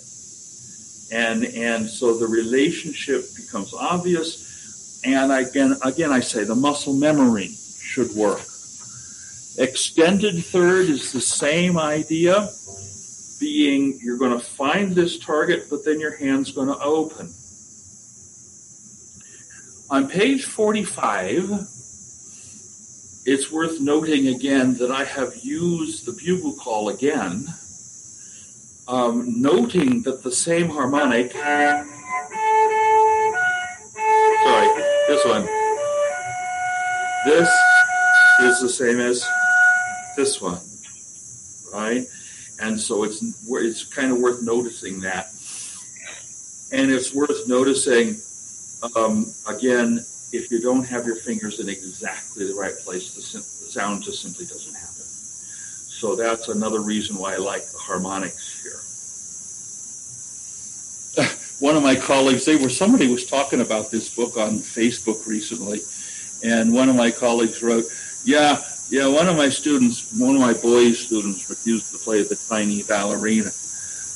And 1.13 1.45
and 1.45 1.89
so 1.89 2.17
the 2.17 2.27
relationship 2.27 3.35
becomes 3.37 3.75
obvious. 3.75 5.01
And 5.05 5.31
again, 5.31 5.77
again, 5.83 6.11
I 6.11 6.21
say 6.21 6.45
the 6.45 6.55
muscle 6.55 6.95
memory 6.95 7.51
should 7.79 8.11
work. 8.15 8.41
Extended 9.57 10.45
third 10.45 10.89
is 10.89 11.13
the 11.13 11.21
same 11.21 11.79
idea, 11.79 12.49
being 13.39 14.01
you're 14.03 14.19
going 14.19 14.37
to 14.37 14.45
find 14.45 14.93
this 14.93 15.19
target, 15.19 15.69
but 15.71 15.85
then 15.85 16.01
your 16.01 16.17
hand's 16.17 16.51
going 16.51 16.69
to 16.69 16.79
open. 16.81 17.33
On 19.91 20.09
page 20.09 20.45
45, 20.47 21.51
it's 23.27 23.53
worth 23.53 23.81
noting 23.81 24.29
again 24.29 24.75
that 24.79 24.91
I 24.91 25.05
have 25.05 25.37
used 25.37 26.07
the 26.07 26.13
bugle 26.13 26.55
call 26.55 26.89
again, 26.89 27.47
um, 28.89 29.41
noting 29.41 30.03
that 30.03 30.23
the 30.23 30.33
same 30.33 30.69
harmonic. 30.69 31.33
Sorry, 31.33 31.89
this 35.09 35.25
one. 35.25 35.49
This 37.25 37.49
is 38.41 38.61
the 38.61 38.69
same 38.69 39.01
as 39.01 39.27
this 40.17 40.41
one, 40.41 40.61
right? 41.73 42.07
And 42.61 42.79
so 42.81 43.05
it's 43.05 43.23
it's 43.49 43.85
kind 43.85 44.13
of 44.13 44.19
worth 44.19 44.43
noticing 44.43 45.01
that, 45.01 45.31
and 46.73 46.91
it's 46.91 47.15
worth 47.15 47.49
noticing 47.49 48.17
um, 48.97 49.33
again 49.49 50.05
if 50.35 50.51
you 50.51 50.61
don't 50.61 50.85
have 50.85 51.07
your 51.07 51.17
fingers 51.17 51.61
in 51.61 51.69
exactly 51.69 52.47
the 52.47 52.55
right 52.55 52.75
place, 52.85 53.15
the, 53.15 53.39
the 53.39 53.71
sound 53.71 54.03
just 54.03 54.21
simply 54.23 54.45
doesn't 54.47 54.75
happen. 54.75 54.84
So 56.05 56.15
that's 56.15 56.49
another 56.49 56.81
reason 56.81 57.17
why 57.17 57.33
I 57.33 57.39
like 57.39 57.67
the 57.71 57.79
harmonics 57.79 58.63
here. 61.17 61.25
One 61.61 61.79
of 61.79 61.83
my 61.83 61.95
colleagues, 61.97 62.45
they 62.45 62.57
were 62.57 62.69
somebody 62.69 63.11
was 63.11 63.25
talking 63.25 63.63
about 63.63 63.91
this 63.91 64.15
book 64.15 64.37
on 64.37 64.59
Facebook 64.59 65.27
recently, 65.27 65.81
and 66.45 66.75
one 66.75 66.91
of 66.91 66.95
my 66.95 67.11
colleagues 67.11 67.63
wrote, 67.63 67.87
"Yeah, 68.23 68.63
yeah, 68.91 69.07
one 69.07 69.29
of 69.29 69.37
my 69.39 69.49
students, 69.49 70.13
one 70.13 70.35
of 70.35 70.43
my 70.43 70.53
boys' 70.53 70.99
students, 70.99 71.49
refused 71.49 71.91
to 71.93 71.99
play 71.99 72.23
the 72.23 72.37
tiny 72.37 72.83
ballerina 72.83 73.53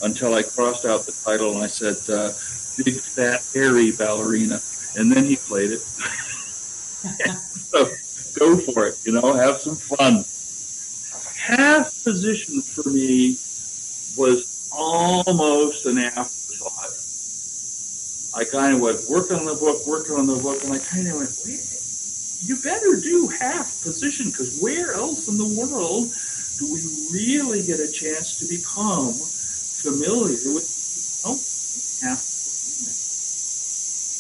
until 0.03 0.35
I 0.35 0.43
crossed 0.43 0.85
out 0.85 1.07
the 1.07 1.13
title 1.25 1.55
and 1.55 1.65
I 1.65 1.69
said, 1.69 1.97
uh, 2.11 2.33
"Big 2.85 3.01
fat 3.01 3.41
hairy 3.55 3.93
ballerina," 3.93 4.61
and 4.95 5.11
then 5.11 5.25
he 5.25 5.37
played 5.37 5.71
it. 5.71 5.81
so 7.73 7.89
go 8.39 8.59
for 8.59 8.89
it, 8.89 8.99
you 9.07 9.13
know, 9.13 9.33
have 9.33 9.57
some 9.57 9.77
fun. 9.77 10.27
Half 11.49 12.05
position 12.05 12.61
for 12.61 12.91
me 12.91 13.39
was 14.19 14.69
almost 14.71 15.87
an 15.87 15.97
afterthought. 15.97 16.93
I 18.39 18.45
kind 18.45 18.75
of 18.75 18.83
was 18.83 19.09
working 19.09 19.39
on 19.39 19.47
the 19.47 19.55
book, 19.55 19.87
working 19.87 20.17
on 20.17 20.27
the 20.27 20.37
book, 20.37 20.63
and 20.65 20.75
I 20.75 20.79
kind 20.79 21.09
of 21.09 21.15
went, 21.15 21.31
you 22.43 22.57
better 22.57 22.97
do 23.01 23.29
half 23.29 23.83
position 23.83 24.29
because 24.29 24.61
where 24.61 24.93
else 24.93 25.27
in 25.29 25.39
the 25.39 25.47
world 25.47 26.13
do 26.59 26.71
we 26.71 26.83
really 27.11 27.63
get 27.63 27.81
a 27.81 27.91
chance 27.91 28.37
to 28.41 28.47
become 28.47 29.15
familiar 29.15 30.53
with 30.53 30.69
oh, 31.25 31.41
half 32.07 32.21
position? 32.21 32.93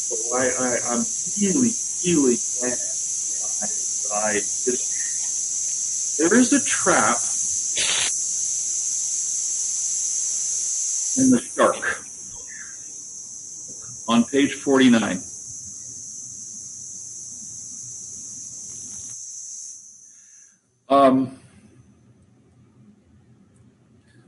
So 0.08 0.34
I, 0.34 0.48
I, 0.48 0.78
I'm 0.94 1.04
really, 1.38 1.74
really 2.06 2.40
glad 2.58 2.78
I, 3.60 3.68
I 4.16 4.40
just, 4.64 4.87
there 6.18 6.34
is 6.34 6.52
a 6.52 6.64
trap 6.64 7.16
in 11.16 11.30
the 11.30 11.40
shark 11.40 12.04
on 14.08 14.24
page 14.24 14.54
49. 14.54 15.20
Um, 20.88 21.38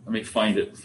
let 0.05 0.12
me 0.12 0.22
find 0.22 0.59
it. 0.59 0.76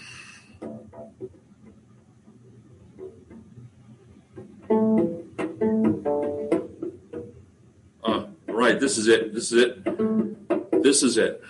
Uh, 8.03 8.25
right, 8.47 8.79
this 8.79 8.97
is 8.97 9.07
it. 9.07 9.33
This 9.33 9.51
is 9.51 9.63
it. 9.63 10.44
This 10.85 11.01
is 11.01 11.17
it. 11.17 11.41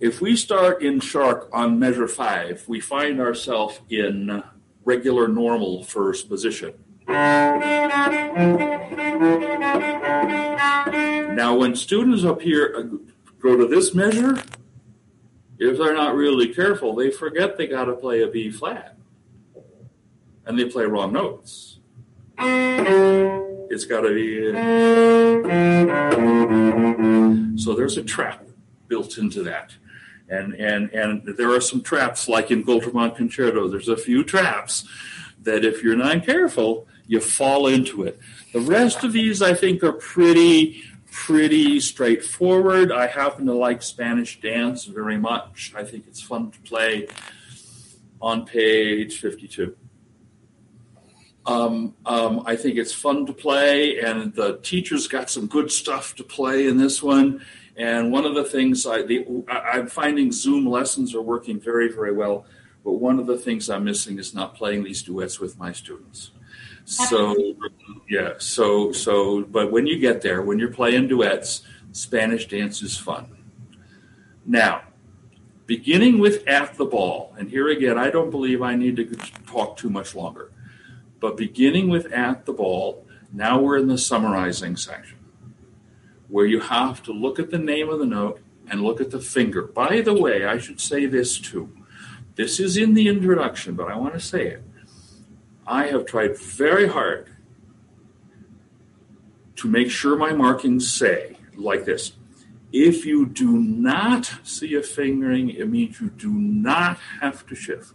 If 0.00 0.20
we 0.20 0.36
start 0.36 0.82
in 0.82 1.00
shark 1.00 1.48
on 1.50 1.78
measure 1.78 2.06
five, 2.06 2.62
we 2.68 2.78
find 2.78 3.22
ourselves 3.22 3.80
in 3.88 4.44
regular 4.84 5.28
normal 5.28 5.82
first 5.82 6.28
position. 6.28 6.74
Now, 7.08 7.58
when 11.56 11.74
students 11.74 12.22
up 12.22 12.42
here 12.42 12.74
uh, 12.76 12.82
go 13.40 13.56
to 13.56 13.66
this 13.66 13.94
measure, 13.94 14.36
if 15.58 15.78
they're 15.78 15.94
not 15.94 16.14
really 16.14 16.52
careful, 16.52 16.94
they 16.94 17.10
forget 17.10 17.56
they 17.56 17.68
got 17.68 17.86
to 17.86 17.94
play 17.94 18.20
a 18.20 18.28
B 18.28 18.50
flat. 18.50 18.98
And 20.44 20.58
they 20.58 20.66
play 20.66 20.84
wrong 20.84 21.14
notes. 21.14 21.78
It's 22.36 23.86
got 23.86 24.02
to 24.02 24.14
be. 24.14 24.52
So 27.58 27.74
there's 27.74 27.96
a 27.96 28.02
trap 28.02 28.48
built 28.92 29.16
into 29.16 29.42
that. 29.42 29.74
And, 30.28 30.52
and, 30.52 30.90
and 30.90 31.22
there 31.38 31.50
are 31.50 31.62
some 31.62 31.80
traps, 31.80 32.28
like 32.28 32.50
in 32.50 32.62
Goltermann 32.62 33.16
Concerto, 33.16 33.68
there's 33.68 33.88
a 33.88 33.96
few 33.96 34.22
traps 34.22 34.86
that 35.44 35.64
if 35.64 35.82
you're 35.82 35.96
not 35.96 36.26
careful, 36.26 36.86
you 37.06 37.18
fall 37.20 37.68
into 37.68 38.02
it. 38.02 38.20
The 38.52 38.60
rest 38.60 39.02
of 39.02 39.14
these, 39.14 39.40
I 39.40 39.54
think, 39.54 39.82
are 39.82 39.94
pretty 39.94 40.82
pretty 41.10 41.78
straightforward. 41.78 42.90
I 42.90 43.06
happen 43.06 43.44
to 43.46 43.54
like 43.54 43.82
Spanish 43.82 44.40
dance 44.40 44.84
very 44.84 45.18
much. 45.18 45.72
I 45.76 45.84
think 45.84 46.04
it's 46.06 46.22
fun 46.22 46.50
to 46.50 46.60
play 46.60 47.06
on 48.20 48.46
page 48.46 49.20
52. 49.20 49.76
Um, 51.44 51.94
um, 52.06 52.42
I 52.46 52.56
think 52.56 52.76
it's 52.76 52.94
fun 52.94 53.26
to 53.26 53.32
play, 53.32 54.00
and 54.00 54.34
the 54.34 54.58
teacher's 54.62 55.06
got 55.08 55.28
some 55.28 55.46
good 55.48 55.70
stuff 55.70 56.14
to 56.16 56.24
play 56.24 56.66
in 56.66 56.76
this 56.78 57.02
one. 57.02 57.44
And 57.76 58.12
one 58.12 58.24
of 58.24 58.34
the 58.34 58.44
things 58.44 58.86
I, 58.86 59.02
the, 59.02 59.26
I'm 59.48 59.86
finding 59.86 60.30
Zoom 60.30 60.66
lessons 60.66 61.14
are 61.14 61.22
working 61.22 61.58
very, 61.58 61.90
very 61.90 62.12
well. 62.12 62.44
But 62.84 62.94
one 62.94 63.18
of 63.18 63.26
the 63.26 63.38
things 63.38 63.70
I'm 63.70 63.84
missing 63.84 64.18
is 64.18 64.34
not 64.34 64.54
playing 64.54 64.84
these 64.84 65.02
duets 65.02 65.40
with 65.40 65.58
my 65.58 65.72
students. 65.72 66.32
So 66.84 67.36
yeah, 68.08 68.34
so 68.38 68.90
so 68.90 69.42
but 69.44 69.70
when 69.70 69.86
you 69.86 70.00
get 70.00 70.20
there, 70.20 70.42
when 70.42 70.58
you're 70.58 70.72
playing 70.72 71.06
duets, 71.06 71.62
Spanish 71.92 72.48
dance 72.48 72.82
is 72.82 72.98
fun. 72.98 73.36
Now, 74.44 74.82
beginning 75.66 76.18
with 76.18 76.46
at 76.48 76.74
the 76.74 76.84
ball, 76.84 77.34
and 77.38 77.48
here 77.48 77.68
again, 77.68 77.98
I 77.98 78.10
don't 78.10 78.30
believe 78.30 78.62
I 78.62 78.74
need 78.74 78.96
to 78.96 79.04
talk 79.46 79.76
too 79.76 79.90
much 79.90 80.16
longer. 80.16 80.50
But 81.20 81.36
beginning 81.36 81.88
with 81.88 82.12
at 82.12 82.46
the 82.46 82.52
ball, 82.52 83.06
now 83.32 83.60
we're 83.60 83.78
in 83.78 83.86
the 83.86 83.96
summarizing 83.96 84.76
section 84.76 85.18
where 86.32 86.46
you 86.46 86.60
have 86.60 87.02
to 87.02 87.12
look 87.12 87.38
at 87.38 87.50
the 87.50 87.58
name 87.58 87.90
of 87.90 87.98
the 87.98 88.06
note 88.06 88.40
and 88.70 88.80
look 88.80 89.02
at 89.02 89.10
the 89.10 89.20
finger. 89.20 89.60
By 89.60 90.00
the 90.00 90.14
way, 90.14 90.46
I 90.46 90.56
should 90.56 90.80
say 90.80 91.04
this 91.04 91.38
too. 91.38 91.70
This 92.36 92.58
is 92.58 92.78
in 92.78 92.94
the 92.94 93.06
introduction, 93.06 93.74
but 93.74 93.88
I 93.88 93.96
want 93.96 94.14
to 94.14 94.20
say 94.20 94.46
it. 94.46 94.62
I 95.66 95.88
have 95.88 96.06
tried 96.06 96.38
very 96.38 96.88
hard 96.88 97.28
to 99.56 99.68
make 99.68 99.90
sure 99.90 100.16
my 100.16 100.32
markings 100.32 100.90
say 100.90 101.36
like 101.54 101.84
this. 101.84 102.12
If 102.72 103.04
you 103.04 103.26
do 103.26 103.58
not 103.58 104.32
see 104.42 104.74
a 104.74 104.82
fingering, 104.82 105.50
it 105.50 105.68
means 105.68 106.00
you 106.00 106.08
do 106.08 106.32
not 106.32 106.96
have 107.20 107.46
to 107.48 107.54
shift. 107.54 107.92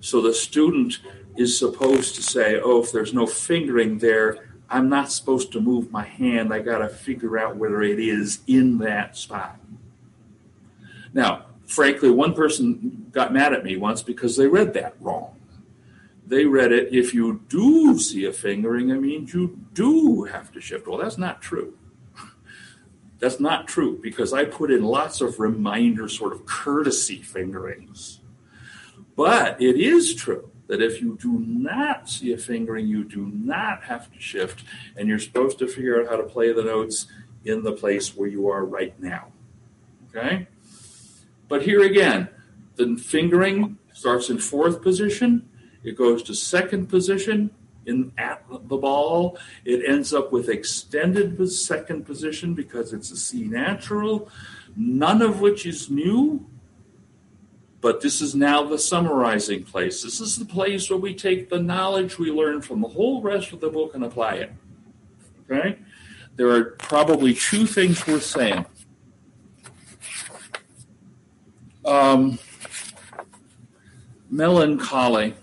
So 0.00 0.20
the 0.20 0.34
student 0.34 1.00
is 1.38 1.58
supposed 1.58 2.16
to 2.16 2.22
say, 2.22 2.60
oh, 2.62 2.82
if 2.82 2.92
there's 2.92 3.14
no 3.14 3.26
fingering 3.26 3.96
there, 3.96 4.43
I'm 4.74 4.88
not 4.88 5.12
supposed 5.12 5.52
to 5.52 5.60
move 5.60 5.92
my 5.92 6.02
hand. 6.02 6.52
I 6.52 6.58
got 6.58 6.78
to 6.78 6.88
figure 6.88 7.38
out 7.38 7.54
whether 7.56 7.80
it 7.84 8.00
is 8.00 8.40
in 8.48 8.78
that 8.78 9.16
spot. 9.16 9.60
Now, 11.12 11.46
frankly, 11.64 12.10
one 12.10 12.34
person 12.34 13.06
got 13.12 13.32
mad 13.32 13.52
at 13.52 13.62
me 13.62 13.76
once 13.76 14.02
because 14.02 14.36
they 14.36 14.48
read 14.48 14.74
that 14.74 14.96
wrong. 14.98 15.36
they 16.26 16.44
read 16.44 16.72
it 16.72 16.92
if 16.92 17.14
you 17.14 17.42
do 17.48 17.96
see 18.00 18.24
a 18.24 18.32
fingering, 18.32 18.88
it 18.88 19.00
means 19.00 19.32
you 19.32 19.60
do 19.74 20.24
have 20.24 20.50
to 20.50 20.60
shift. 20.60 20.88
Well, 20.88 20.98
that's 20.98 21.18
not 21.18 21.40
true. 21.40 21.78
That's 23.20 23.38
not 23.38 23.68
true 23.68 24.00
because 24.02 24.32
I 24.32 24.44
put 24.44 24.72
in 24.72 24.82
lots 24.82 25.20
of 25.20 25.38
reminder, 25.38 26.08
sort 26.08 26.32
of 26.32 26.46
courtesy 26.46 27.22
fingerings. 27.22 28.20
But 29.14 29.62
it 29.62 29.76
is 29.76 30.16
true 30.16 30.50
that 30.66 30.80
if 30.82 31.00
you 31.00 31.18
do 31.20 31.40
not 31.40 32.08
see 32.08 32.32
a 32.32 32.38
fingering, 32.38 32.86
you 32.86 33.04
do 33.04 33.30
not 33.34 33.84
have 33.84 34.12
to 34.12 34.20
shift, 34.20 34.64
and 34.96 35.08
you're 35.08 35.18
supposed 35.18 35.58
to 35.58 35.68
figure 35.68 36.00
out 36.00 36.08
how 36.08 36.16
to 36.16 36.22
play 36.22 36.52
the 36.52 36.62
notes 36.62 37.06
in 37.44 37.62
the 37.62 37.72
place 37.72 38.16
where 38.16 38.28
you 38.28 38.48
are 38.48 38.64
right 38.64 38.98
now. 39.00 39.26
Okay? 40.08 40.46
But 41.48 41.62
here 41.62 41.82
again, 41.82 42.28
the 42.76 42.96
fingering 42.96 43.78
starts 43.92 44.30
in 44.30 44.38
fourth 44.38 44.82
position, 44.82 45.48
it 45.82 45.96
goes 45.96 46.22
to 46.24 46.34
second 46.34 46.88
position 46.88 47.50
in 47.86 48.12
at 48.16 48.42
the 48.48 48.76
ball. 48.76 49.38
It 49.64 49.88
ends 49.88 50.14
up 50.14 50.32
with 50.32 50.48
extended 50.48 51.50
second 51.50 52.06
position 52.06 52.54
because 52.54 52.92
it's 52.92 53.10
a 53.10 53.16
C 53.16 53.44
natural, 53.44 54.30
none 54.76 55.20
of 55.22 55.40
which 55.40 55.66
is 55.66 55.90
new. 55.90 56.46
But 57.84 58.00
this 58.00 58.22
is 58.22 58.34
now 58.34 58.62
the 58.62 58.78
summarizing 58.78 59.64
place. 59.64 60.02
This 60.02 60.18
is 60.18 60.38
the 60.38 60.46
place 60.46 60.88
where 60.88 60.98
we 60.98 61.14
take 61.14 61.50
the 61.50 61.60
knowledge 61.60 62.18
we 62.18 62.30
learn 62.30 62.62
from 62.62 62.80
the 62.80 62.88
whole 62.88 63.20
rest 63.20 63.52
of 63.52 63.60
the 63.60 63.68
book 63.68 63.94
and 63.94 64.02
apply 64.02 64.36
it. 64.36 64.52
Okay? 65.50 65.78
There 66.36 66.48
are 66.48 66.64
probably 66.78 67.34
two 67.34 67.66
things 67.66 68.06
worth 68.06 68.24
saying. 68.24 68.64
Um, 71.84 72.38
melancholy. 74.30 75.34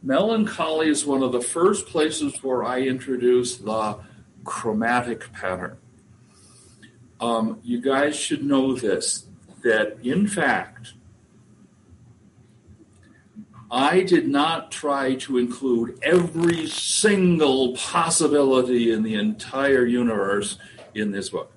Melancholy 0.00 0.90
is 0.90 1.04
one 1.04 1.24
of 1.24 1.32
the 1.32 1.40
first 1.40 1.86
places 1.86 2.40
where 2.44 2.62
I 2.62 2.82
introduce 2.82 3.56
the 3.56 3.98
chromatic 4.44 5.32
pattern. 5.32 5.76
Um, 7.20 7.60
you 7.62 7.80
guys 7.80 8.16
should 8.16 8.42
know 8.42 8.74
this 8.74 9.26
that 9.62 9.98
in 10.02 10.26
fact, 10.26 10.94
I 13.70 14.00
did 14.02 14.28
not 14.28 14.72
try 14.72 15.14
to 15.16 15.38
include 15.38 15.98
every 16.02 16.66
single 16.66 17.74
possibility 17.76 18.90
in 18.90 19.02
the 19.02 19.14
entire 19.14 19.84
universe 19.84 20.58
in 20.94 21.12
this 21.12 21.28
book. 21.28 21.52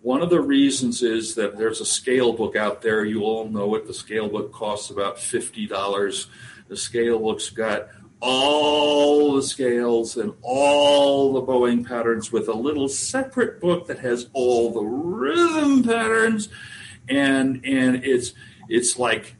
One 0.00 0.22
of 0.22 0.30
the 0.30 0.40
reasons 0.40 1.02
is 1.02 1.34
that 1.34 1.56
there's 1.56 1.80
a 1.80 1.86
scale 1.86 2.32
book 2.32 2.56
out 2.56 2.82
there. 2.82 3.04
You 3.04 3.22
all 3.22 3.48
know 3.48 3.74
it. 3.74 3.86
The 3.86 3.94
scale 3.94 4.28
book 4.28 4.52
costs 4.52 4.90
about 4.90 5.18
$50. 5.18 6.26
The 6.68 6.76
scale 6.76 7.18
book's 7.18 7.50
got 7.50 7.88
all 8.20 9.34
the 9.34 9.42
scales 9.42 10.16
and 10.16 10.32
all 10.42 11.32
the 11.32 11.40
bowing 11.40 11.84
patterns 11.84 12.32
with 12.32 12.48
a 12.48 12.54
little 12.54 12.88
separate 12.88 13.60
book 13.60 13.86
that 13.86 13.98
has 14.00 14.28
all 14.32 14.72
the 14.72 14.82
rhythm 14.82 15.82
patterns. 15.82 16.48
And 17.08 17.64
and 17.64 18.04
it's 18.04 18.34
it's 18.68 18.98
like 18.98 19.36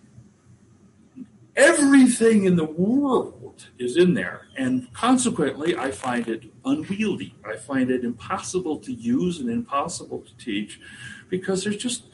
everything 1.57 2.45
in 2.45 2.57
the 2.57 2.65
world 2.65 3.67
is 3.79 3.97
in 3.97 4.15
there. 4.15 4.47
And 4.57 4.93
consequently 4.93 5.77
i 5.77 5.91
find 5.91 6.29
it 6.29 6.45
unwieldy. 6.65 7.35
I 7.45 7.57
find 7.57 7.91
it 7.91 8.05
impossible 8.05 8.79
to 8.79 8.93
use 8.93 9.41
and 9.41 9.51
impossible 9.51 10.21
to 10.21 10.37
teach 10.37 10.81
because 11.29 11.65
there's 11.65 11.77
just 11.77 12.05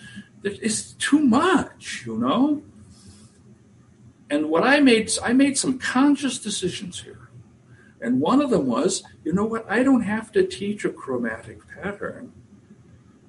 it's 0.42 0.92
too 0.92 1.20
much 1.20 2.04
you 2.06 2.18
know 2.18 2.62
and 4.34 4.50
what 4.50 4.64
I 4.64 4.80
made, 4.80 5.12
I 5.22 5.32
made 5.32 5.56
some 5.56 5.78
conscious 5.78 6.40
decisions 6.40 7.02
here. 7.02 7.28
And 8.00 8.20
one 8.20 8.42
of 8.42 8.50
them 8.50 8.66
was, 8.66 9.04
you 9.22 9.32
know 9.32 9.44
what? 9.44 9.64
I 9.70 9.84
don't 9.84 10.02
have 10.02 10.32
to 10.32 10.44
teach 10.44 10.84
a 10.84 10.90
chromatic 10.90 11.60
pattern. 11.68 12.32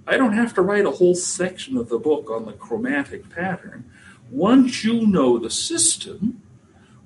I 0.08 0.18
don't 0.18 0.34
have 0.34 0.56
to 0.56 0.64
write 0.64 0.88
a 0.88 0.91
whole 0.91 1.14
section 1.14 1.78
of 1.78 1.89
the 1.89 1.99
book 1.99 2.32
on 2.32 2.47
the 2.47 2.53
chromatic 2.53 3.30
pattern. 3.30 3.88
Once 4.32 4.84
you 4.84 5.06
know 5.06 5.38
the 5.38 5.51
system, 5.51 6.41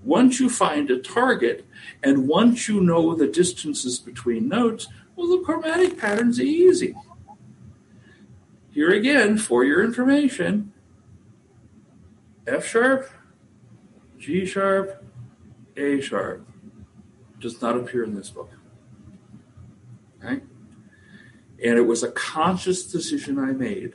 once 0.02 0.40
you 0.40 0.50
find 0.50 0.90
a 0.90 0.98
target, 0.98 1.66
and 2.02 2.26
once 2.26 2.70
you 2.70 2.80
know 2.80 3.14
the 3.14 3.28
distances 3.28 4.00
between 4.00 4.48
notes, 4.48 4.88
well, 5.18 5.28
the 5.28 5.44
chromatic 5.44 5.98
pattern's 5.98 6.40
easy. 6.40 6.96
Here 8.72 8.92
again, 8.92 9.38
for 9.38 9.66
your 9.66 9.84
information, 9.84 10.72
F 12.48 12.66
sharp, 12.66 13.12
G 14.20 14.46
sharp, 14.46 15.04
A 15.78 16.02
sharp 16.02 16.46
does 17.40 17.62
not 17.62 17.78
appear 17.78 18.04
in 18.04 18.14
this 18.14 18.30
book. 18.30 18.52
Okay? 20.22 20.42
And 21.64 21.78
it 21.78 21.88
was 21.88 22.04
a 22.04 22.12
conscious 22.12 22.84
decision 22.84 23.40
I 23.40 23.52
made 23.54 23.94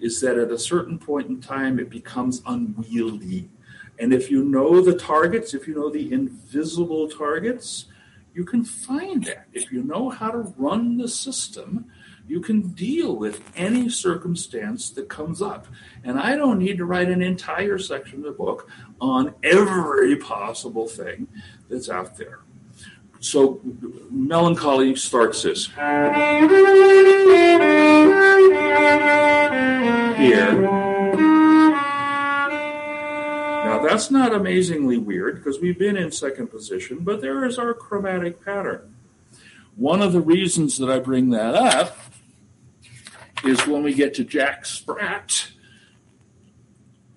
is 0.00 0.20
that 0.20 0.38
at 0.38 0.50
a 0.50 0.58
certain 0.58 0.98
point 0.98 1.28
in 1.28 1.40
time 1.40 1.78
it 1.78 1.90
becomes 1.90 2.42
unwieldy. 2.46 3.50
And 3.98 4.12
if 4.12 4.30
you 4.30 4.44
know 4.44 4.80
the 4.80 4.94
targets, 4.94 5.54
if 5.54 5.66
you 5.66 5.74
know 5.74 5.90
the 5.90 6.12
invisible 6.12 7.08
targets, 7.08 7.86
you 8.34 8.44
can 8.44 8.64
find 8.64 9.24
that. 9.24 9.46
If 9.54 9.72
you 9.72 9.82
know 9.82 10.10
how 10.10 10.30
to 10.30 10.52
run 10.58 10.98
the 10.98 11.08
system, 11.08 11.86
you 12.28 12.40
can 12.40 12.60
deal 12.72 13.16
with 13.16 13.40
any 13.56 13.88
circumstance 13.88 14.90
that 14.90 15.08
comes 15.08 15.40
up. 15.40 15.66
And 16.04 16.18
I 16.18 16.36
don't 16.36 16.58
need 16.58 16.76
to 16.78 16.84
write 16.84 17.08
an 17.08 17.22
entire 17.22 17.78
section 17.78 18.18
of 18.18 18.24
the 18.24 18.32
book 18.32 18.68
on 19.00 19.34
every 19.42 20.16
possible 20.16 20.88
thing 20.88 21.28
that's 21.68 21.88
out 21.88 22.16
there. 22.16 22.40
So, 23.20 23.60
melancholy 24.10 24.94
starts 24.94 25.42
this. 25.42 25.66
Here. 25.66 26.02
Now, 33.64 33.84
that's 33.84 34.10
not 34.10 34.34
amazingly 34.34 34.98
weird 34.98 35.36
because 35.36 35.60
we've 35.60 35.78
been 35.78 35.96
in 35.96 36.12
second 36.12 36.48
position, 36.48 36.98
but 37.00 37.20
there 37.20 37.44
is 37.44 37.58
our 37.58 37.74
chromatic 37.74 38.44
pattern. 38.44 38.94
One 39.76 40.02
of 40.02 40.12
the 40.12 40.20
reasons 40.20 40.78
that 40.78 40.90
I 40.90 41.00
bring 41.00 41.30
that 41.30 41.54
up 41.54 41.98
is 43.44 43.66
when 43.66 43.82
we 43.82 43.92
get 43.92 44.14
to 44.14 44.24
Jack 44.24 44.64
Sprat 44.64 45.48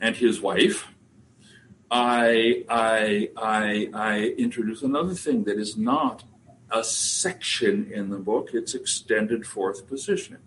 and 0.01 0.15
his 0.15 0.41
wife. 0.41 0.87
I, 1.91 2.63
I, 2.69 3.29
I, 3.35 3.89
I 3.93 4.19
introduce 4.37 4.83
another 4.83 5.13
thing 5.13 5.43
that 5.45 5.57
is 5.57 5.75
not 5.77 6.23
a 6.71 6.83
section 6.83 7.91
in 7.91 8.09
the 8.09 8.17
book, 8.19 8.49
it's 8.53 8.75
extended 8.75 9.45
fourth 9.47 9.87
position. 9.87 10.37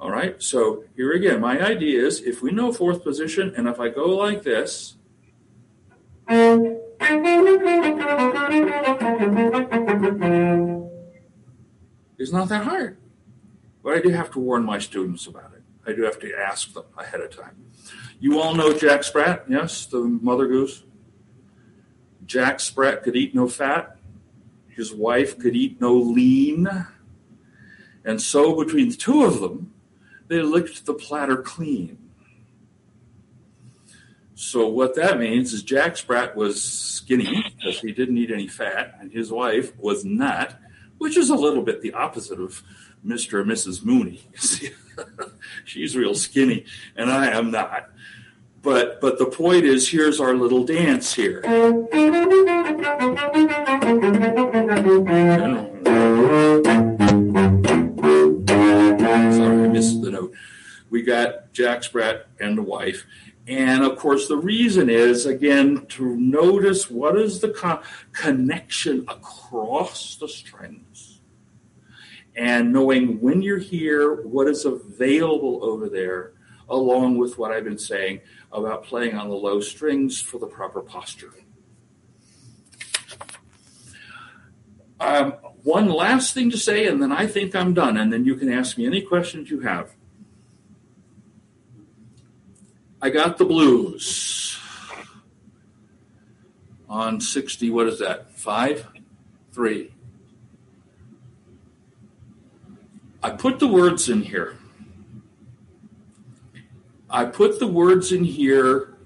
All 0.00 0.10
right, 0.10 0.42
so 0.42 0.84
here 0.96 1.12
again, 1.12 1.40
my 1.40 1.60
idea 1.60 2.02
is 2.06 2.22
if 2.22 2.40
we 2.40 2.50
know 2.52 2.72
fourth 2.72 3.04
position, 3.04 3.52
and 3.54 3.68
if 3.68 3.78
I 3.78 3.90
go 3.90 4.16
like 4.16 4.42
this, 4.42 4.96
it's 12.18 12.32
not 12.32 12.48
that 12.48 12.64
hard. 12.64 12.96
But 13.82 13.94
I 13.94 14.00
do 14.00 14.08
have 14.10 14.30
to 14.32 14.38
warn 14.38 14.64
my 14.64 14.78
students 14.78 15.26
about 15.26 15.52
it. 15.54 15.59
I 15.90 15.92
do 15.92 16.02
have 16.02 16.20
to 16.20 16.32
ask 16.34 16.72
them 16.72 16.84
ahead 16.96 17.20
of 17.20 17.36
time. 17.36 17.56
You 18.20 18.40
all 18.40 18.54
know 18.54 18.72
Jack 18.72 19.02
Sprat, 19.02 19.44
yes, 19.48 19.86
the 19.86 19.98
mother 19.98 20.46
goose? 20.46 20.84
Jack 22.24 22.60
Sprat 22.60 23.02
could 23.02 23.16
eat 23.16 23.34
no 23.34 23.48
fat. 23.48 23.96
His 24.68 24.94
wife 24.94 25.36
could 25.38 25.56
eat 25.56 25.80
no 25.80 25.94
lean. 25.94 26.68
And 28.04 28.22
so 28.22 28.54
between 28.54 28.90
the 28.90 28.96
two 28.96 29.24
of 29.24 29.40
them, 29.40 29.74
they 30.28 30.42
licked 30.42 30.86
the 30.86 30.94
platter 30.94 31.38
clean. 31.38 31.98
So 34.34 34.68
what 34.68 34.94
that 34.94 35.18
means 35.18 35.52
is 35.52 35.64
Jack 35.64 35.96
Sprat 35.96 36.36
was 36.36 36.62
skinny 36.62 37.44
because 37.56 37.80
he 37.80 37.92
didn't 37.92 38.16
eat 38.16 38.30
any 38.30 38.46
fat, 38.46 38.94
and 39.00 39.12
his 39.12 39.32
wife 39.32 39.76
was 39.76 40.04
not, 40.04 40.56
which 40.98 41.16
is 41.16 41.30
a 41.30 41.34
little 41.34 41.62
bit 41.62 41.82
the 41.82 41.92
opposite 41.94 42.40
of 42.40 42.62
Mr. 43.04 43.40
and 43.40 43.50
Mrs. 43.50 43.84
Mooney. 43.84 44.22
She's 45.64 45.96
real 45.96 46.14
skinny, 46.14 46.64
and 46.96 47.10
I 47.10 47.28
am 47.28 47.50
not. 47.50 47.90
But 48.62 49.00
but 49.00 49.18
the 49.18 49.26
point 49.26 49.64
is, 49.64 49.88
here's 49.88 50.20
our 50.20 50.34
little 50.34 50.64
dance 50.64 51.14
here. 51.14 51.42
Sorry, 51.42 51.86
I 59.64 59.68
missed 59.68 60.02
the 60.02 60.10
note. 60.10 60.34
We 60.90 61.02
got 61.02 61.52
Jack 61.52 61.84
Sprat 61.84 62.26
and 62.38 62.58
the 62.58 62.62
wife. 62.62 63.06
And 63.46 63.82
of 63.82 63.98
course, 63.98 64.28
the 64.28 64.36
reason 64.36 64.90
is 64.90 65.24
again 65.24 65.86
to 65.90 66.14
notice 66.16 66.90
what 66.90 67.18
is 67.18 67.40
the 67.40 67.48
co- 67.48 67.80
connection 68.12 69.06
across 69.08 70.16
the 70.16 70.28
strings 70.28 71.09
and 72.36 72.72
knowing 72.72 73.20
when 73.20 73.42
you're 73.42 73.58
here, 73.58 74.22
what 74.22 74.48
is 74.48 74.64
available 74.64 75.60
over 75.62 75.88
there, 75.88 76.32
along 76.68 77.18
with 77.18 77.38
what 77.38 77.50
I've 77.50 77.64
been 77.64 77.78
saying 77.78 78.20
about 78.52 78.84
playing 78.84 79.14
on 79.14 79.28
the 79.28 79.34
low 79.34 79.60
strings 79.60 80.20
for 80.20 80.38
the 80.38 80.46
proper 80.46 80.80
posture. 80.80 81.32
Um, 85.00 85.32
one 85.62 85.88
last 85.88 86.34
thing 86.34 86.50
to 86.50 86.58
say, 86.58 86.86
and 86.86 87.02
then 87.02 87.10
I 87.10 87.26
think 87.26 87.56
I'm 87.56 87.74
done, 87.74 87.96
and 87.96 88.12
then 88.12 88.24
you 88.24 88.36
can 88.36 88.52
ask 88.52 88.76
me 88.76 88.86
any 88.86 89.00
questions 89.00 89.50
you 89.50 89.60
have. 89.60 89.94
I 93.02 93.08
got 93.08 93.38
the 93.38 93.46
blues 93.46 94.58
on 96.88 97.20
60, 97.20 97.70
what 97.70 97.86
is 97.86 97.98
that? 98.00 98.36
Five? 98.36 98.86
Three. 99.52 99.92
I 103.22 103.30
put 103.30 103.58
the 103.58 103.68
words 103.68 104.08
in 104.08 104.22
here. 104.22 104.56
I 107.08 107.24
put 107.26 107.58
the 107.58 107.66
words 107.66 108.12
in 108.12 108.24
here 108.24 108.96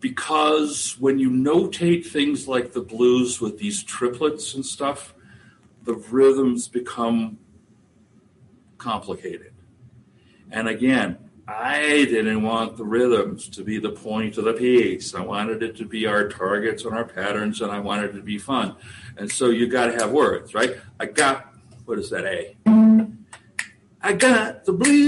because 0.00 0.96
when 1.00 1.18
you 1.18 1.30
notate 1.30 2.06
things 2.06 2.46
like 2.46 2.72
the 2.72 2.80
blues 2.80 3.40
with 3.40 3.58
these 3.58 3.82
triplets 3.82 4.54
and 4.54 4.64
stuff, 4.64 5.14
the 5.82 5.94
rhythms 5.94 6.68
become 6.68 7.38
complicated. 8.76 9.52
And 10.50 10.68
again, 10.68 11.18
I 11.48 12.04
didn't 12.04 12.42
want 12.42 12.76
the 12.76 12.84
rhythms 12.84 13.48
to 13.48 13.64
be 13.64 13.78
the 13.78 13.90
point 13.90 14.36
of 14.36 14.44
the 14.44 14.52
piece. 14.52 15.14
I 15.14 15.22
wanted 15.22 15.62
it 15.62 15.76
to 15.76 15.86
be 15.86 16.06
our 16.06 16.28
targets 16.28 16.84
and 16.84 16.94
our 16.94 17.06
patterns, 17.06 17.62
and 17.62 17.72
I 17.72 17.80
wanted 17.80 18.10
it 18.10 18.18
to 18.18 18.22
be 18.22 18.38
fun. 18.38 18.76
And 19.16 19.32
so 19.32 19.48
you 19.48 19.66
got 19.66 19.86
to 19.86 19.92
have 19.94 20.12
words, 20.12 20.54
right? 20.54 20.76
I 21.00 21.06
got, 21.06 21.54
what 21.86 21.98
is 21.98 22.10
that, 22.10 22.26
A? 22.26 22.87
I 24.00 24.12
got 24.12 24.64
the 24.64 24.72
blues, 24.72 25.00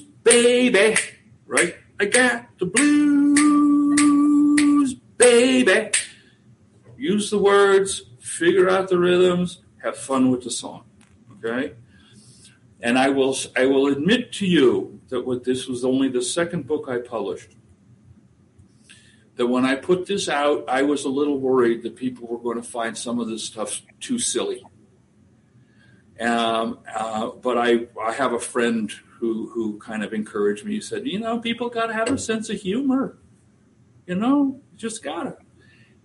baby, 0.00 0.96
right? 1.46 1.76
I 2.00 2.06
got 2.06 2.58
the 2.58 2.66
blues, 2.66 4.14
baby. 5.16 5.90
Use 6.96 7.30
the 7.30 7.38
words, 7.38 8.02
figure 8.18 8.68
out 8.68 8.88
the 8.88 8.98
rhythms, 8.98 9.62
have 9.82 9.96
fun 9.96 10.32
with 10.32 10.42
the 10.42 10.50
song. 10.50 10.82
Okay? 11.38 11.74
And 12.80 12.98
I 12.98 13.10
will 13.10 13.36
I 13.56 13.66
will 13.66 13.86
admit 13.86 14.32
to 14.34 14.46
you 14.46 15.00
that 15.08 15.24
what 15.26 15.44
this 15.44 15.68
was 15.68 15.84
only 15.84 16.08
the 16.08 16.22
second 16.22 16.66
book 16.66 16.88
I 16.88 16.98
published. 16.98 17.54
That 19.36 19.46
when 19.46 19.64
I 19.64 19.76
put 19.76 20.06
this 20.06 20.28
out, 20.28 20.64
I 20.68 20.82
was 20.82 21.04
a 21.04 21.08
little 21.08 21.38
worried 21.38 21.84
that 21.84 21.94
people 21.94 22.26
were 22.26 22.38
going 22.38 22.56
to 22.60 22.68
find 22.68 22.98
some 22.98 23.20
of 23.20 23.28
this 23.28 23.44
stuff 23.44 23.82
too 24.00 24.18
silly. 24.18 24.64
Um, 26.20 26.80
uh, 26.92 27.28
but 27.28 27.56
I 27.56 27.86
I 28.00 28.12
have 28.12 28.32
a 28.32 28.40
friend 28.40 28.90
who 29.18 29.50
who 29.50 29.78
kind 29.78 30.02
of 30.02 30.12
encouraged 30.12 30.64
me. 30.64 30.74
He 30.74 30.80
said, 30.80 31.06
you 31.06 31.18
know, 31.18 31.38
people 31.38 31.68
got 31.68 31.86
to 31.86 31.92
have 31.92 32.10
a 32.10 32.18
sense 32.18 32.50
of 32.50 32.60
humor. 32.60 33.18
You 34.06 34.16
know, 34.16 34.60
just 34.76 35.02
gotta. 35.02 35.36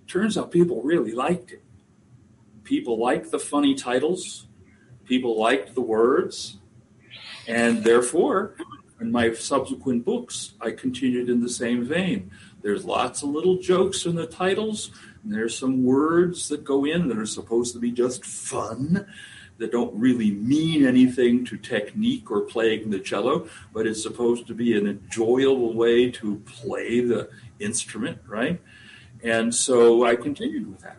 Turns 0.07 0.38
out 0.38 0.51
people 0.51 0.82
really 0.82 1.14
liked 1.14 1.51
it. 1.51 1.64
People 2.64 2.99
liked 2.99 3.32
the 3.32 3.39
funny 3.39 3.76
titles. 3.76 4.47
People 5.05 5.39
liked 5.39 5.74
the 5.74 5.82
words, 5.82 6.57
and 7.47 7.84
therefore, 7.84 8.55
in 9.01 9.11
my 9.11 9.34
subsequent 9.34 10.05
books, 10.05 10.53
I 10.61 10.72
continued 10.72 11.30
in 11.30 11.41
the 11.41 11.49
same 11.49 11.86
vein. 11.86 12.32
There's 12.61 12.86
lots 12.86 13.24
of 13.24 13.30
little 13.30 13.57
jokes 13.57 14.05
in 14.05 14.16
the 14.16 14.28
titles. 14.28 14.91
And 15.24 15.34
there's 15.34 15.57
some 15.57 15.84
words 15.84 16.49
that 16.49 16.64
go 16.64 16.86
in 16.86 17.07
that 17.07 17.18
are 17.18 17.26
supposed 17.26 17.74
to 17.74 17.80
be 17.80 17.91
just 17.91 18.26
fun 18.26 19.05
that 19.58 19.72
don't 19.72 19.93
really 19.97 20.32
mean 20.32 20.86
anything 20.86 21.45
to 21.45 21.58
technique 21.58 22.32
or 22.32 22.41
playing 22.41 22.89
the 22.89 22.99
cello, 22.99 23.47
but 23.74 23.86
it's 23.86 24.01
supposed 24.01 24.47
to 24.47 24.54
be 24.54 24.78
an 24.78 24.88
enjoyable 24.88 25.74
way 25.74 26.10
to 26.12 26.41
play 26.45 27.01
the 27.01 27.30
instrument, 27.60 28.20
right? 28.28 28.60
And 29.24 29.54
so 29.54 30.06
I 30.06 30.16
continued 30.16 30.70
with 30.70 30.82
that. 30.82 30.97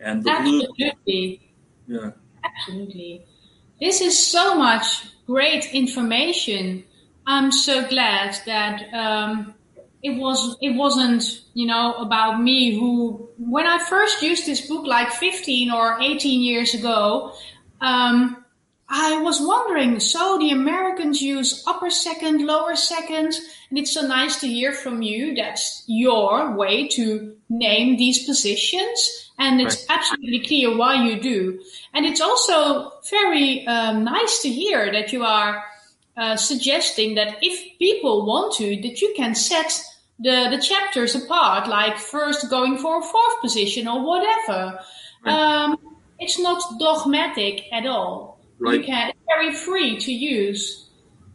And 0.00 0.22
the 0.22 0.30
Absolutely. 0.30 1.40
Blue, 1.86 2.02
yeah. 2.02 2.10
Absolutely. 2.44 3.24
This 3.80 4.00
is 4.00 4.18
so 4.18 4.54
much 4.54 5.08
great 5.26 5.72
information. 5.72 6.84
I'm 7.26 7.50
so 7.50 7.88
glad 7.88 8.36
that 8.44 8.92
um, 8.92 9.54
it 10.04 10.18
was 10.18 10.56
it 10.60 10.76
wasn't 10.76 11.40
you 11.54 11.66
know 11.66 11.94
about 11.94 12.40
me 12.40 12.78
who 12.78 13.28
when 13.38 13.66
I 13.66 13.78
first 13.78 14.22
used 14.22 14.44
this 14.44 14.68
book 14.68 14.86
like 14.86 15.10
15 15.10 15.70
or 15.70 15.98
18 16.00 16.42
years 16.42 16.74
ago 16.74 17.32
um, 17.80 18.44
I 18.86 19.22
was 19.22 19.40
wondering 19.40 19.98
so 20.00 20.38
the 20.38 20.50
Americans 20.50 21.22
use 21.22 21.64
upper 21.66 21.88
second 21.88 22.46
lower 22.46 22.76
second 22.76 23.34
and 23.70 23.78
it's 23.78 23.94
so 23.94 24.02
nice 24.06 24.38
to 24.40 24.46
hear 24.46 24.72
from 24.72 25.00
you 25.00 25.34
that's 25.34 25.84
your 25.86 26.54
way 26.54 26.86
to 26.88 27.34
name 27.48 27.96
these 27.96 28.26
positions 28.26 29.30
and 29.38 29.58
it's 29.62 29.86
right. 29.88 29.98
absolutely 29.98 30.40
clear 30.46 30.76
why 30.76 31.02
you 31.02 31.18
do 31.18 31.58
and 31.94 32.04
it's 32.04 32.20
also 32.20 32.92
very 33.08 33.66
um, 33.66 34.04
nice 34.04 34.42
to 34.42 34.50
hear 34.50 34.92
that 34.92 35.14
you 35.14 35.24
are 35.24 35.64
uh, 36.18 36.36
suggesting 36.36 37.14
that 37.14 37.38
if 37.40 37.78
people 37.78 38.26
want 38.26 38.54
to 38.54 38.76
that 38.82 39.00
you 39.00 39.14
can 39.16 39.34
set 39.34 39.72
the, 40.18 40.48
the 40.50 40.60
chapters 40.60 41.14
apart, 41.14 41.68
like 41.68 41.98
first 41.98 42.50
going 42.50 42.78
for 42.78 42.98
a 42.98 43.02
fourth 43.02 43.40
position 43.40 43.88
or 43.88 44.04
whatever. 44.04 44.78
Right. 45.24 45.32
Um, 45.32 45.78
it's 46.18 46.38
not 46.38 46.62
dogmatic 46.78 47.72
at 47.72 47.86
all. 47.86 48.38
Right. 48.58 48.80
You 48.80 48.84
can, 48.84 49.08
it's 49.10 49.18
very 49.26 49.52
free 49.52 49.98
to 49.98 50.12
use. 50.12 50.86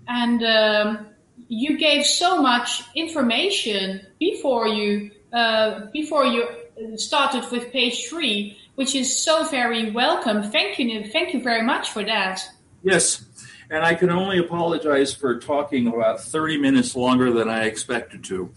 And 0.07 0.43
um, 0.43 1.07
you 1.47 1.77
gave 1.77 2.05
so 2.05 2.41
much 2.41 2.83
information 2.95 4.05
before 4.19 4.67
you 4.67 5.11
uh, 5.31 5.85
before 5.93 6.25
you 6.25 6.47
started 6.95 7.43
with 7.51 7.71
page 7.71 8.07
three, 8.07 8.57
which 8.75 8.95
is 8.95 9.15
so 9.15 9.43
very 9.45 9.91
welcome. 9.91 10.41
Thank 10.51 10.79
you, 10.79 11.03
thank 11.11 11.33
you 11.33 11.41
very 11.43 11.61
much 11.61 11.91
for 11.91 12.03
that. 12.03 12.41
Yes, 12.81 13.25
and 13.69 13.83
I 13.83 13.93
can 13.93 14.09
only 14.09 14.39
apologize 14.39 15.13
for 15.13 15.39
talking 15.39 15.87
about 15.87 16.21
30 16.21 16.57
minutes 16.57 16.95
longer 16.95 17.31
than 17.31 17.49
I 17.49 17.65
expected 17.65 18.23
to. 18.25 18.51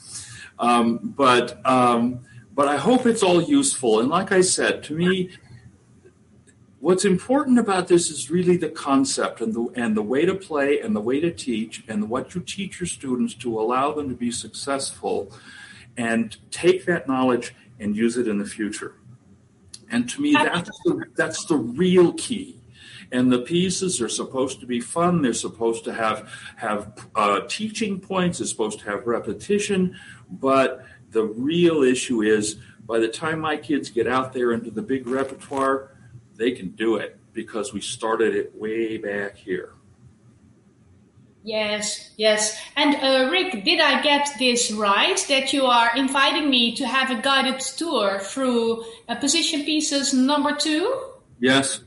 Um, 0.58 1.14
but 1.16 1.64
um, 1.66 2.20
but 2.54 2.68
I 2.68 2.76
hope 2.76 3.06
it's 3.06 3.22
all 3.22 3.42
useful. 3.42 4.00
And 4.00 4.08
like 4.08 4.32
I 4.32 4.42
said, 4.42 4.82
to 4.84 4.94
me, 4.94 5.30
what's 6.80 7.04
important 7.04 7.58
about 7.58 7.88
this 7.88 8.10
is 8.10 8.30
really 8.30 8.56
the 8.56 8.68
concept 8.68 9.40
and 9.40 9.54
the 9.54 9.68
and 9.74 9.96
the 9.96 10.02
way 10.02 10.24
to 10.24 10.34
play 10.34 10.80
and 10.80 10.94
the 10.94 11.00
way 11.00 11.20
to 11.20 11.30
teach 11.30 11.82
and 11.88 12.08
what 12.08 12.34
you 12.34 12.40
teach 12.40 12.80
your 12.80 12.86
students 12.86 13.34
to 13.34 13.58
allow 13.58 13.92
them 13.92 14.08
to 14.08 14.14
be 14.14 14.30
successful 14.30 15.32
and 15.96 16.36
take 16.50 16.86
that 16.86 17.06
knowledge 17.06 17.54
and 17.78 17.96
use 17.96 18.16
it 18.16 18.28
in 18.28 18.38
the 18.38 18.46
future. 18.46 18.94
And 19.90 20.08
to 20.08 20.22
me, 20.22 20.32
that's 20.32 20.70
the, 20.84 21.04
that's 21.16 21.44
the 21.44 21.56
real 21.56 22.14
key 22.14 22.61
and 23.12 23.30
the 23.30 23.40
pieces 23.40 24.00
are 24.00 24.08
supposed 24.08 24.60
to 24.60 24.66
be 24.66 24.80
fun. 24.80 25.22
They're 25.22 25.34
supposed 25.34 25.84
to 25.84 25.92
have 25.92 26.28
have 26.56 27.08
uh, 27.14 27.40
teaching 27.46 28.00
points. 28.00 28.40
It's 28.40 28.50
supposed 28.50 28.80
to 28.80 28.86
have 28.86 29.06
repetition. 29.06 29.96
But 30.30 30.84
the 31.10 31.24
real 31.24 31.82
issue 31.82 32.22
is, 32.22 32.56
by 32.86 32.98
the 32.98 33.08
time 33.08 33.38
my 33.40 33.58
kids 33.58 33.90
get 33.90 34.08
out 34.08 34.32
there 34.32 34.52
into 34.52 34.70
the 34.70 34.82
big 34.82 35.06
repertoire, 35.06 35.94
they 36.36 36.52
can 36.52 36.70
do 36.70 36.96
it 36.96 37.18
because 37.34 37.72
we 37.72 37.80
started 37.80 38.34
it 38.34 38.54
way 38.54 38.96
back 38.96 39.36
here. 39.36 39.74
Yes, 41.44 42.12
yes. 42.16 42.56
And 42.76 42.94
uh, 42.94 43.30
Rick, 43.30 43.64
did 43.64 43.80
I 43.80 44.00
get 44.00 44.30
this 44.38 44.70
right? 44.70 45.18
That 45.28 45.52
you 45.52 45.66
are 45.66 45.90
inviting 45.96 46.48
me 46.48 46.74
to 46.76 46.86
have 46.86 47.10
a 47.10 47.20
guided 47.20 47.60
tour 47.60 48.20
through 48.20 48.84
uh, 49.08 49.16
position 49.16 49.64
pieces 49.64 50.14
number 50.14 50.54
two? 50.54 51.10
Yes, 51.40 51.80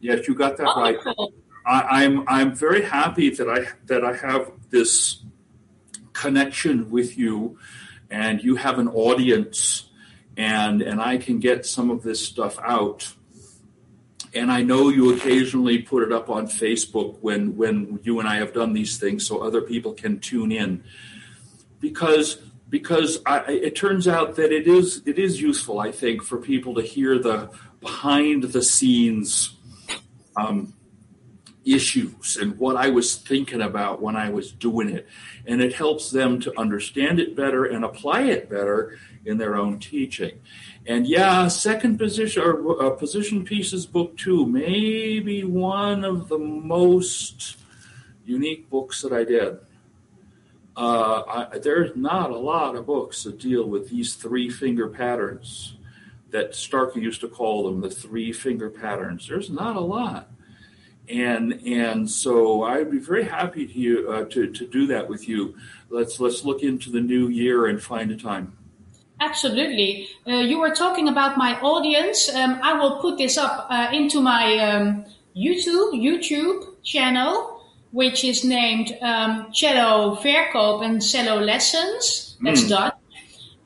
Yes, 0.00 0.28
you 0.28 0.34
got 0.34 0.56
that 0.58 0.66
Wonderful. 0.66 1.04
right. 1.06 1.16
Oh, 1.18 1.32
I, 1.66 2.04
I'm 2.04 2.24
I'm 2.28 2.54
very 2.54 2.82
happy 2.82 3.30
that 3.30 3.48
I 3.48 3.66
that 3.86 4.04
I 4.04 4.16
have 4.16 4.50
this 4.70 5.22
connection 6.12 6.90
with 6.90 7.18
you, 7.18 7.58
and 8.10 8.42
you 8.42 8.56
have 8.56 8.78
an 8.78 8.88
audience, 8.88 9.90
and 10.36 10.82
and 10.82 11.00
I 11.00 11.18
can 11.18 11.40
get 11.40 11.66
some 11.66 11.90
of 11.90 12.02
this 12.02 12.24
stuff 12.24 12.58
out. 12.62 13.14
And 14.34 14.52
I 14.52 14.62
know 14.62 14.90
you 14.90 15.14
occasionally 15.14 15.78
put 15.78 16.02
it 16.02 16.12
up 16.12 16.28
on 16.30 16.46
Facebook 16.46 17.18
when 17.20 17.56
when 17.56 18.00
you 18.02 18.20
and 18.20 18.28
I 18.28 18.36
have 18.36 18.52
done 18.52 18.72
these 18.72 18.98
things, 18.98 19.26
so 19.26 19.38
other 19.38 19.62
people 19.62 19.92
can 19.92 20.20
tune 20.20 20.52
in, 20.52 20.84
because 21.80 22.38
because 22.70 23.20
I, 23.24 23.40
it 23.50 23.76
turns 23.76 24.06
out 24.06 24.36
that 24.36 24.52
it 24.52 24.66
is 24.66 25.02
it 25.06 25.18
is 25.18 25.40
useful, 25.40 25.80
I 25.80 25.92
think, 25.92 26.22
for 26.22 26.38
people 26.38 26.74
to 26.76 26.82
hear 26.82 27.18
the 27.18 27.50
behind 27.80 28.44
the 28.44 28.62
scenes 28.62 29.57
um, 30.38 30.74
issues 31.64 32.38
and 32.40 32.58
what 32.58 32.76
I 32.76 32.88
was 32.88 33.16
thinking 33.16 33.60
about 33.60 34.00
when 34.00 34.16
I 34.16 34.30
was 34.30 34.52
doing 34.52 34.88
it. 34.88 35.06
And 35.46 35.60
it 35.60 35.74
helps 35.74 36.10
them 36.10 36.40
to 36.40 36.58
understand 36.58 37.20
it 37.20 37.36
better 37.36 37.64
and 37.64 37.84
apply 37.84 38.22
it 38.22 38.48
better 38.48 38.98
in 39.24 39.38
their 39.38 39.56
own 39.56 39.78
teaching. 39.78 40.40
And 40.86 41.06
yeah, 41.06 41.48
second 41.48 41.98
position 41.98 42.42
or 42.42 42.82
uh, 42.82 42.90
position 42.90 43.44
pieces 43.44 43.84
book 43.84 44.16
two, 44.16 44.46
maybe 44.46 45.44
one 45.44 46.04
of 46.04 46.28
the 46.28 46.38
most 46.38 47.58
unique 48.24 48.70
books 48.70 49.02
that 49.02 49.12
I 49.12 49.24
did. 49.24 49.58
Uh, 50.76 51.46
I, 51.52 51.58
there's 51.58 51.96
not 51.96 52.30
a 52.30 52.38
lot 52.38 52.76
of 52.76 52.86
books 52.86 53.24
that 53.24 53.38
deal 53.38 53.68
with 53.68 53.90
these 53.90 54.14
three 54.14 54.48
finger 54.48 54.88
patterns 54.88 55.74
that 56.30 56.52
Starker 56.52 56.96
used 56.96 57.20
to 57.22 57.28
call 57.28 57.64
them 57.64 57.80
the 57.80 57.90
three 57.90 58.32
finger 58.32 58.70
patterns. 58.70 59.26
There's 59.26 59.50
not 59.50 59.76
a 59.76 59.80
lot. 59.80 60.30
And 61.08 61.54
and 61.64 62.10
so 62.10 62.64
I'd 62.64 62.90
be 62.90 62.98
very 62.98 63.24
happy 63.24 63.66
to 63.66 64.10
uh, 64.10 64.24
to 64.26 64.50
to 64.52 64.66
do 64.66 64.86
that 64.88 65.08
with 65.08 65.26
you. 65.26 65.56
Let's 65.88 66.20
let's 66.20 66.44
look 66.44 66.62
into 66.62 66.90
the 66.90 67.00
new 67.00 67.28
year 67.28 67.66
and 67.66 67.82
find 67.82 68.10
a 68.10 68.16
time. 68.16 68.58
Absolutely. 69.20 70.08
Uh, 70.26 70.36
you 70.36 70.60
were 70.60 70.74
talking 70.74 71.08
about 71.08 71.38
my 71.38 71.58
audience. 71.60 72.32
Um, 72.32 72.60
I 72.62 72.74
will 72.74 73.00
put 73.00 73.18
this 73.18 73.38
up 73.38 73.66
uh, 73.70 73.88
into 73.92 74.20
my 74.20 74.58
um, 74.58 75.06
YouTube 75.34 75.94
YouTube 75.94 76.82
channel, 76.82 77.62
which 77.92 78.22
is 78.22 78.44
named 78.44 78.96
um, 79.00 79.50
Cello 79.50 80.16
Verkoop 80.16 80.84
and 80.84 81.02
Cello 81.02 81.40
Lessons. 81.40 82.36
That's 82.42 82.64
mm. 82.64 82.68
Dutch. 82.68 82.97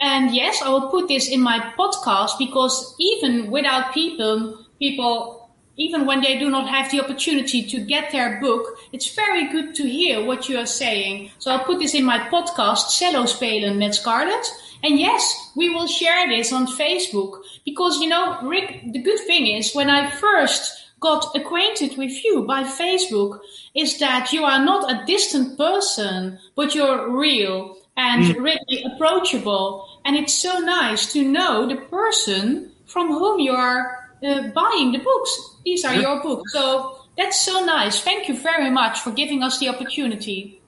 And 0.03 0.35
yes, 0.35 0.61
I 0.61 0.69
will 0.69 0.91
put 0.91 1.07
this 1.07 1.29
in 1.29 1.41
my 1.41 1.61
podcast 1.79 2.37
because 2.37 2.97
even 2.99 3.53
without 3.53 3.95
people, 3.95 4.59
people 4.81 5.39
even 5.77 6.05
when 6.07 6.21
they 6.21 6.39
do 6.39 6.51
not 6.51 6.69
have 6.69 6.91
the 6.91 7.01
opportunity 7.01 7.63
to 7.63 7.81
get 7.81 8.11
their 8.11 8.41
book, 8.41 8.77
it's 8.93 9.15
very 9.15 9.49
good 9.49 9.75
to 9.77 9.89
hear 9.89 10.23
what 10.23 10.49
you 10.49 10.59
are 10.59 10.67
saying. 10.67 11.31
So 11.39 11.51
I'll 11.51 11.65
put 11.65 11.79
this 11.79 11.95
in 11.95 12.05
my 12.05 12.19
podcast, 12.19 12.99
Cello 12.99 13.25
Spelen 13.25 13.79
met 13.79 13.95
Scarlett. 13.95 14.47
And 14.83 14.99
yes, 14.99 15.53
we 15.57 15.71
will 15.71 15.87
share 15.87 16.29
this 16.29 16.53
on 16.53 16.67
Facebook 16.67 17.41
because, 17.65 18.01
you 18.01 18.09
know, 18.09 18.39
Rick, 18.43 18.93
the 18.93 19.01
good 19.01 19.21
thing 19.21 19.47
is 19.47 19.73
when 19.73 19.89
I 19.89 20.11
first 20.11 20.79
got 21.01 21.35
acquainted 21.35 21.97
with 21.97 22.25
you 22.25 22.43
by 22.43 22.65
Facebook 22.65 23.41
is 23.75 23.99
that 23.99 24.33
you 24.33 24.45
are 24.45 24.65
not 24.65 24.91
a 24.91 25.05
distant 25.07 25.57
person, 25.57 26.39
but 26.55 26.75
you're 26.75 27.11
real 27.11 27.79
and 27.97 28.25
mm. 28.25 28.41
really 28.41 28.85
approachable. 28.85 29.89
And 30.05 30.17
it's 30.17 30.35
so 30.35 30.59
nice 30.59 31.13
to 31.13 31.23
know 31.23 31.67
the 31.69 31.77
person 31.77 32.73
from 32.87 33.09
whom 33.09 33.41
you 33.41 33.53
are 33.53 34.11
uh, 34.23 34.49
buying 34.49 34.93
the 34.93 34.99
books. 34.99 35.57
These 35.65 35.85
are 35.85 35.95
your 35.95 36.23
books. 36.23 36.53
So 36.53 36.99
that's 37.17 37.41
so 37.41 37.65
nice. 37.65 38.01
Thank 38.01 38.29
you 38.29 38.37
very 38.37 38.71
much 38.71 39.01
for 39.01 39.11
giving 39.11 39.43
us 39.43 39.59
the 39.59 39.69
opportunity. 39.69 40.61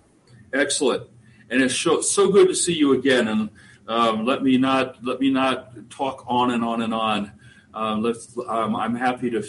Excellent. 0.53 1.09
And 1.51 1.63
it's 1.63 1.77
so, 1.77 2.01
so 2.01 2.31
good 2.31 2.49
to 2.49 2.55
see 2.55 2.75
you 2.75 2.93
again. 2.93 3.29
And 3.29 3.51
um, 3.87 4.25
let 4.25 4.43
me 4.43 4.57
not 4.57 5.05
let 5.05 5.21
me 5.21 5.31
not 5.31 5.91
talk 5.91 6.25
on 6.27 6.51
and 6.51 6.65
on 6.65 6.83
and 6.83 6.95
on. 6.95 7.33
Um, 7.75 8.03
let's, 8.03 8.37
um, 8.49 8.77
I'm 8.77 8.95
happy 8.95 9.31
to. 9.31 9.45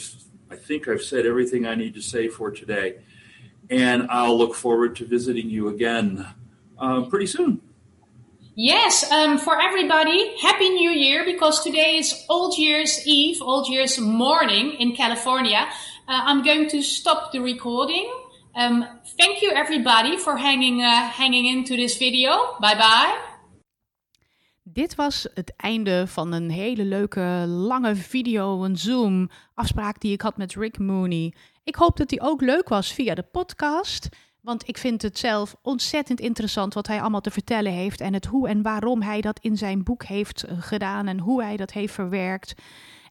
I 0.50 0.56
think 0.56 0.88
I've 0.88 1.02
said 1.02 1.26
everything 1.26 1.66
I 1.66 1.76
need 1.76 1.94
to 1.96 2.02
say 2.02 2.28
for 2.28 2.52
today, 2.52 2.98
and 3.70 4.08
I'll 4.10 4.38
look 4.38 4.56
forward 4.56 4.96
to 4.98 5.06
visiting 5.06 5.50
you 5.50 5.70
again 5.70 6.28
uh, 6.78 7.02
pretty 7.04 7.28
soon. 7.28 7.62
Yes, 8.58 9.04
um, 9.12 9.38
for 9.38 9.60
everybody, 9.60 10.34
Happy 10.38 10.70
New 10.70 10.90
Year 10.90 11.26
because 11.26 11.62
today 11.62 11.98
is 11.98 12.26
Old 12.30 12.58
Year's 12.58 13.06
Eve, 13.06 13.42
Old 13.42 13.68
Year's 13.68 14.00
morning 14.00 14.80
in 14.80 14.96
California. 14.96 15.68
Uh, 16.08 16.22
I'm 16.24 16.42
going 16.42 16.70
to 16.70 16.82
stop 16.82 17.34
the 17.34 17.42
recording. 17.42 18.10
Um, 18.56 18.86
thank 19.18 19.42
you 19.42 19.52
everybody 19.52 20.16
for 20.18 20.38
hanging, 20.38 20.82
uh, 20.82 21.10
hanging 21.10 21.48
into 21.48 21.76
this 21.76 21.98
video. 21.98 22.56
Bye 22.62 22.76
bye. 22.76 23.18
Dit 24.64 24.96
was 24.96 25.28
het 25.34 25.54
einde 25.58 26.08
van 26.08 26.32
een 26.32 26.50
hele 26.50 26.84
leuke 26.86 27.46
lange 27.48 27.96
video, 27.96 28.64
een 28.64 28.78
Zoom 28.78 29.30
afspraak 29.54 30.00
die 30.00 30.14
ik 30.14 30.22
had 30.22 30.38
met 30.38 30.56
Rick 30.56 30.80
Mooney. 30.80 31.34
Ik 31.64 31.76
hoop 31.76 31.98
dat 31.98 32.10
die 32.10 32.22
ook 32.22 32.42
leuk 32.42 32.70
was 32.70 32.94
via 32.94 33.14
de 33.14 33.24
podcast. 33.24 34.10
Want 34.46 34.68
ik 34.68 34.78
vind 34.78 35.02
het 35.02 35.18
zelf 35.18 35.56
ontzettend 35.62 36.20
interessant 36.20 36.74
wat 36.74 36.88
hij 36.88 37.02
allemaal 37.02 37.22
te 37.22 37.32
vertellen 37.32 37.72
heeft. 37.72 38.02
En 38.02 38.14
het 38.14 38.26
hoe 38.26 38.48
en 38.48 38.62
waarom 38.62 39.02
hij 39.02 39.22
dat 39.22 39.40
in 39.40 39.58
zijn 39.58 39.84
boek 39.84 40.04
heeft 40.04 40.44
eh, 40.44 40.62
gedaan 40.62 41.08
en 41.08 41.20
hoe 41.20 41.44
hij 41.44 41.58
dat 41.58 41.72
heeft 41.72 41.94
verwerkt. 41.94 42.54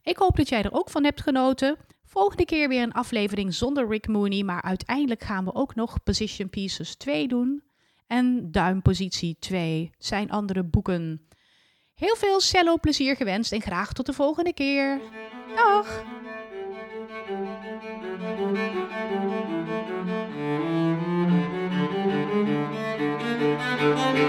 Ik 0.03 0.17
hoop 0.17 0.35
dat 0.35 0.49
jij 0.49 0.63
er 0.63 0.73
ook 0.73 0.89
van 0.89 1.03
hebt 1.03 1.21
genoten. 1.21 1.77
Volgende 2.03 2.45
keer 2.45 2.67
weer 2.67 2.81
een 2.81 2.93
aflevering 2.93 3.53
zonder 3.53 3.87
Rick 3.87 4.07
Mooney. 4.07 4.43
Maar 4.43 4.61
uiteindelijk 4.61 5.23
gaan 5.23 5.45
we 5.45 5.53
ook 5.53 5.75
nog 5.75 6.03
Position 6.03 6.49
Pieces 6.49 6.95
2 6.95 7.27
doen. 7.27 7.63
En 8.07 8.51
Duimpositie 8.51 9.35
2 9.39 9.91
zijn 9.97 10.31
andere 10.31 10.63
boeken. 10.63 11.27
Heel 11.93 12.15
veel 12.15 12.39
cello 12.39 12.77
plezier 12.77 13.15
gewenst 13.15 13.51
en 13.51 13.61
graag 13.61 13.93
tot 13.93 14.05
de 14.05 14.13
volgende 14.13 14.53
keer. 14.53 15.01
Dag! 15.55 16.03
Thank 23.93 24.25